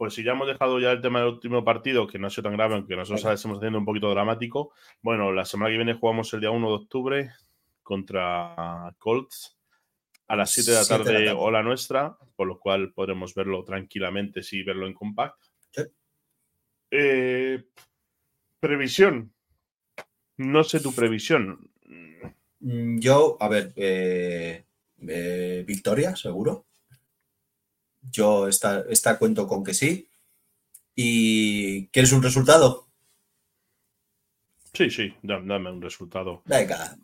Pues 0.00 0.14
si 0.14 0.22
ya 0.22 0.32
hemos 0.32 0.48
dejado 0.48 0.80
ya 0.80 0.92
el 0.92 1.02
tema 1.02 1.18
del 1.18 1.28
último 1.28 1.62
partido, 1.62 2.06
que 2.06 2.18
no 2.18 2.26
ha 2.26 2.30
sido 2.30 2.44
tan 2.44 2.54
grave, 2.54 2.74
aunque 2.74 2.96
nosotros 2.96 3.34
estamos 3.34 3.58
haciendo 3.58 3.80
un 3.80 3.84
poquito 3.84 4.08
dramático. 4.08 4.72
Bueno, 5.02 5.30
la 5.30 5.44
semana 5.44 5.70
que 5.70 5.76
viene 5.76 5.92
jugamos 5.92 6.32
el 6.32 6.40
día 6.40 6.50
1 6.50 6.68
de 6.68 6.74
octubre 6.74 7.30
contra 7.82 8.94
Colts 8.98 9.58
a 10.26 10.36
las 10.36 10.52
7 10.52 10.70
de 10.70 10.76
la 10.78 10.86
tarde, 10.86 11.30
o 11.36 11.50
la 11.50 11.62
nuestra, 11.62 12.16
por 12.34 12.48
lo 12.48 12.58
cual 12.58 12.94
podremos 12.94 13.34
verlo 13.34 13.62
tranquilamente 13.62 14.42
si 14.42 14.62
verlo 14.62 14.86
en 14.86 14.94
compact. 14.94 15.36
Eh, 16.90 17.62
previsión. 18.58 19.34
No 20.38 20.64
sé 20.64 20.80
tu 20.80 20.94
previsión. 20.94 21.70
Mm, 22.60 23.00
yo, 23.00 23.36
a 23.38 23.48
ver, 23.48 23.74
eh, 23.76 24.64
eh, 25.06 25.62
victoria, 25.66 26.16
seguro. 26.16 26.69
Yo 28.02 28.48
esta, 28.48 28.84
esta 28.88 29.18
cuento 29.18 29.46
con 29.46 29.64
que 29.64 29.74
sí. 29.74 30.08
¿Y 30.94 31.88
quieres 31.88 32.12
un 32.12 32.22
resultado? 32.22 32.86
Sí, 34.72 34.90
sí, 34.90 35.14
dame 35.22 35.70
un 35.70 35.82
resultado. 35.82 36.42
Venga, 36.46 36.96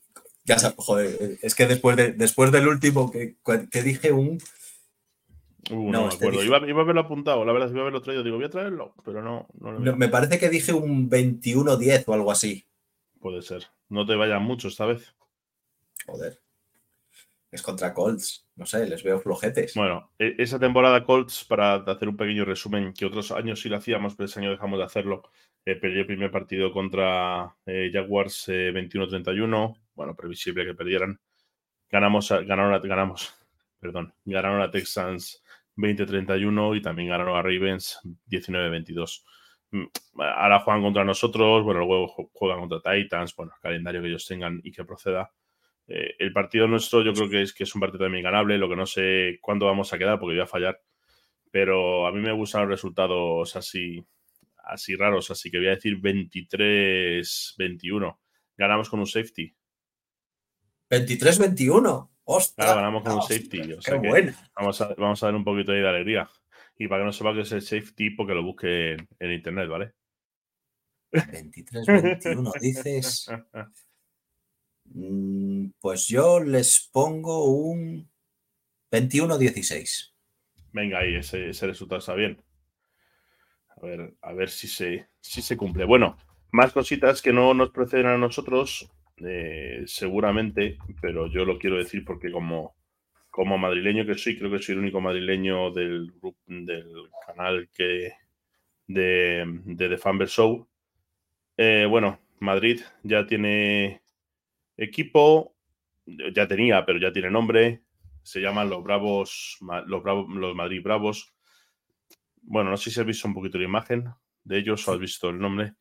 ya 0.45 0.59
sabes, 0.59 0.77
joder, 0.79 1.39
es 1.43 1.55
que 1.55 1.67
después, 1.67 1.97
de, 1.97 2.13
después 2.13 2.53
del 2.53 2.69
último 2.69 3.11
que, 3.11 3.37
que 3.71 3.83
dije 3.83 4.13
un... 4.13 4.39
Uh, 5.71 5.91
no, 5.91 6.03
me 6.03 6.09
este 6.09 6.25
acuerdo. 6.27 6.45
Iba, 6.45 6.69
iba, 6.69 6.81
a 6.81 6.83
haberlo 6.83 7.01
apuntado, 7.01 7.45
la 7.45 7.53
verdad, 7.53 7.71
iba 7.71 7.81
a 7.81 7.83
haberlo 7.83 8.03
traído. 8.03 8.23
Digo, 8.23 8.37
voy 8.37 8.47
a 8.47 8.51
traerlo, 8.51 8.95
pero 9.05 9.21
no. 9.21 9.49
no, 9.59 9.97
me 9.97 10.09
parece 10.09 10.39
que 10.39 10.49
dije 10.49 10.73
un 10.73 11.11
21-10 11.11 12.05
o 12.07 12.15
algo 12.15 12.31
así. 12.31 12.65
Puede 13.19 13.43
ser. 13.43 13.67
No 13.89 14.07
te 14.07 14.15
vayan 14.15 14.43
mucho 14.45 14.69
esta 14.69 14.87
vez. 14.87 15.13
Joder. 16.07 16.41
Es 17.51 17.63
contra 17.63 17.95
Colts. 17.95 18.49
No 18.57 18.67
sé, 18.67 18.87
les 18.87 19.03
veo 19.03 19.21
flojetes. 19.21 19.75
Bueno, 19.75 20.13
e, 20.19 20.35
esa 20.39 20.59
temporada 20.59 21.05
Colts, 21.05 21.45
para 21.45 21.75
hacer 21.75 22.09
un 22.09 22.17
pequeño 22.17 22.45
resumen, 22.45 22.93
que 22.93 23.07
otros 23.07 23.31
años 23.33 23.61
sí 23.61 23.69
lo 23.69 23.77
hacíamos, 23.77 24.17
pero 24.17 24.27
ese 24.27 24.41
año 24.41 24.51
dejamos 24.51 24.79
de 24.79 24.85
hacerlo. 24.85 25.23
Eh, 25.65 25.77
perdió 25.77 26.01
el 26.01 26.07
primer 26.07 26.31
partido 26.31 26.73
contra 26.73 27.57
eh, 27.67 27.91
Jaguars 27.93 28.49
21-31 28.49 29.75
eh, 29.75 29.81
bueno, 29.97 30.15
previsible 30.15 30.65
que 30.65 30.75
perdieran. 30.75 31.19
Ganamos, 31.91 32.31
ganaron, 32.31 32.75
a, 32.75 32.79
ganamos, 32.79 33.35
perdón, 33.81 34.15
ganaron 34.25 34.61
a 34.61 34.71
Texans 34.71 35.43
20-31 35.77 36.77
y 36.77 36.83
también 36.83 37.09
ganaron 37.09 37.37
a 37.37 37.43
Ravens 37.43 38.01
19-22. 38.29 39.25
Mm, 39.73 39.85
ahora 40.19 40.61
juegan 40.61 40.83
contra 40.83 41.05
nosotros, 41.05 41.65
bueno, 41.65 41.81
luego 41.81 42.09
juegan 42.33 42.61
contra 42.61 42.93
Titans, 42.93 43.35
bueno, 43.35 43.53
el 43.57 43.61
calendario 43.61 44.03
que 44.03 44.09
ellos 44.09 44.27
tengan 44.27 44.61
y 44.63 44.71
que 44.71 44.85
proceda. 44.85 45.33
Eh, 45.89 46.15
el 46.19 46.33
partido 46.33 46.67
nuestro 46.67 47.03
yo 47.03 47.13
creo 47.13 47.29
que 47.29 47.43
es, 47.43 47.53
que 47.53 47.65
es 47.65 47.75
un 47.75 47.81
partido 47.81 48.05
también 48.05 48.25
ganable, 48.25 48.57
lo 48.59 48.69
que 48.69 48.77
no 48.77 48.87
sé 48.87 49.39
cuándo 49.41 49.67
vamos 49.67 49.93
a 49.93 49.99
quedar 49.99 50.19
porque 50.19 50.35
voy 50.35 50.43
a 50.43 50.47
fallar, 50.47 50.81
pero 51.51 52.07
a 52.07 52.13
mí 52.13 52.21
me 52.21 52.33
gustan 52.33 52.63
los 52.63 52.71
resultados 52.71 53.55
así, 53.57 54.05
así 54.65 54.97
raros, 54.97 55.31
así 55.31 55.51
que 55.51 55.59
voy 55.59 55.69
a 55.69 55.77
decir 55.77 56.01
23-21. 56.01 58.19
Ganamos 58.57 58.89
con 58.89 59.01
un 59.01 59.07
safety. 59.07 59.55
23-21. 60.91 62.09
¡Ostras! 62.29 62.75
ganamos 62.75 63.05
con 63.05 63.15
un 63.15 63.23
safety. 63.23 63.77
vamos, 64.57 64.81
a, 64.81 64.95
vamos 64.95 65.23
a 65.23 65.27
dar 65.27 65.37
un 65.37 65.45
poquito 65.45 65.71
de 65.73 65.89
alegría. 65.89 66.29
Y 66.79 66.89
para 66.89 67.03
que 67.03 67.07
no 67.07 67.13
sepa 67.13 67.33
que 67.33 67.43
es 67.43 67.53
el 67.53 67.63
safety, 67.63 68.11
porque 68.11 68.35
lo 68.35 68.43
busque 68.43 68.97
en, 69.19 69.33
internet, 69.33 69.69
¿vale? 69.69 69.93
23-21, 71.13 72.53
dices. 72.61 73.31
Mm, 74.95 75.71
pues 75.81 76.09
yo 76.09 76.41
les 76.41 76.89
pongo 76.93 77.51
un 77.51 78.11
21-16. 78.91 80.15
Venga, 80.73 81.01
ahí, 81.01 81.17
ese, 81.17 81.53
resultado 81.67 81.99
está 81.99 82.15
bien. 82.15 82.43
A 83.69 83.81
ver, 83.81 84.15
a 84.23 84.33
ver 84.33 84.49
si 84.49 84.69
se, 84.69 85.09
si 85.21 85.43
se 85.43 85.57
cumple. 85.57 85.85
Bueno, 85.85 86.17
más 86.53 86.73
cositas 86.73 87.23
que 87.23 87.33
no 87.33 87.55
nos 87.55 87.71
proceden 87.71 88.07
a 88.07 88.19
nosotros. 88.19 88.91
Eh, 89.19 89.85
seguramente, 89.87 90.77
pero 91.01 91.27
yo 91.27 91.47
lo 91.47 91.59
quiero 91.59 91.79
decir 91.79 92.05
porque 92.05 92.31
como, 92.31 92.77
como 93.31 93.57
madrileño 93.57 94.05
que 94.05 94.15
soy, 94.15 94.39
creo 94.39 94.51
que 94.51 94.59
soy 94.59 94.75
el 94.75 94.81
único 94.81 95.01
madrileño 95.01 95.71
del, 95.71 96.13
del 96.47 97.09
canal 97.27 97.71
que 97.73 98.13
de, 98.87 99.45
de 99.65 99.89
The 99.89 99.97
Fanber 99.97 100.29
Show. 100.29 100.69
Eh, 101.57 101.87
bueno, 101.89 102.19
Madrid 102.41 102.81
ya 103.03 103.27
tiene 103.27 104.03
equipo, 104.77 105.57
ya 106.07 106.47
tenía, 106.47 106.85
pero 106.85 106.99
ya 106.99 107.13
tiene 107.13 107.31
nombre. 107.31 107.83
Se 108.23 108.41
llaman 108.41 108.71
los 108.71 108.83
Bravos, 108.83 109.59
los, 109.87 110.03
Bravos, 110.03 110.29
los 110.29 110.55
Madrid 110.55 110.83
Bravos. 110.83 111.33
Bueno, 112.43 112.71
no 112.71 112.77
sé 112.77 112.91
si 112.91 113.01
has 113.01 113.07
visto 113.07 113.27
un 113.29 113.35
poquito 113.35 113.59
la 113.59 113.65
imagen 113.65 114.13
de 114.45 114.59
ellos 114.59 114.87
o 114.87 114.93
has 114.93 114.99
visto 114.99 115.29
el 115.31 115.39
nombre. 115.39 115.75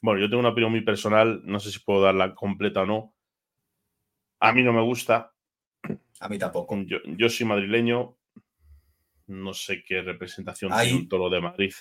Bueno, 0.00 0.20
yo 0.20 0.28
tengo 0.28 0.40
una 0.40 0.50
opinión 0.50 0.72
muy 0.72 0.82
personal, 0.82 1.42
no 1.44 1.60
sé 1.60 1.70
si 1.70 1.78
puedo 1.80 2.02
darla 2.02 2.34
completa 2.34 2.82
o 2.82 2.86
no. 2.86 3.14
A 4.40 4.52
mí 4.52 4.62
no 4.62 4.72
me 4.72 4.82
gusta. 4.82 5.32
A 6.20 6.28
mí 6.28 6.38
tampoco. 6.38 6.76
Yo, 6.84 7.28
soy 7.28 7.46
madrileño, 7.46 8.16
no 9.26 9.54
sé 9.54 9.84
qué 9.84 10.02
representación 10.02 10.72
hay, 10.72 10.88
tiene 10.88 11.02
un 11.02 11.08
toro 11.08 11.30
de 11.30 11.40
Madrid. 11.40 11.72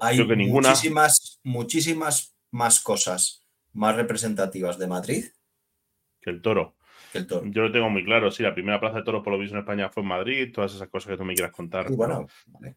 Hay 0.00 0.16
que 0.16 0.36
ninguna. 0.36 0.70
muchísimas, 0.70 1.40
muchísimas 1.42 2.36
más 2.50 2.80
cosas 2.80 3.44
más 3.72 3.94
representativas 3.94 4.78
de 4.78 4.86
Madrid 4.86 5.24
que 6.20 6.30
el 6.30 6.42
toro. 6.42 6.76
Yo 7.12 7.62
lo 7.62 7.72
tengo 7.72 7.88
muy 7.88 8.04
claro, 8.04 8.30
sí, 8.30 8.42
la 8.42 8.54
primera 8.54 8.78
plaza 8.78 8.98
de 8.98 9.02
toros 9.02 9.22
por 9.22 9.32
lo 9.32 9.38
visto 9.38 9.54
en 9.54 9.60
España 9.60 9.88
fue 9.88 10.02
en 10.02 10.08
Madrid, 10.08 10.52
todas 10.52 10.74
esas 10.74 10.88
cosas 10.88 11.12
que 11.12 11.16
tú 11.16 11.24
me 11.24 11.34
quieras 11.34 11.52
contar. 11.52 11.86
Y 11.90 11.94
bueno, 11.94 12.26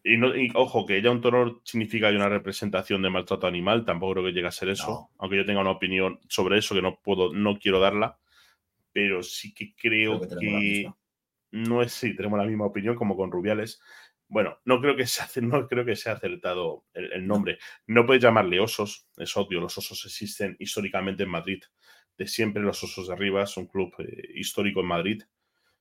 y, 0.04 0.50
ojo, 0.54 0.86
que 0.86 1.02
ya 1.02 1.10
un 1.10 1.20
toro 1.20 1.60
significa 1.64 2.08
una 2.08 2.28
representación 2.28 3.02
de 3.02 3.10
maltrato 3.10 3.46
animal, 3.46 3.84
tampoco 3.84 4.14
creo 4.14 4.24
que 4.26 4.32
llegue 4.32 4.48
a 4.48 4.52
ser 4.52 4.70
eso, 4.70 5.10
aunque 5.18 5.36
yo 5.36 5.44
tenga 5.44 5.60
una 5.60 5.70
opinión 5.70 6.18
sobre 6.28 6.58
eso 6.58 6.74
que 6.74 6.82
no 6.82 6.98
puedo, 7.02 7.32
no 7.32 7.58
quiero 7.58 7.78
darla, 7.78 8.18
pero 8.92 9.22
sí 9.22 9.52
que 9.52 9.74
creo, 9.74 10.20
que, 10.20 10.90
no 11.50 11.82
es, 11.82 11.92
sí, 11.92 12.16
tenemos 12.16 12.38
la 12.38 12.46
misma 12.46 12.66
opinión 12.66 12.94
como 12.94 13.16
con 13.16 13.30
Rubiales. 13.30 13.80
Bueno, 14.28 14.58
no 14.64 14.80
creo 14.80 14.96
que 14.96 15.06
sea, 15.06 15.26
no 15.42 15.68
creo 15.68 15.84
que 15.84 15.96
sea 15.96 16.14
acertado 16.14 16.84
el, 16.94 17.26
nombre. 17.26 17.58
No 17.86 18.06
puedes 18.06 18.22
llamarle 18.22 18.60
osos, 18.60 19.08
es 19.16 19.36
obvio, 19.36 19.60
los 19.60 19.76
osos 19.76 20.04
existen 20.06 20.56
históricamente 20.58 21.24
en 21.24 21.28
Madrid 21.28 21.62
de 22.16 22.26
siempre 22.26 22.62
los 22.62 22.82
Osos 22.82 23.08
de 23.08 23.16
Rivas, 23.16 23.56
un 23.56 23.66
club 23.66 23.92
eh, 23.98 24.32
histórico 24.34 24.80
en 24.80 24.86
Madrid. 24.86 25.22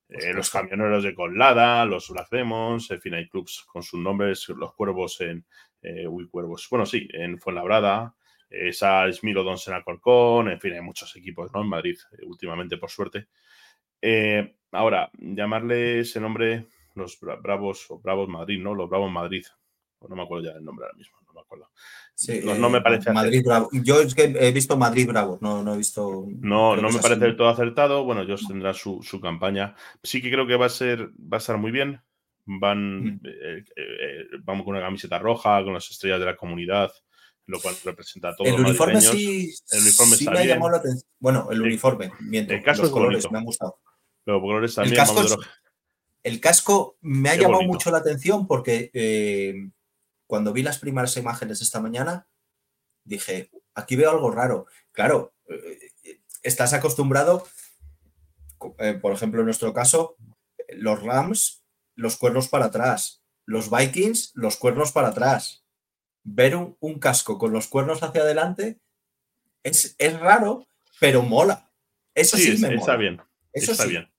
Eh, 0.10 0.34
los 0.34 0.50
camioneros 0.50 1.04
de 1.04 1.16
Colada, 1.16 1.86
los 1.86 2.10
Black 2.10 2.30
Demons, 2.30 2.92
en 2.92 3.00
fin, 3.02 3.14
hay 3.14 3.30
clubs 3.30 3.66
con 3.72 3.82
sus 3.82 4.00
nombres, 4.00 4.50
los 4.50 4.74
Cuervos 4.74 5.22
en. 5.22 5.46
Eh, 5.82 6.08
uy, 6.08 6.28
Cuervos. 6.30 6.68
Bueno, 6.70 6.86
sí, 6.86 7.08
en 7.14 7.40
Fuenlabrada, 7.40 8.14
esa 8.52 9.12
Smilodons 9.12 9.68
en 9.70 9.74
Alcorcón, 9.76 10.50
en 10.50 10.60
fin, 10.60 10.74
hay 10.74 10.82
muchos 10.82 11.16
equipos 11.16 11.52
¿no? 11.54 11.62
en 11.62 11.68
Madrid, 11.68 11.98
eh, 12.12 12.26
últimamente, 12.26 12.78
por 12.78 12.90
suerte. 12.90 13.28
Eh, 14.02 14.56
ahora, 14.72 15.10
llamarle 15.18 16.00
ese 16.02 16.20
nombre 16.20 16.68
los 16.96 17.20
Bravos 17.20 17.90
o 17.90 18.00
Bravos 18.00 18.28
Madrid, 18.28 18.60
¿no? 18.60 18.76
Los 18.76 18.90
Bravos 18.90 19.12
Madrid. 19.12 19.46
No 20.02 20.16
me 20.16 20.24
acuerdo 20.24 20.48
ya 20.48 20.54
del 20.54 20.66
nombre 20.66 20.86
ahora 20.86 20.98
mismo, 20.98 21.18
no 21.32 21.40
me 21.40 21.42
acuerdo. 21.42 21.70
Sí, 22.14 22.42
no, 22.44 22.70
me 22.70 22.82
parece 22.82 23.12
Madrid 23.12 23.44
Bravo. 23.44 23.70
Yo 23.72 24.02
es 24.02 24.14
que 24.14 24.24
he 24.24 24.52
visto 24.52 24.78
Madrid 24.78 25.08
Bravo, 25.08 25.40
no, 25.42 25.64
no 25.64 25.74
he 25.74 25.78
visto. 25.78 26.26
No, 26.28 26.76
no 26.76 26.90
me 26.90 27.00
parece 27.00 27.22
del 27.22 27.38
todo 27.38 27.50
acertado. 27.50 28.04
Bueno, 28.04 28.22
ellos 28.22 28.46
tendrán 28.48 28.74
su, 28.74 29.02
su, 29.02 29.20
campaña. 29.20 29.76
Sí 30.04 30.22
que 30.22 30.32
creo 30.32 30.46
que 30.46 30.56
va 30.56 30.68
a 30.68 30.70
ser, 30.70 31.10
va 31.12 31.38
a 31.38 31.40
estar 31.40 31.58
muy 31.58 31.72
bien. 31.72 32.02
Van, 32.46 33.06
mm. 33.06 33.22
vamos 34.44 34.66
con 34.66 34.76
una 34.76 34.86
camiseta 34.86 35.20
roja, 35.20 35.64
con 35.64 35.74
las 35.74 35.90
estrellas 35.90 36.20
de 36.20 36.26
la 36.26 36.36
comunidad 36.36 36.92
lo 37.48 37.60
cual 37.60 37.76
representa 37.84 38.30
a 38.30 38.36
todos 38.36 38.50
el 38.50 38.66
uniforme 38.66 39.02
sí, 39.02 39.54
el 39.72 39.82
uniforme 39.82 40.16
sí 40.16 40.30
me 40.30 40.48
llamado 40.48 40.72
la 40.72 40.78
atención. 40.78 41.10
Bueno, 41.20 41.50
el 41.52 41.62
uniforme, 41.62 42.12
mientras 42.22 42.60
el 42.60 42.64
casco 42.64 42.84
los 42.84 42.92
colores 42.92 43.32
me 43.32 43.40
han 43.40 43.46
gustado. 43.46 43.80
Pero 44.24 44.42
colores 44.42 44.76
también. 44.76 44.94
El 44.94 45.00
casco, 45.00 45.40
el 46.24 46.40
casco 46.40 46.98
me 47.02 47.30
ha 47.30 47.36
llamado 47.36 47.64
mucho 47.64 47.92
la 47.92 47.98
atención 47.98 48.48
porque 48.48 48.90
eh, 48.94 49.70
cuando 50.32 50.54
vi 50.54 50.64
las 50.64 50.80
primeras 50.80 51.18
imágenes 51.18 51.62
esta 51.62 51.82
mañana 51.82 52.26
dije, 53.04 53.52
aquí 53.76 53.98
veo 53.98 54.12
algo 54.12 54.32
raro. 54.32 54.66
Claro, 54.94 55.34
eh, 55.50 56.22
estás 56.42 56.72
acostumbrado, 56.72 57.46
eh, 58.78 58.94
por 58.94 59.12
ejemplo, 59.12 59.42
en 59.42 59.48
nuestro 59.48 59.74
caso, 59.74 60.16
los 60.70 61.04
Rams, 61.04 61.66
los 61.96 62.16
cuernos 62.16 62.48
para 62.48 62.68
atrás, 62.68 63.26
los 63.46 63.70
Vikings, 63.70 64.32
los 64.36 64.56
cuernos 64.56 64.94
para 64.94 65.10
atrás 65.10 65.66
ver 66.24 66.56
un, 66.56 67.00
casco 67.00 67.38
con 67.38 67.52
los 67.52 67.68
cuernos 67.68 68.02
hacia 68.02 68.22
adelante 68.22 68.80
es, 69.64 69.98
es 69.98 70.18
raro, 70.18 70.66
pero 71.02 71.24
mola. 71.24 71.70
Eso 72.16 72.38
sí, 72.38 72.56
me 72.58 72.76
está 72.76 72.96
bien. 72.96 73.22
Eso 73.52 73.74
está 73.74 73.86
bien. 73.86 74.10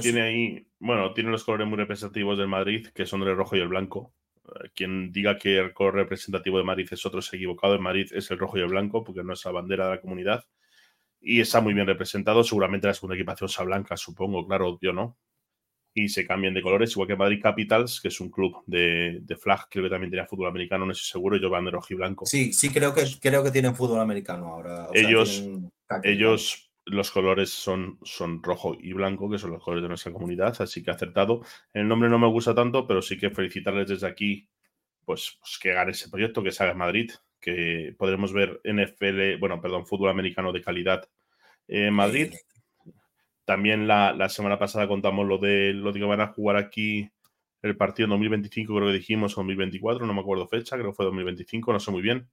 tiene 0.00 0.22
ahí, 0.22 0.66
bueno, 0.78 1.12
tiene 1.12 1.28
los 1.28 1.44
colores 1.44 1.68
muy 1.68 1.76
representativos 1.76 2.38
del 2.38 2.48
Madrid, 2.48 2.88
que 2.94 3.04
son 3.04 3.20
el 3.20 3.36
rojo 3.36 3.54
y 3.54 3.60
el 3.60 3.68
blanco. 3.68 4.14
Eh, 4.54 4.70
quien 4.74 5.12
diga 5.12 5.38
que 5.38 5.58
el 5.58 5.72
color 5.72 5.94
representativo 5.94 6.58
de 6.58 6.64
Madrid 6.64 6.88
es 6.90 7.04
otro 7.06 7.20
es 7.20 7.32
equivocado. 7.32 7.74
El 7.74 7.80
Madrid 7.80 8.10
es 8.12 8.30
el 8.30 8.38
rojo 8.38 8.58
y 8.58 8.60
el 8.60 8.68
blanco, 8.68 9.04
porque 9.04 9.22
no 9.22 9.32
es 9.32 9.44
la 9.44 9.52
bandera 9.52 9.86
de 9.86 9.96
la 9.96 10.00
comunidad. 10.00 10.44
Y 11.20 11.40
está 11.40 11.60
muy 11.60 11.74
bien 11.74 11.86
representado. 11.86 12.42
Seguramente 12.44 12.86
la 12.86 12.94
segunda 12.94 13.16
equipación 13.16 13.48
sea 13.48 13.64
blanca, 13.64 13.96
supongo, 13.96 14.46
claro, 14.46 14.78
yo 14.80 14.92
no 14.92 15.18
y 15.94 16.08
se 16.08 16.26
cambien 16.26 16.54
de 16.54 16.62
colores, 16.62 16.92
igual 16.92 17.08
que 17.08 17.16
Madrid 17.16 17.40
Capitals, 17.42 18.00
que 18.00 18.08
es 18.08 18.20
un 18.20 18.30
club 18.30 18.62
de, 18.66 19.18
de 19.22 19.36
flag, 19.36 19.68
creo 19.68 19.84
que 19.84 19.90
también 19.90 20.10
tenía 20.10 20.26
fútbol 20.26 20.48
americano, 20.48 20.86
no 20.86 20.92
estoy 20.92 21.06
seguro, 21.06 21.36
ellos 21.36 21.50
van 21.50 21.64
de 21.66 21.70
rojo 21.70 21.88
y 21.90 21.96
blanco. 21.96 22.26
Sí, 22.26 22.52
sí, 22.52 22.70
creo 22.70 22.94
que, 22.94 23.04
creo 23.20 23.44
que 23.44 23.50
tienen 23.50 23.74
fútbol 23.74 24.00
americano 24.00 24.46
ahora. 24.46 24.88
ellos, 24.94 25.44
ellos 26.02 26.71
los 26.84 27.10
colores 27.10 27.50
son, 27.50 27.98
son 28.02 28.42
rojo 28.42 28.76
y 28.80 28.92
blanco, 28.92 29.30
que 29.30 29.38
son 29.38 29.52
los 29.52 29.62
colores 29.62 29.82
de 29.82 29.88
nuestra 29.88 30.12
comunidad, 30.12 30.60
así 30.60 30.82
que 30.82 30.90
acertado. 30.90 31.42
El 31.72 31.88
nombre 31.88 32.08
no 32.08 32.18
me 32.18 32.28
gusta 32.28 32.54
tanto, 32.54 32.86
pero 32.86 33.02
sí 33.02 33.18
que 33.18 33.30
felicitarles 33.30 33.88
desde 33.88 34.06
aquí, 34.06 34.48
pues, 35.04 35.38
pues 35.40 35.58
que 35.60 35.72
hagan 35.72 35.90
ese 35.90 36.08
proyecto, 36.08 36.42
que 36.42 36.52
salga 36.52 36.72
en 36.72 36.78
Madrid, 36.78 37.10
que 37.40 37.94
podremos 37.98 38.32
ver 38.32 38.60
NFL, 38.64 39.38
bueno, 39.38 39.60
perdón, 39.60 39.86
fútbol 39.86 40.10
americano 40.10 40.52
de 40.52 40.62
calidad 40.62 41.08
en 41.68 41.94
Madrid. 41.94 42.32
También 43.44 43.86
la, 43.86 44.28
semana 44.28 44.58
pasada 44.58 44.88
contamos 44.88 45.26
lo 45.26 45.38
de 45.38 45.72
lo 45.72 45.92
de 45.92 46.00
que 46.00 46.06
van 46.06 46.20
a 46.20 46.28
jugar 46.28 46.56
aquí 46.56 47.10
el 47.62 47.76
partido 47.76 48.06
en 48.06 48.10
2025, 48.10 48.74
creo 48.74 48.88
que 48.88 48.94
dijimos, 48.94 49.34
2024, 49.36 50.04
no 50.06 50.14
me 50.14 50.20
acuerdo 50.20 50.48
fecha, 50.48 50.76
creo 50.76 50.90
que 50.90 50.96
fue 50.96 51.04
2025, 51.04 51.72
no 51.72 51.80
sé 51.80 51.90
muy 51.92 52.02
bien. 52.02 52.28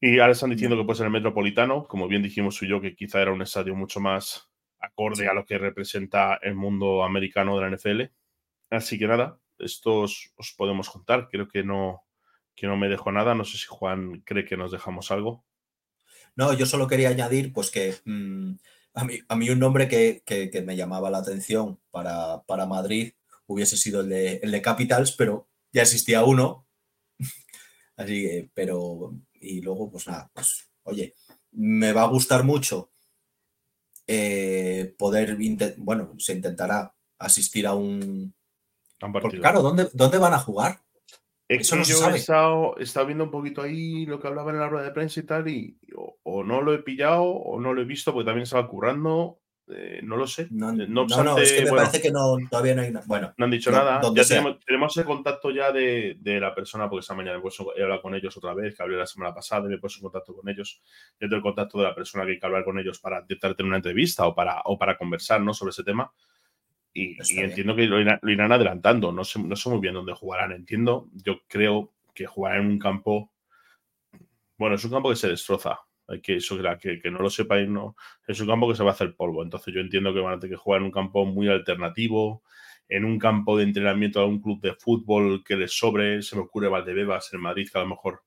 Y 0.00 0.18
ahora 0.18 0.32
están 0.32 0.50
diciendo 0.50 0.76
que 0.76 0.84
puede 0.84 0.98
ser 0.98 1.06
el 1.06 1.12
Metropolitano, 1.12 1.86
como 1.86 2.08
bien 2.08 2.22
dijimos 2.22 2.58
tú 2.58 2.66
y 2.66 2.68
yo, 2.68 2.80
que 2.80 2.94
quizá 2.94 3.22
era 3.22 3.32
un 3.32 3.42
estadio 3.42 3.74
mucho 3.74 3.98
más 4.00 4.50
acorde 4.78 5.28
a 5.28 5.34
lo 5.34 5.44
que 5.44 5.58
representa 5.58 6.38
el 6.42 6.54
mundo 6.54 7.02
americano 7.02 7.56
de 7.58 7.62
la 7.62 7.76
NFL. 7.76 8.02
Así 8.70 8.98
que 8.98 9.06
nada, 9.06 9.40
esto 9.58 10.00
os, 10.00 10.32
podemos 10.56 10.90
contar. 10.90 11.28
Creo 11.30 11.48
que 11.48 11.62
no, 11.62 12.02
que 12.54 12.66
no 12.66 12.76
me 12.76 12.88
dejo 12.88 13.10
nada. 13.10 13.34
No 13.34 13.44
sé 13.44 13.58
si 13.58 13.66
Juan 13.66 14.22
cree 14.24 14.44
que 14.44 14.56
nos 14.56 14.70
dejamos 14.70 15.10
algo. 15.10 15.44
No, 16.34 16.52
yo 16.52 16.66
solo 16.66 16.86
quería 16.86 17.08
añadir 17.08 17.52
pues 17.52 17.70
que 17.70 17.94
mm, 18.04 18.56
a 19.28 19.36
mí, 19.36 19.50
un 19.50 19.58
nombre 19.58 19.88
que, 19.88 20.22
me 20.64 20.76
llamaba 20.76 21.10
la 21.10 21.18
atención 21.18 21.78
para, 21.90 22.42
para 22.42 22.66
Madrid 22.66 23.12
hubiese 23.46 23.76
sido 23.76 24.00
el 24.00 24.08
de, 24.08 24.40
el 24.42 24.50
de, 24.50 24.62
Capitals, 24.62 25.12
pero 25.12 25.48
ya 25.72 25.82
existía 25.82 26.24
uno. 26.24 26.66
Así 27.96 28.22
que, 28.22 28.50
pero, 28.54 29.14
y 29.46 29.60
luego, 29.60 29.90
pues 29.90 30.06
nada, 30.06 30.30
pues, 30.34 30.70
oye, 30.82 31.14
me 31.52 31.92
va 31.92 32.02
a 32.02 32.08
gustar 32.08 32.44
mucho 32.44 32.90
eh, 34.06 34.94
poder, 34.98 35.36
bueno, 35.78 36.14
se 36.18 36.34
intentará 36.34 36.94
asistir 37.18 37.66
a 37.66 37.74
un... 37.74 38.34
Porque, 38.98 39.38
claro, 39.38 39.62
¿dónde, 39.62 39.88
¿dónde 39.92 40.18
van 40.18 40.32
a 40.32 40.38
jugar? 40.38 40.80
Eso 41.48 41.76
no 41.76 41.82
yo 41.84 42.10
he 42.10 42.16
estado, 42.16 43.06
viendo 43.06 43.24
un 43.24 43.30
poquito 43.30 43.62
ahí 43.62 44.04
lo 44.04 44.18
que 44.18 44.26
hablaba 44.26 44.50
en 44.50 44.58
la 44.58 44.68
rueda 44.68 44.86
de 44.86 44.92
prensa 44.92 45.20
y 45.20 45.22
tal, 45.22 45.48
y 45.48 45.78
o, 45.94 46.42
no 46.42 46.60
lo 46.60 46.74
he 46.74 46.82
pillado 46.82 47.22
o 47.22 47.60
no 47.60 47.72
lo 47.72 47.82
he 47.82 47.84
visto 47.84 48.12
porque 48.12 48.26
también 48.26 48.44
estaba 48.44 48.68
currando. 48.68 49.38
Eh, 49.68 50.00
no 50.02 50.16
lo 50.16 50.26
sé. 50.26 50.46
No, 50.50 50.70
eh, 50.70 50.86
no, 50.88 51.06
no, 51.06 51.38
es 51.38 51.52
que 51.52 51.64
me 51.64 51.72
parece 51.72 52.00
que 52.00 52.12
no, 52.12 52.36
todavía 52.48 52.74
no 52.74 52.82
hay 52.82 52.92
nada. 52.92 53.04
Bueno, 53.08 53.34
no 53.36 53.46
han 53.46 53.50
dicho 53.50 53.72
nada. 53.72 54.00
Ya 54.14 54.24
tenemos, 54.24 54.60
tenemos, 54.64 54.96
el 54.96 55.04
contacto 55.04 55.50
ya 55.50 55.72
de, 55.72 56.16
de, 56.20 56.38
la 56.38 56.54
persona, 56.54 56.88
porque 56.88 57.00
esta 57.00 57.14
mañana 57.14 57.40
he, 57.40 57.82
hablado 57.82 58.02
con 58.02 58.14
ellos 58.14 58.36
otra 58.36 58.54
vez, 58.54 58.76
que 58.76 58.82
hablé 58.82 58.96
la 58.96 59.06
semana 59.06 59.34
pasada, 59.34 59.68
me 59.68 59.74
he 59.74 59.78
puesto 59.78 59.98
en 59.98 60.02
contacto 60.04 60.34
con 60.34 60.48
ellos. 60.48 60.80
Yo 61.18 61.28
tengo 61.28 61.36
el 61.36 61.42
contacto 61.42 61.78
de 61.78 61.84
la 61.84 61.94
persona 61.94 62.24
que 62.24 62.32
hay 62.32 62.38
que 62.38 62.46
hablar 62.46 62.64
con 62.64 62.78
ellos 62.78 63.00
para 63.00 63.20
intentar 63.20 63.56
tener 63.56 63.68
una 63.68 63.78
entrevista 63.78 64.26
o 64.26 64.34
para, 64.34 64.62
o 64.66 64.78
para 64.78 64.96
conversar 64.96 65.40
¿no? 65.40 65.52
sobre 65.52 65.70
ese 65.70 65.82
tema. 65.82 66.12
Y, 66.92 67.16
entiendo 67.38 67.74
que 67.74 67.86
lo 67.86 68.00
irán, 68.00 68.52
adelantando. 68.52 69.10
No 69.10 69.24
sé, 69.24 69.42
no 69.42 69.56
sé 69.56 69.68
muy 69.68 69.80
bien 69.80 69.94
dónde 69.94 70.14
jugarán. 70.14 70.52
Entiendo, 70.52 71.08
yo 71.12 71.40
creo 71.48 71.92
que 72.14 72.26
jugarán 72.26 72.62
en 72.62 72.66
un 72.68 72.78
campo. 72.78 73.32
Bueno, 74.56 74.76
es 74.76 74.84
un 74.84 74.92
campo 74.92 75.10
que 75.10 75.16
se 75.16 75.28
destroza. 75.28 75.80
Que 76.22 76.36
eso 76.36 76.56
que, 76.80 77.10
no 77.10 77.18
lo 77.18 77.28
no. 77.68 77.96
Es 78.26 78.40
un 78.40 78.46
campo 78.46 78.68
que 78.68 78.76
se 78.76 78.84
va 78.84 78.90
a 78.90 78.92
hacer 78.92 79.16
polvo. 79.16 79.42
Entonces 79.42 79.74
yo 79.74 79.80
entiendo 79.80 80.14
que 80.14 80.20
van 80.20 80.34
a 80.34 80.38
tener 80.38 80.56
que 80.56 80.60
jugar 80.62 80.80
en 80.80 80.86
un 80.86 80.92
campo 80.92 81.24
muy 81.24 81.48
alternativo, 81.48 82.42
en 82.88 83.04
un 83.04 83.18
campo 83.18 83.56
de 83.56 83.64
entrenamiento 83.64 84.20
de 84.20 84.26
un 84.26 84.40
club 84.40 84.60
de 84.60 84.74
fútbol 84.74 85.42
que 85.44 85.56
les 85.56 85.76
sobre. 85.76 86.22
Se 86.22 86.36
me 86.36 86.42
ocurre 86.42 86.68
Valdebebas 86.68 87.32
en 87.32 87.40
Madrid, 87.40 87.68
que 87.70 87.78
a 87.78 87.82
lo 87.82 87.88
mejor 87.88 88.22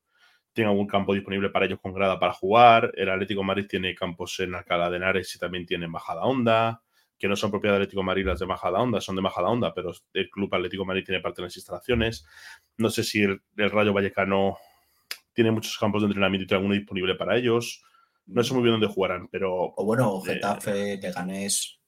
tenga 0.52 0.70
algún 0.70 0.86
campo 0.86 1.14
disponible 1.14 1.50
para 1.50 1.66
ellos 1.66 1.80
con 1.80 1.94
grada 1.94 2.18
para 2.18 2.32
jugar. 2.32 2.92
El 2.94 3.08
Atlético 3.08 3.42
Madrid 3.42 3.66
tiene 3.68 3.94
campos 3.94 4.38
en 4.40 4.54
Alcalá 4.54 4.90
de 4.90 4.96
Henares 4.96 5.34
y 5.34 5.38
también 5.38 5.64
tiene 5.64 5.86
en 5.86 5.92
Bajada 5.92 6.22
Onda 6.22 6.82
que 7.20 7.28
no 7.28 7.36
son 7.36 7.50
propiedad 7.50 7.74
de 7.74 7.82
Atlético 7.82 8.02
Madrid 8.02 8.24
las 8.24 8.40
de 8.40 8.46
Majada 8.46 8.80
Onda, 8.80 8.98
son 9.00 9.14
de 9.14 9.20
Majada 9.20 9.50
Onda, 9.50 9.74
pero 9.74 9.92
el 10.14 10.30
Club 10.30 10.54
Atlético 10.54 10.86
Madrid 10.86 11.04
tiene 11.04 11.20
parte 11.20 11.42
de 11.42 11.46
las 11.46 11.56
instalaciones. 11.56 12.26
No 12.78 12.88
sé 12.88 13.04
si 13.04 13.22
el, 13.22 13.42
Rayo 13.56 13.92
Vallecano 13.92 14.56
tiene 15.40 15.52
muchos 15.52 15.78
campos 15.78 16.02
de 16.02 16.06
entrenamiento 16.06 16.44
y 16.44 16.46
tiene 16.46 16.58
alguno 16.58 16.74
disponible 16.74 17.14
para 17.14 17.36
ellos. 17.36 17.82
No 18.26 18.44
sé 18.44 18.52
muy 18.52 18.62
bien 18.62 18.74
dónde 18.74 18.88
jugarán, 18.88 19.28
pero. 19.28 19.72
O 19.74 19.84
bueno, 19.86 20.20
eh, 20.26 20.34
Getafe, 20.34 20.98
Leganés. 20.98 21.80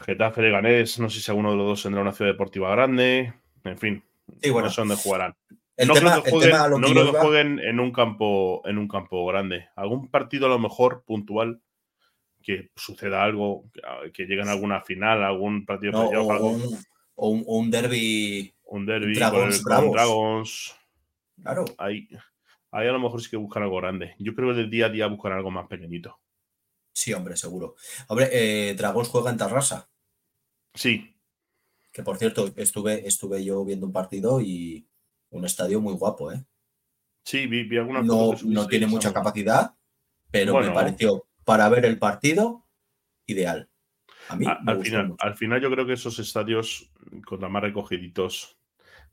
Getafe, 0.00 0.40
Leganés, 0.40 0.98
no 0.98 1.10
sé 1.10 1.20
si 1.20 1.30
alguno 1.30 1.50
de 1.50 1.56
los 1.58 1.66
dos 1.66 1.82
tendrá 1.82 2.00
una 2.00 2.12
ciudad 2.12 2.32
deportiva 2.32 2.70
grande. 2.70 3.34
En 3.62 3.78
fin, 3.78 4.02
sí, 4.40 4.50
bueno. 4.50 4.68
no 4.68 4.72
sé 4.72 4.80
dónde 4.80 4.96
jugarán. 4.96 5.36
no 5.86 5.94
creo 5.94 6.22
que 7.12 7.18
jueguen, 7.20 7.60
en 7.60 7.78
un 7.78 7.92
campo 7.92 8.62
en 8.64 8.78
un 8.78 8.88
campo 8.88 9.26
grande. 9.26 9.68
Algún 9.76 10.10
partido 10.10 10.46
a 10.46 10.50
lo 10.50 10.58
mejor 10.58 11.04
puntual 11.04 11.60
que 12.42 12.70
suceda 12.74 13.22
algo, 13.22 13.64
que 14.14 14.24
lleguen 14.24 14.48
a 14.48 14.52
alguna 14.52 14.80
final, 14.80 15.22
algún 15.22 15.66
partido 15.66 16.00
o, 16.00 17.28
un, 17.28 17.44
un, 17.46 17.70
derby. 17.70 18.54
Un 18.64 18.86
derby 18.86 19.14
Dragons, 19.14 19.62
con, 19.62 19.90
Dragons. 19.90 20.76
Claro. 21.42 21.64
Ahí, 21.78 22.08
ahí 22.76 22.88
a 22.88 22.92
lo 22.92 23.00
mejor 23.00 23.22
sí 23.22 23.30
que 23.30 23.36
buscan 23.36 23.62
algo 23.62 23.76
grande. 23.76 24.14
Yo 24.18 24.34
creo 24.34 24.50
que 24.50 24.60
del 24.60 24.70
día 24.70 24.86
a 24.86 24.90
día 24.90 25.06
buscan 25.06 25.32
algo 25.32 25.50
más 25.50 25.66
pequeñito. 25.66 26.20
Sí, 26.92 27.12
hombre, 27.12 27.36
seguro. 27.36 27.74
Hombre, 28.08 28.28
eh, 28.32 28.74
Dragons 28.74 29.08
juega 29.08 29.30
en 29.30 29.38
Tarrasa. 29.38 29.88
Sí. 30.74 31.16
Que 31.90 32.02
por 32.02 32.18
cierto, 32.18 32.52
estuve, 32.56 33.06
estuve 33.08 33.42
yo 33.42 33.64
viendo 33.64 33.86
un 33.86 33.92
partido 33.92 34.40
y 34.40 34.86
un 35.30 35.44
estadio 35.46 35.80
muy 35.80 35.94
guapo, 35.94 36.32
¿eh? 36.32 36.44
Sí, 37.24 37.46
vi, 37.46 37.64
vi 37.64 37.78
alguna 37.78 38.02
No, 38.02 38.34
no 38.44 38.66
tiene 38.66 38.86
mucha 38.86 39.12
capacidad, 39.12 39.74
pero 40.30 40.60
me 40.60 40.70
pareció 40.70 41.26
para 41.44 41.68
ver 41.68 41.86
el 41.86 41.98
partido, 41.98 42.66
ideal. 43.26 43.68
A 44.28 44.36
mí 44.36 44.46
al, 44.46 44.82
final, 44.82 45.16
al 45.18 45.36
final 45.36 45.60
yo 45.60 45.70
creo 45.70 45.86
que 45.86 45.94
esos 45.94 46.18
estadios, 46.18 46.92
contra 47.24 47.48
más 47.48 47.62
recogiditos, 47.62 48.55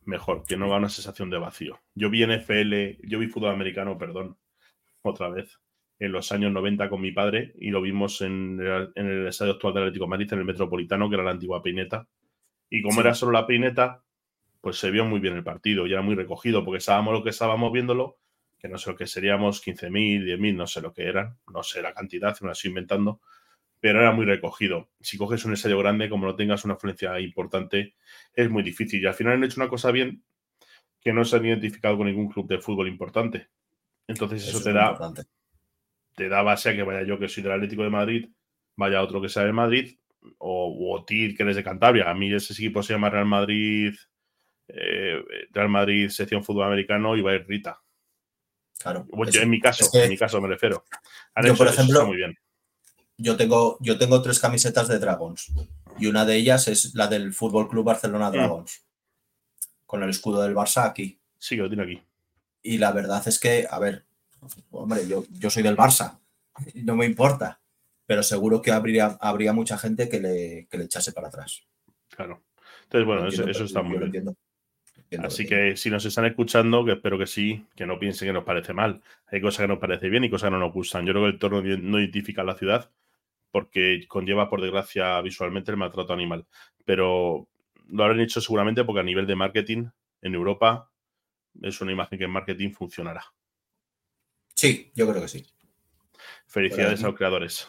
mejor, 0.05 0.43
que 0.47 0.57
no 0.57 0.69
da 0.69 0.77
una 0.77 0.89
sensación 0.89 1.29
de 1.29 1.37
vacío. 1.37 1.79
Yo 1.95 2.09
vi 2.09 2.25
NFL, 2.25 3.05
yo 3.07 3.19
vi 3.19 3.27
fútbol 3.27 3.51
americano, 3.51 3.97
perdón, 3.97 4.37
otra 5.01 5.29
vez, 5.29 5.59
en 5.99 6.11
los 6.11 6.31
años 6.31 6.51
90 6.51 6.89
con 6.89 7.01
mi 7.01 7.11
padre 7.11 7.53
y 7.59 7.69
lo 7.69 7.81
vimos 7.81 8.21
en 8.21 8.59
el, 8.59 9.27
estadio 9.27 9.53
actual 9.53 9.73
del 9.73 9.83
Atlético 9.83 10.07
Madrid, 10.07 10.31
en 10.33 10.39
el 10.39 10.45
Metropolitano, 10.45 11.09
que 11.09 11.15
era 11.15 11.23
la 11.23 11.31
antigua 11.31 11.61
Pineta. 11.61 12.07
Y 12.69 12.81
como 12.81 13.01
era 13.01 13.13
solo 13.13 13.31
la 13.31 13.45
Pineta, 13.45 14.03
pues 14.61 14.77
se 14.77 14.91
vio 14.91 15.05
muy 15.05 15.19
bien 15.19 15.35
el 15.35 15.43
partido 15.43 15.85
y 15.85 15.93
era 15.93 16.01
muy 16.01 16.15
recogido 16.15 16.63
porque 16.63 16.79
estábamos 16.79 17.13
lo 17.13 17.23
que 17.23 17.29
estábamos 17.29 17.71
viéndolo 17.71 18.17
que 18.63 18.69
no 18.69 18.77
sé 18.77 18.91
lo 18.91 18.95
que 18.95 19.07
seríamos, 19.07 19.61
15.000, 19.61 20.23
10.000, 20.23 20.55
no 20.55 20.67
sé 20.67 20.79
lo 20.79 20.93
que 20.93 21.03
eran, 21.03 21.37
no 21.51 21.63
sé 21.63 21.81
la 21.81 21.93
cantidad, 21.93 22.33
me 22.39 22.47
la 22.47 22.53
estoy 22.53 22.69
inventando, 22.69 23.19
pero 23.83 23.99
era 23.99 24.13
muy 24.13 24.25
recogido. 24.25 24.87
Si 25.01 25.17
coges 25.17 25.43
un 25.43 25.51
estadio 25.51 25.77
grande, 25.77 26.09
como 26.09 26.25
no 26.25 26.37
tengas 26.37 26.63
una 26.63 26.75
afluencia 26.75 27.19
importante, 27.19 27.95
es 28.33 28.49
muy 28.49 28.63
difícil. 28.63 29.03
Y 29.03 29.05
al 29.05 29.13
final 29.13 29.33
han 29.33 29.43
hecho 29.43 29.59
una 29.59 29.67
cosa 29.67 29.91
bien, 29.91 30.23
que 31.01 31.11
no 31.11 31.25
se 31.25 31.35
han 31.35 31.45
identificado 31.45 31.97
con 31.97 32.07
ningún 32.07 32.29
club 32.29 32.47
de 32.47 32.59
fútbol 32.61 32.87
importante. 32.87 33.49
Entonces 34.07 34.47
eso, 34.47 34.63
te 34.63 34.71
da 34.71 34.97
te 36.15 36.29
da 36.29 36.41
base 36.43 36.69
a 36.69 36.75
que 36.77 36.83
vaya 36.83 37.05
yo 37.05 37.19
que 37.19 37.27
soy 37.27 37.43
del 37.43 37.51
Atlético 37.51 37.83
de 37.83 37.89
Madrid, 37.89 38.29
vaya 38.77 39.01
otro 39.01 39.21
que 39.21 39.27
sea 39.27 39.43
de 39.43 39.51
Madrid, 39.51 39.97
o, 40.37 40.95
o 40.95 41.05
que 41.05 41.35
eres 41.37 41.57
de 41.57 41.63
Cantabria. 41.65 42.09
A 42.09 42.13
mí 42.13 42.33
ese 42.33 42.53
equipo 42.53 42.81
se 42.83 42.93
llama 42.93 43.09
Real 43.09 43.25
Madrid, 43.25 43.93
eh, 44.69 45.21
Real 45.51 45.67
Madrid 45.67 46.07
sección 46.07 46.41
fútbol 46.41 46.67
americano 46.67 47.17
y 47.17 47.21
va 47.21 47.31
a 47.31 47.35
ir 47.35 47.45
Rita. 47.45 47.81
Claro. 48.81 49.05
en 49.11 49.49
mi 49.49 49.59
caso, 49.59 49.89
en 49.93 50.09
mi 50.09 50.17
caso 50.17 50.39
me 50.39 50.47
refiero. 50.47 50.85
yo, 51.43 51.53
por 51.57 51.67
ejemplo, 51.67 52.05
muy 52.07 52.15
bien. 52.15 52.33
Yo 53.23 53.37
tengo, 53.37 53.77
yo 53.79 53.97
tengo 53.97 54.21
tres 54.21 54.37
camisetas 54.37 54.89
de 54.89 54.99
Dragons 54.99 55.53
y 55.97 56.07
una 56.07 56.25
de 56.25 56.35
ellas 56.35 56.67
es 56.67 56.93
la 56.93 57.07
del 57.07 57.31
Fútbol 57.31 57.69
Club 57.69 57.85
Barcelona 57.85 58.29
mm. 58.29 58.33
Dragons, 58.33 58.83
con 59.85 60.03
el 60.03 60.09
escudo 60.09 60.43
del 60.43 60.53
Barça 60.53 60.83
aquí. 60.83 61.17
Sí, 61.37 61.55
que 61.55 61.61
lo 61.61 61.69
tiene 61.69 61.83
aquí. 61.83 62.01
Y 62.61 62.79
la 62.79 62.91
verdad 62.91 63.25
es 63.25 63.39
que, 63.39 63.65
a 63.69 63.79
ver, 63.79 64.03
hombre, 64.71 65.07
yo, 65.07 65.23
yo 65.39 65.49
soy 65.49 65.63
del 65.63 65.77
Barça, 65.77 66.19
no 66.75 66.97
me 66.97 67.05
importa, 67.05 67.61
pero 68.05 68.23
seguro 68.23 68.61
que 68.61 68.71
habría, 68.71 69.17
habría 69.21 69.53
mucha 69.53 69.77
gente 69.77 70.09
que 70.09 70.19
le, 70.19 70.67
que 70.69 70.77
le 70.77 70.83
echase 70.83 71.13
para 71.13 71.29
atrás. 71.29 71.63
Claro. 72.09 72.43
Entonces, 72.83 73.07
bueno, 73.07 73.27
eso, 73.27 73.63
está 73.63 73.81
muy 73.81 73.99
bien. 74.09 74.35
Así 75.23 75.45
que 75.45 75.77
si 75.77 75.89
nos 75.89 76.03
están 76.03 76.25
escuchando, 76.25 76.83
que 76.83 76.91
espero 76.91 77.17
que 77.17 77.27
sí, 77.27 77.65
que 77.73 77.85
no 77.85 77.97
piensen 77.97 78.27
que 78.27 78.33
nos 78.33 78.43
parece 78.43 78.73
mal. 78.73 79.01
Hay 79.27 79.39
cosas 79.39 79.61
que 79.61 79.67
nos 79.69 79.79
parece 79.79 80.09
bien 80.09 80.25
y 80.25 80.29
cosas 80.29 80.47
que 80.47 80.51
no 80.51 80.59
nos 80.59 80.73
gustan. 80.73 81.05
Yo 81.05 81.13
creo 81.13 81.23
que 81.23 81.29
el 81.29 81.39
torno 81.39 81.61
no 81.61 81.99
identifica 81.99 82.43
la 82.43 82.55
ciudad 82.55 82.89
porque 83.53 84.03
conlleva, 84.07 84.49
por 84.49 84.61
desgracia, 84.61 85.21
visualmente 85.21 85.69
el 85.69 85.77
maltrato 85.77 86.11
animal. 86.11 86.47
Pero 86.85 87.47
lo 87.87 88.03
habrán 88.03 88.19
hecho 88.19 88.41
seguramente 88.41 88.83
porque 88.83 89.01
a 89.01 89.03
nivel 89.03 89.27
de 89.27 89.35
marketing 89.35 89.85
en 90.23 90.33
Europa 90.33 90.89
es 91.61 91.79
una 91.79 91.91
imagen 91.91 92.17
que 92.17 92.25
en 92.25 92.31
marketing 92.31 92.71
funcionará. 92.71 93.23
Sí, 94.55 94.91
yo 94.95 95.07
creo 95.07 95.21
que 95.21 95.27
sí. 95.27 95.45
Felicidades 96.47 97.03
a 97.03 97.07
los 97.07 97.15
creadores. 97.15 97.67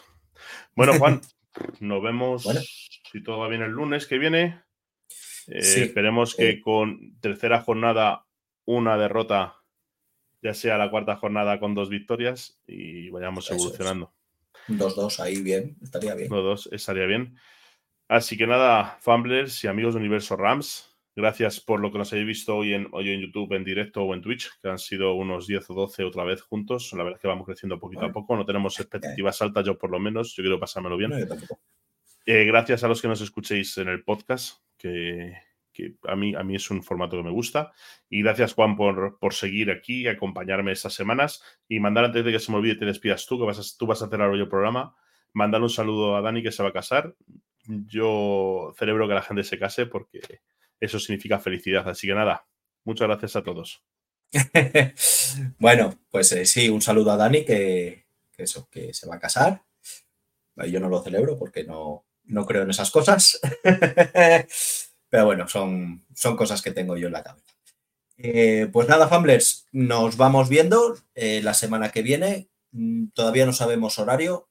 Bueno, 0.75 0.93
Juan, 0.97 1.21
nos 1.79 2.01
vemos 2.01 2.47
si 3.11 3.21
todo 3.21 3.37
va 3.37 3.47
bien 3.47 3.61
el 3.61 3.69
lunes 3.69 4.07
que 4.07 4.17
viene. 4.17 4.63
Eh, 5.45 5.83
esperemos 5.83 6.33
que 6.33 6.49
eh. 6.49 6.61
con 6.61 7.19
tercera 7.19 7.61
jornada, 7.61 8.25
una 8.65 8.97
derrota, 8.97 9.61
ya 10.41 10.55
sea 10.55 10.79
la 10.79 10.89
cuarta 10.89 11.15
jornada 11.15 11.59
con 11.59 11.75
dos 11.75 11.89
victorias 11.89 12.59
y 12.65 13.11
vayamos 13.11 13.51
evolucionando. 13.51 14.14
2-2 14.67 15.19
ahí 15.19 15.41
bien, 15.41 15.77
estaría 15.81 16.15
bien. 16.15 16.29
2-2 16.29 16.69
estaría 16.71 17.05
bien. 17.05 17.37
Así 18.07 18.37
que 18.37 18.45
nada, 18.45 18.97
Fumblers 19.01 19.63
y 19.63 19.67
amigos 19.67 19.95
de 19.95 19.99
Universo 19.99 20.35
Rams, 20.35 20.95
gracias 21.15 21.59
por 21.59 21.79
lo 21.79 21.91
que 21.91 21.97
nos 21.97 22.11
habéis 22.13 22.27
visto 22.27 22.55
hoy 22.55 22.73
en, 22.73 22.87
hoy 22.91 23.09
en 23.09 23.21
YouTube, 23.21 23.53
en 23.53 23.63
directo 23.63 24.03
o 24.03 24.13
en 24.13 24.21
Twitch, 24.21 24.49
que 24.61 24.69
han 24.69 24.77
sido 24.77 25.15
unos 25.15 25.47
10 25.47 25.69
o 25.71 25.73
12 25.73 26.03
otra 26.03 26.23
vez 26.23 26.41
juntos. 26.41 26.91
La 26.93 27.03
verdad 27.03 27.17
es 27.17 27.21
que 27.21 27.27
vamos 27.27 27.45
creciendo 27.47 27.79
poquito 27.79 28.05
a 28.05 28.11
poco, 28.11 28.35
no 28.35 28.45
tenemos 28.45 28.79
expectativas 28.79 29.41
altas, 29.41 29.65
yo 29.65 29.77
por 29.77 29.89
lo 29.89 29.99
menos, 29.99 30.35
yo 30.35 30.43
quiero 30.43 30.59
pasármelo 30.59 30.97
bien. 30.97 31.13
Eh, 32.27 32.43
gracias 32.45 32.83
a 32.83 32.87
los 32.87 33.01
que 33.01 33.07
nos 33.07 33.21
escuchéis 33.21 33.77
en 33.77 33.87
el 33.87 34.03
podcast, 34.03 34.59
que 34.77 35.33
a, 36.07 36.15
mí, 36.15 36.35
a 36.35 36.43
mí 36.43 36.55
es 36.55 36.69
un 36.71 36.83
formato 36.83 37.17
que 37.17 37.23
me 37.23 37.31
gusta. 37.31 37.71
Y 38.09 38.21
gracias, 38.21 38.53
Juan, 38.53 38.75
por, 38.75 39.17
por 39.19 39.33
seguir 39.33 39.71
aquí 39.71 40.01
y 40.01 40.07
acompañarme 40.07 40.71
estas 40.71 40.93
semanas. 40.93 41.41
Y 41.67 41.79
mandar 41.79 42.05
antes 42.05 42.23
de 42.23 42.31
que 42.31 42.39
se 42.39 42.51
me 42.51 42.57
olvide, 42.57 42.75
te 42.75 42.85
despidas 42.85 43.25
tú, 43.25 43.39
que 43.39 43.45
vas 43.45 43.77
tú 43.77 43.85
vas 43.85 44.01
a 44.01 44.05
hacer 44.05 44.21
ahora 44.21 44.37
el 44.37 44.47
programa. 44.47 44.95
Mandar 45.33 45.61
un 45.61 45.69
saludo 45.69 46.15
a 46.15 46.21
Dani, 46.21 46.41
que 46.41 46.51
se 46.51 46.63
va 46.63 46.69
a 46.69 46.73
casar. 46.73 47.15
Yo 47.67 48.73
celebro 48.77 49.07
que 49.07 49.13
la 49.13 49.21
gente 49.21 49.43
se 49.43 49.57
case 49.59 49.85
porque 49.85 50.21
eso 50.79 50.99
significa 50.99 51.39
felicidad. 51.39 51.87
Así 51.89 52.07
que 52.07 52.13
nada, 52.13 52.45
muchas 52.83 53.07
gracias 53.07 53.35
a 53.35 53.43
todos. 53.43 53.83
bueno, 55.59 55.99
pues 56.09 56.31
eh, 56.31 56.45
sí, 56.45 56.69
un 56.69 56.81
saludo 56.81 57.11
a 57.11 57.17
Dani 57.17 57.43
que, 57.43 58.05
eso, 58.37 58.69
que 58.69 58.93
se 58.93 59.07
va 59.07 59.15
a 59.15 59.19
casar. 59.19 59.63
Yo 60.69 60.79
no 60.79 60.87
lo 60.87 61.01
celebro 61.03 61.37
porque 61.37 61.63
no, 61.65 62.05
no 62.25 62.45
creo 62.45 62.63
en 62.63 62.69
esas 62.69 62.91
cosas. 62.91 63.39
Pero 65.15 65.27
bueno, 65.27 65.47
son, 65.47 66.03
son 66.13 66.35
cosas 66.35 66.61
que 66.61 66.71
tengo 66.71 66.97
yo 66.97 67.07
en 67.07 67.13
la 67.13 67.23
cabeza. 67.23 67.53
Eh, 68.17 68.67
pues 68.73 68.89
nada, 68.89 69.07
Famblers, 69.07 69.65
nos 69.71 70.17
vamos 70.17 70.49
viendo 70.49 70.97
eh, 71.13 71.39
la 71.41 71.53
semana 71.53 71.89
que 71.89 72.01
viene. 72.01 72.49
Mm, 72.71 73.11
todavía 73.13 73.45
no 73.45 73.53
sabemos 73.53 73.97
horario, 73.97 74.49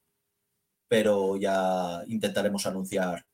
pero 0.87 1.37
ya 1.37 2.01
intentaremos 2.07 2.65
anunciar 2.65 3.27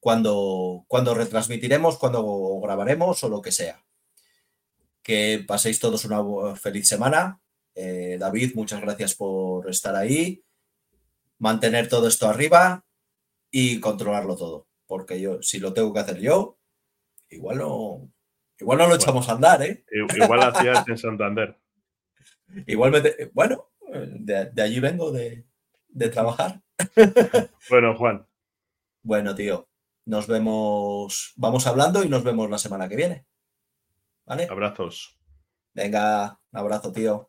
cuando, 0.00 0.84
cuando 0.88 1.14
retransmitiremos, 1.14 1.98
cuando 1.98 2.58
grabaremos 2.64 3.22
o 3.22 3.28
lo 3.28 3.40
que 3.40 3.52
sea. 3.52 3.84
Que 5.04 5.44
paséis 5.46 5.78
todos 5.78 6.04
una 6.04 6.56
feliz 6.56 6.88
semana. 6.88 7.40
Eh, 7.76 8.16
David, 8.18 8.56
muchas 8.56 8.80
gracias 8.80 9.14
por 9.14 9.70
estar 9.70 9.94
ahí. 9.94 10.42
Mantener 11.38 11.88
todo 11.88 12.08
esto 12.08 12.28
arriba 12.28 12.84
y 13.52 13.78
controlarlo 13.78 14.34
todo. 14.34 14.67
Porque 14.88 15.20
yo, 15.20 15.40
si 15.42 15.60
lo 15.60 15.72
tengo 15.72 15.92
que 15.92 16.00
hacer 16.00 16.18
yo, 16.18 16.58
igual 17.28 17.58
no, 17.58 18.10
igual 18.58 18.78
no 18.78 18.88
lo 18.88 18.96
echamos 18.96 19.28
a 19.28 19.32
andar, 19.32 19.62
¿eh? 19.62 19.84
Igual 20.16 20.42
hacías 20.42 20.88
en 20.88 20.98
Santander. 20.98 21.56
Igualmente, 22.66 23.30
bueno, 23.34 23.70
de, 23.92 24.50
allí 24.60 24.80
vengo 24.80 25.12
de, 25.12 25.46
de 25.88 26.08
trabajar. 26.08 26.60
Bueno, 27.70 27.96
Juan. 27.96 28.26
Bueno, 29.02 29.34
tío. 29.34 29.68
Nos 30.06 30.26
vemos, 30.26 31.34
vamos 31.36 31.66
hablando 31.66 32.02
y 32.02 32.08
nos 32.08 32.24
vemos 32.24 32.48
la 32.48 32.56
semana 32.56 32.88
que 32.88 32.96
viene. 32.96 33.26
¿Vale? 34.24 34.46
Abrazos. 34.50 35.18
Venga, 35.74 36.40
un 36.50 36.58
abrazo, 36.58 36.92
tío. 36.92 37.27